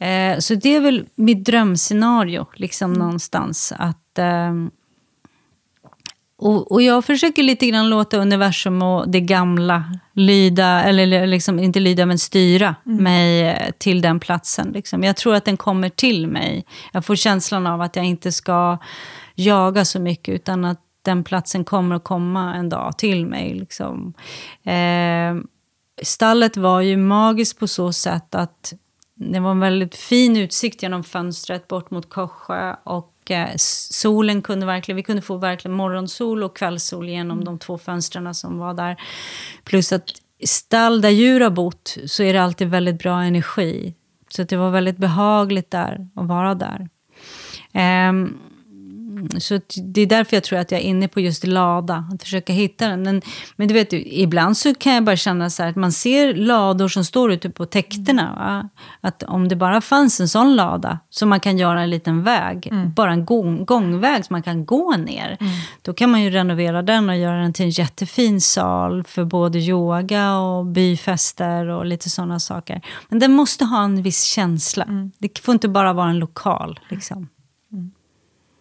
Eh, 0.00 0.38
så 0.38 0.54
det 0.54 0.76
är 0.76 0.80
väl 0.80 1.06
mitt 1.14 1.44
drömscenario, 1.44 2.46
liksom 2.54 2.90
mm. 2.90 2.98
någonstans. 2.98 3.72
Att, 3.78 4.18
eh, 4.18 4.52
och, 6.38 6.72
och, 6.72 6.82
jag 6.82 7.04
försöker 7.04 7.42
lite 7.42 7.66
grann 7.66 7.90
låta 7.90 8.16
universum 8.16 8.82
och 8.82 9.08
det 9.08 9.20
gamla 9.20 9.84
lyda, 10.12 10.82
eller 10.82 11.26
liksom, 11.26 11.58
inte 11.58 11.80
lyda, 11.80 12.06
men 12.06 12.18
styra 12.18 12.74
mm. 12.86 13.04
mig 13.04 13.72
till 13.78 14.00
den 14.00 14.20
platsen. 14.20 14.70
Liksom. 14.72 15.04
Jag 15.04 15.16
tror 15.16 15.34
att 15.34 15.44
den 15.44 15.56
kommer 15.56 15.88
till 15.88 16.26
mig. 16.26 16.64
Jag 16.92 17.04
får 17.04 17.16
känslan 17.16 17.66
av 17.66 17.80
att 17.80 17.96
jag 17.96 18.04
inte 18.04 18.32
ska 18.32 18.78
jaga 19.34 19.84
så 19.84 20.00
mycket, 20.00 20.34
utan 20.34 20.64
att 20.64 20.80
den 21.02 21.24
platsen 21.24 21.64
kommer 21.64 21.96
att 21.96 22.04
komma 22.04 22.54
en 22.54 22.68
dag 22.68 22.98
till 22.98 23.26
mig. 23.26 23.54
Liksom. 23.54 24.14
Eh, 24.64 25.36
stallet 26.02 26.56
var 26.56 26.80
ju 26.80 26.96
magiskt 26.96 27.58
på 27.58 27.66
så 27.66 27.92
sätt 27.92 28.34
att 28.34 28.72
det 29.14 29.40
var 29.40 29.50
en 29.50 29.60
väldigt 29.60 29.94
fin 29.94 30.36
utsikt 30.36 30.82
genom 30.82 31.04
fönstret 31.04 31.68
bort 31.68 31.90
mot 31.90 32.08
Korsjö. 32.08 32.74
Och 32.84 33.12
eh, 33.30 33.48
solen 33.56 34.42
kunde 34.42 34.66
verkligen, 34.66 34.96
vi 34.96 35.02
kunde 35.02 35.22
få 35.22 35.36
verkligen 35.36 35.76
morgonsol 35.76 36.42
och 36.42 36.56
kvällssol 36.56 37.08
genom 37.08 37.36
mm. 37.36 37.44
de 37.44 37.58
två 37.58 37.78
fönstren 37.78 38.34
som 38.34 38.58
var 38.58 38.74
där. 38.74 38.96
Plus 39.64 39.92
att 39.92 40.04
stall 40.44 41.00
där 41.00 41.10
djur 41.10 41.40
har 41.40 41.50
bott 41.50 41.96
så 42.06 42.22
är 42.22 42.32
det 42.32 42.42
alltid 42.42 42.68
väldigt 42.68 42.98
bra 42.98 43.22
energi. 43.22 43.94
Så 44.28 44.42
det 44.42 44.56
var 44.56 44.70
väldigt 44.70 44.96
behagligt 44.96 45.70
där 45.70 46.08
att 46.14 46.26
vara 46.26 46.54
där. 46.54 46.88
Um, 48.08 48.38
så 49.38 49.60
det 49.82 50.00
är 50.00 50.06
därför 50.06 50.36
jag 50.36 50.44
tror 50.44 50.58
att 50.58 50.70
jag 50.70 50.80
är 50.80 50.84
inne 50.84 51.08
på 51.08 51.20
just 51.20 51.46
lada, 51.46 52.04
att 52.14 52.22
försöka 52.22 52.52
hitta 52.52 52.88
den. 52.88 53.02
Men, 53.02 53.22
men 53.56 53.68
du 53.68 53.74
vet, 53.74 53.92
ibland 53.92 54.56
så 54.56 54.74
kan 54.74 54.94
jag 54.94 55.04
bara 55.04 55.16
känna 55.16 55.50
så 55.50 55.62
här, 55.62 55.70
att 55.70 55.76
man 55.76 55.92
ser 55.92 56.34
lador 56.34 56.88
som 56.88 57.04
står 57.04 57.32
ute 57.32 57.50
på 57.50 57.66
täkterna. 57.66 58.34
Va? 58.38 58.68
Att 59.00 59.22
om 59.22 59.48
det 59.48 59.56
bara 59.56 59.80
fanns 59.80 60.20
en 60.20 60.28
sån 60.28 60.56
lada, 60.56 60.98
så 61.10 61.26
man 61.26 61.40
kan 61.40 61.58
göra 61.58 61.82
en 61.82 61.90
liten 61.90 62.22
väg, 62.22 62.66
mm. 62.66 62.92
bara 62.92 63.12
en 63.12 63.24
gång, 63.24 63.64
gångväg 63.64 64.24
som 64.24 64.34
man 64.34 64.42
kan 64.42 64.66
gå 64.66 64.96
ner. 64.96 65.36
Mm. 65.40 65.52
Då 65.82 65.92
kan 65.92 66.10
man 66.10 66.22
ju 66.22 66.30
renovera 66.30 66.82
den 66.82 67.08
och 67.08 67.16
göra 67.16 67.40
den 67.42 67.52
till 67.52 67.64
en 67.64 67.70
jättefin 67.70 68.40
sal 68.40 69.04
för 69.04 69.24
både 69.24 69.58
yoga 69.58 70.38
och 70.38 70.66
byfester 70.66 71.66
och 71.66 71.86
lite 71.86 72.10
sådana 72.10 72.40
saker. 72.40 72.82
Men 73.08 73.18
den 73.18 73.32
måste 73.32 73.64
ha 73.64 73.84
en 73.84 74.02
viss 74.02 74.24
känsla. 74.24 74.84
Mm. 74.84 75.12
Det 75.18 75.38
får 75.38 75.52
inte 75.52 75.68
bara 75.68 75.92
vara 75.92 76.08
en 76.10 76.18
lokal. 76.18 76.80
Liksom. 76.88 77.28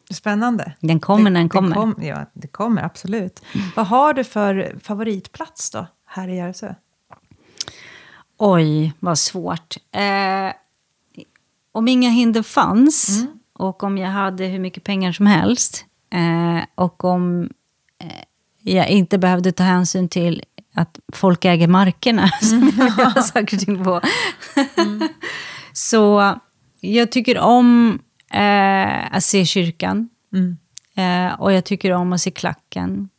Spännande. 0.10 0.74
Den 0.80 1.00
kommer 1.00 1.30
när 1.30 1.40
den 1.40 1.50
kommer. 1.50 1.76
Kom, 1.76 1.96
ja, 2.02 2.26
det 2.34 2.48
kommer 2.48 2.84
absolut. 2.84 3.42
Mm. 3.54 3.68
Vad 3.76 3.88
har 3.88 4.14
du 4.14 4.24
för 4.24 4.76
favoritplats 4.84 5.72
då, 5.72 5.88
här 6.06 6.28
i 6.28 6.36
Järvsö? 6.36 6.74
Oj, 8.38 8.94
vad 9.00 9.20
svårt. 9.20 9.78
Eh, 9.92 10.54
om 11.72 11.88
inga 11.88 12.10
hinder 12.10 12.44
fanns 12.44 13.22
mm. 13.22 13.40
och 13.54 13.84
om 13.84 13.98
jag 13.98 14.10
hade 14.10 14.46
hur 14.46 14.60
mycket 14.60 14.84
pengar 14.84 15.12
som 15.12 15.28
helst 15.28 15.86
eh, 16.10 16.66
och 16.76 17.04
om 17.04 17.50
eh, 18.00 18.24
jag 18.62 18.90
inte 18.90 19.18
behövde 19.18 19.52
ta 19.52 19.64
hänsyn 19.64 20.10
till 20.10 20.44
att 20.74 21.00
folk 21.14 21.46
äger 21.46 21.68
markerna 21.68 22.22
mm. 22.22 22.72
som 22.72 22.72
jag 22.78 22.98
gör 22.98 23.22
saker 23.22 23.58
och 23.58 23.64
ting 23.64 23.84
på. 23.84 24.02
mm. 24.78 25.10
Så 25.74 26.34
jag 26.80 27.12
tycker 27.12 27.40
om 27.40 28.00
eh, 28.34 29.16
att 29.16 29.24
se 29.24 29.46
kyrkan. 29.46 30.10
Mm. 30.34 30.58
Eh, 30.96 31.42
och 31.42 31.54
jag 31.54 31.66
tycker 31.66 31.92
om 31.92 32.14
att 32.14 32.22
se 32.22 32.32
klacken. 32.32 33.10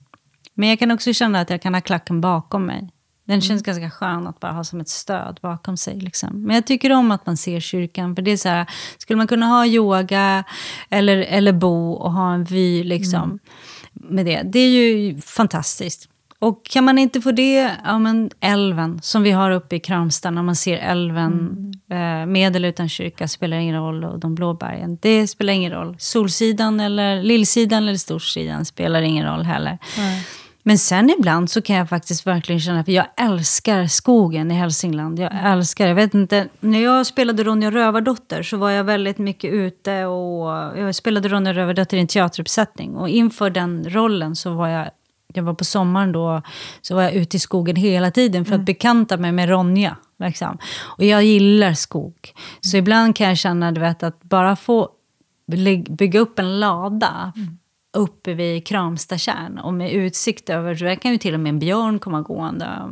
Men 0.55 0.69
jag 0.69 0.79
kan 0.79 0.91
också 0.91 1.13
känna 1.13 1.41
att 1.41 1.51
jag 1.51 1.63
kan 1.63 1.75
ha 1.75 1.81
klacken 1.81 2.21
bakom 2.21 2.67
mig. 2.67 2.91
Den 3.25 3.41
känns 3.41 3.63
mm. 3.69 3.75
ganska 3.75 3.91
skön 3.99 4.27
att 4.27 4.41
bara 4.41 4.53
ha 4.53 4.65
som 4.65 4.81
ett 4.81 4.89
stöd 4.89 5.39
bakom 5.43 5.77
sig. 5.77 6.01
Liksom. 6.01 6.43
Men 6.43 6.55
jag 6.55 6.67
tycker 6.67 6.93
om 6.93 7.11
att 7.11 7.27
man 7.27 7.37
ser 7.37 7.61
kyrkan. 7.61 8.15
För 8.15 8.23
det 8.23 8.31
är 8.31 8.37
så 8.37 8.49
här, 8.49 8.67
skulle 8.99 9.17
man 9.17 9.27
kunna 9.27 9.47
ha 9.47 9.67
yoga 9.67 10.45
eller, 10.91 11.17
eller 11.17 11.53
bo 11.53 11.93
och 11.93 12.13
ha 12.13 12.35
en 12.35 12.45
vy 12.45 12.85
liksom, 12.85 13.23
mm. 13.23 13.39
med 13.93 14.27
det. 14.27 14.43
Det 14.45 14.59
är 14.59 14.69
ju 14.69 15.21
fantastiskt. 15.21 16.09
Och 16.41 16.65
kan 16.65 16.85
man 16.85 16.99
inte 16.99 17.21
få 17.21 17.33
det, 17.33 17.71
ja 17.85 17.99
men 17.99 18.31
älven 18.41 18.99
som 19.03 19.23
vi 19.23 19.31
har 19.31 19.51
uppe 19.51 19.77
i 19.77 19.81
Kramsta, 19.81 20.31
när 20.31 20.43
man 20.43 20.57
ser 20.57 20.77
älven 20.77 21.33
mm. 21.91 22.23
eh, 22.23 22.27
med 22.27 22.57
eller 22.57 22.69
utan 22.69 22.89
kyrka 22.89 23.29
spelar 23.29 23.57
ingen 23.57 23.77
roll. 23.77 24.05
Och 24.05 24.19
de 24.19 24.35
blå 24.35 24.55
bergen, 24.55 24.99
det 25.03 25.27
spelar 25.27 25.53
ingen 25.53 25.73
roll. 25.73 25.97
Solsidan 25.99 26.81
eller 26.81 27.23
lillsidan 27.23 27.83
eller 27.83 27.99
storsidan 27.99 28.65
spelar 28.65 29.03
ingen 29.03 29.27
roll 29.27 29.43
heller. 29.43 29.79
Mm. 29.99 30.21
Men 30.63 30.79
sen 30.79 31.11
ibland 31.19 31.51
så 31.51 31.63
kan 31.63 31.77
jag 31.77 31.89
faktiskt 31.89 32.27
verkligen 32.27 32.61
känna, 32.61 32.85
för 32.85 32.93
jag 32.93 33.07
älskar 33.17 33.87
skogen 33.87 34.51
i 34.51 34.55
Hälsingland. 34.55 35.19
Jag 35.19 35.33
älskar, 35.45 35.87
jag 35.87 35.95
vet 35.95 36.15
inte, 36.15 36.49
när 36.61 36.81
jag 36.81 37.07
spelade 37.07 37.45
Ronja 37.45 37.71
Rövardotter 37.71 38.43
så 38.43 38.57
var 38.57 38.71
jag 38.71 38.85
väldigt 38.85 39.19
mycket 39.19 39.53
ute 39.53 40.05
och 40.05 40.49
jag 40.79 40.95
spelade 40.95 41.29
Ronja 41.29 41.53
Rövardotter 41.53 41.97
i 41.97 42.01
en 42.01 42.07
teateruppsättning. 42.07 42.97
Och 42.97 43.09
inför 43.09 43.51
den 43.51 43.91
rollen 43.91 44.37
så 44.37 44.55
var 44.55 44.69
jag 44.69 44.89
jag 45.35 45.43
var 45.43 45.55
på 45.55 45.65
sommaren 45.65 46.13
då, 46.13 46.43
så 46.83 46.95
var 46.95 47.03
jag 47.03 47.13
ute 47.13 47.37
i 47.37 47.41
skogen 47.41 47.77
hela 47.77 48.11
tiden 48.11 48.45
för 48.45 48.53
att 48.53 48.59
mm. 48.59 48.65
bekanta 48.65 49.17
mig 49.17 49.33
med 49.33 49.49
Ronja. 49.49 49.97
Liksom. 50.19 50.59
Och 50.83 51.05
jag 51.05 51.25
gillar 51.25 51.75
skog. 51.75 52.33
Så 52.61 52.77
mm. 52.77 52.85
ibland 52.85 53.17
kan 53.17 53.29
jag 53.29 53.39
känna 53.39 53.73
du 53.73 53.81
vet, 53.81 54.03
att 54.03 54.23
bara 54.23 54.57
få 54.57 54.89
bygga 55.89 56.21
upp 56.21 56.39
en 56.39 56.61
lada 56.61 57.33
mm 57.37 57.59
uppe 57.97 58.35
vid 58.35 58.67
Kramstakärn 58.67 59.59
och 59.59 59.75
med 59.75 59.93
utsikt 59.93 60.51
över, 60.51 60.75
där 60.75 60.95
kan 60.95 61.13
ju 61.13 61.19
till 61.19 61.35
och 61.35 61.41
med 61.41 61.51
en 61.51 61.59
björn 61.59 61.99
komma 61.99 62.21
gående. 62.21 62.89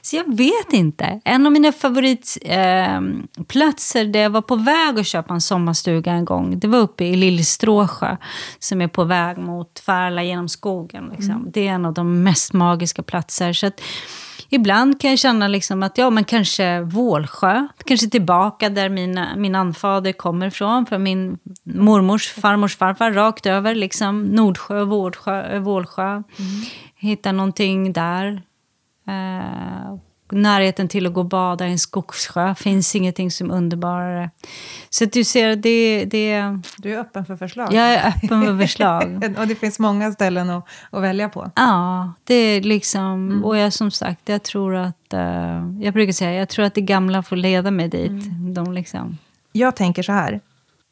Så 0.00 0.16
jag 0.16 0.36
vet 0.36 0.72
inte. 0.72 1.20
En 1.24 1.46
av 1.46 1.52
mina 1.52 1.72
favoritplatser 1.72 4.04
eh, 4.04 4.10
där 4.10 4.20
jag 4.20 4.30
var 4.30 4.42
på 4.42 4.56
väg 4.56 4.98
att 4.98 5.06
köpa 5.06 5.34
en 5.34 5.40
sommarstuga 5.40 6.12
en 6.12 6.24
gång, 6.24 6.58
det 6.58 6.68
var 6.68 6.78
uppe 6.78 7.04
i 7.04 7.16
Lillstråsjö 7.16 8.16
som 8.58 8.80
är 8.80 8.88
på 8.88 9.04
väg 9.04 9.38
mot 9.38 9.78
Färla 9.78 10.22
genom 10.22 10.48
skogen. 10.48 11.12
Liksom. 11.16 11.34
Mm. 11.34 11.50
Det 11.52 11.68
är 11.68 11.72
en 11.72 11.84
av 11.84 11.94
de 11.94 12.22
mest 12.22 12.52
magiska 12.52 13.02
platser. 13.02 13.52
Så 13.52 13.66
att, 13.66 13.80
ibland 14.50 15.00
kan 15.00 15.10
jag 15.10 15.18
känna 15.18 15.48
liksom 15.48 15.82
att 15.82 15.98
ja, 15.98 16.10
men 16.10 16.24
kanske 16.24 16.80
Vålsjö, 16.80 17.68
kanske 17.84 18.10
tillbaka 18.10 18.68
där 18.68 18.88
mina, 18.88 19.36
min 19.36 19.54
anfader 19.54 20.12
kommer 20.12 20.46
ifrån, 20.46 20.86
för 20.86 20.98
min 20.98 21.38
mormors 21.64 22.28
farmors 22.32 22.76
farfar, 22.76 23.12
rakt 23.12 23.46
över, 23.46 23.74
liksom 23.74 24.22
Nordsjö, 24.22 24.84
Vårdsjö, 24.84 25.58
Vålsjö. 25.58 26.10
Mm. 26.12 26.24
Hitta 26.96 27.32
någonting 27.32 27.92
där. 27.92 28.42
Eh, 29.08 29.94
närheten 30.32 30.88
till 30.88 31.06
att 31.06 31.12
gå 31.12 31.20
och 31.20 31.26
bada 31.26 31.68
i 31.68 31.70
en 31.70 31.78
skogssjö. 31.78 32.54
finns 32.54 32.96
ingenting 32.96 33.30
som 33.30 33.50
är 33.50 33.54
underbarare. 33.54 34.30
Så 34.90 35.04
att 35.04 35.12
du 35.12 35.24
ser, 35.24 35.56
det, 35.56 36.04
det... 36.04 36.44
Du 36.78 36.94
är 36.94 36.98
öppen 36.98 37.24
för 37.26 37.36
förslag. 37.36 37.72
Jag 37.72 37.94
är 37.94 38.08
öppen 38.08 38.44
för 38.44 38.58
förslag. 38.58 39.34
och 39.38 39.46
det 39.46 39.54
finns 39.54 39.78
många 39.78 40.12
ställen 40.12 40.50
att, 40.50 40.68
att 40.90 41.02
välja 41.02 41.28
på. 41.28 41.50
Ja, 41.56 42.12
det 42.24 42.34
är 42.34 42.62
liksom... 42.62 43.30
Mm. 43.30 43.44
Och 43.44 43.56
jag 43.56 43.72
som 43.72 43.90
sagt, 43.90 44.28
jag 44.28 44.42
tror 44.42 44.74
att... 44.74 45.14
Uh, 45.14 45.80
jag 45.80 45.94
brukar 45.94 46.12
säga, 46.12 46.32
jag 46.32 46.48
tror 46.48 46.64
att 46.64 46.74
det 46.74 46.80
gamla 46.80 47.22
får 47.22 47.36
leda 47.36 47.70
mig 47.70 47.88
dit. 47.88 48.10
Mm. 48.10 48.54
De 48.54 48.72
liksom. 48.72 49.18
Jag 49.52 49.76
tänker 49.76 50.02
så 50.02 50.12
här. 50.12 50.40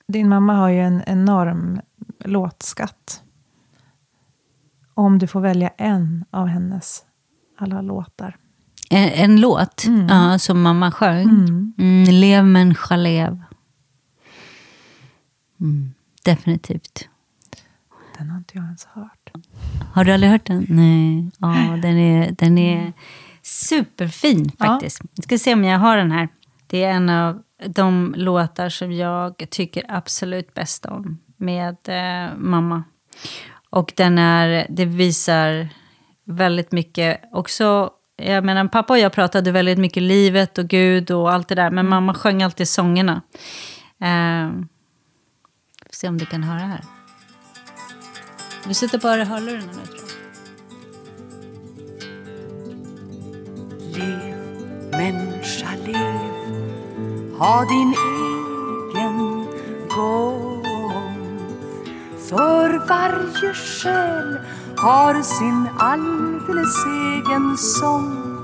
Din 0.09 0.29
mamma 0.29 0.55
har 0.55 0.69
ju 0.69 0.81
en 0.81 1.03
enorm 1.07 1.81
låtskatt. 2.25 3.23
Om 4.95 5.19
du 5.19 5.27
får 5.27 5.41
välja 5.41 5.69
en 5.77 6.25
av 6.31 6.47
hennes 6.47 7.05
alla 7.59 7.81
låtar. 7.81 8.37
En, 8.91 9.09
en 9.09 9.41
låt 9.41 9.85
mm. 9.85 10.09
ja, 10.09 10.39
som 10.39 10.63
mamma 10.63 10.93
sjöng. 10.93 11.29
Mm. 11.29 11.75
Mm, 11.79 12.15
lev 12.15 12.45
människa, 12.45 12.97
lev. 12.97 13.43
Mm, 15.61 15.95
definitivt. 16.23 17.09
Den 18.19 18.31
har 18.31 18.39
inte 18.39 18.57
jag 18.57 18.65
ens 18.65 18.85
hört. 18.85 19.31
Har 19.93 20.05
du 20.05 20.13
aldrig 20.13 20.33
hört 20.33 20.47
den? 20.47 20.67
Nej. 20.69 21.31
Ja, 21.39 21.77
den 21.83 21.99
är, 21.99 22.31
den 22.31 22.59
är 22.59 22.93
superfin 23.43 24.51
faktiskt. 24.59 25.01
Ja. 25.03 25.09
Jag 25.15 25.25
ska 25.25 25.39
se 25.39 25.55
om 25.55 25.65
jag 25.65 25.79
har 25.79 25.97
den 25.97 26.13
här. 26.13 26.29
Det 26.67 26.85
är 26.85 26.91
en 26.91 27.09
av 27.09 27.43
de 27.67 28.15
låtar 28.17 28.69
som 28.69 28.93
jag 28.93 29.47
tycker 29.51 29.85
absolut 29.89 30.55
bäst 30.55 30.87
om 30.87 31.19
med 31.37 31.77
eh, 31.85 32.37
mamma. 32.37 32.83
Och 33.71 33.93
den 33.97 34.19
är, 34.19 34.67
det 34.71 34.85
visar 34.85 35.69
väldigt 36.25 36.73
mycket 36.73 37.21
också 37.33 37.91
jag 38.19 38.45
menar, 38.45 38.69
pappa 38.69 38.93
och 38.93 38.99
jag 38.99 39.13
pratade 39.13 39.53
väldigt 39.53 39.79
mycket 39.79 40.03
livet 40.03 40.59
och 40.59 40.69
Gud 40.69 41.11
och 41.11 41.33
allt 41.33 41.49
det 41.49 41.55
där. 41.55 41.71
Men 41.71 41.89
mamma 41.89 42.15
sjöng 42.15 42.43
alltid 42.43 42.69
sångerna. 42.69 43.23
Eh, 44.01 44.51
får 45.87 45.93
se 45.93 46.09
om 46.09 46.19
du 46.19 46.27
kan 46.27 46.43
höra 46.43 46.59
här. 46.59 46.85
Du 48.65 48.75
sätter 48.75 48.99
bara 48.99 49.25
hörlurarna 49.25 49.67
nu 49.67 49.87
tror 49.87 49.99
jag. 49.99 50.19
Lev, 53.99 54.37
människa, 54.91 55.69
lev. 55.87 57.39
Ha 57.39 57.65
din 57.65 57.95
egen 58.95 59.47
gång. 59.89 60.65
För 62.29 62.89
varje 62.89 63.55
själ 63.55 64.39
har 64.83 65.23
sin 65.23 65.69
alldeles 65.79 66.87
egen 66.87 67.57
sång 67.59 68.39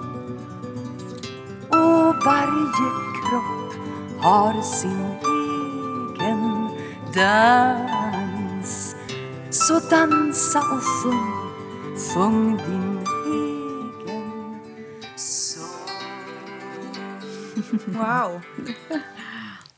och 1.69 2.25
varje 2.25 2.91
kropp 3.25 3.75
har 4.21 4.63
sin 4.63 5.05
egen 6.21 6.69
dans. 7.15 8.97
Så 9.51 9.81
dansa 9.91 10.59
och 10.59 10.83
sjung, 10.83 11.33
sjung 12.15 12.57
din 12.57 12.99
egen 13.27 14.59
sång. 15.17 15.65
Wow! 17.87 18.41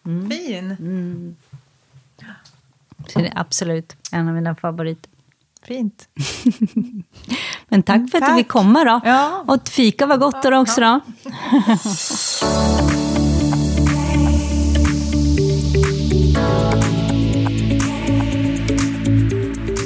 Mm. 0.04 0.30
Fin! 0.30 0.70
Mm. 0.70 1.36
Så 3.06 3.18
det 3.18 3.26
är 3.26 3.40
absolut 3.40 3.96
en 4.12 4.28
av 4.28 4.34
mina 4.34 4.54
favoriter. 4.54 5.15
Fint. 5.66 6.08
Men 7.68 7.82
tack 7.82 8.10
för 8.10 8.18
att 8.18 8.24
tack. 8.24 8.32
du 8.32 8.38
fick 8.38 8.48
komma 8.48 8.84
då. 8.84 9.00
Ja. 9.04 9.44
Och 9.46 9.68
fika 9.68 10.06
var 10.06 10.16
gott 10.16 10.42
då 10.42 10.56
också 10.56 10.80
då. 10.80 11.00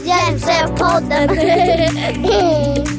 Hjälpsepodden. 0.07 1.31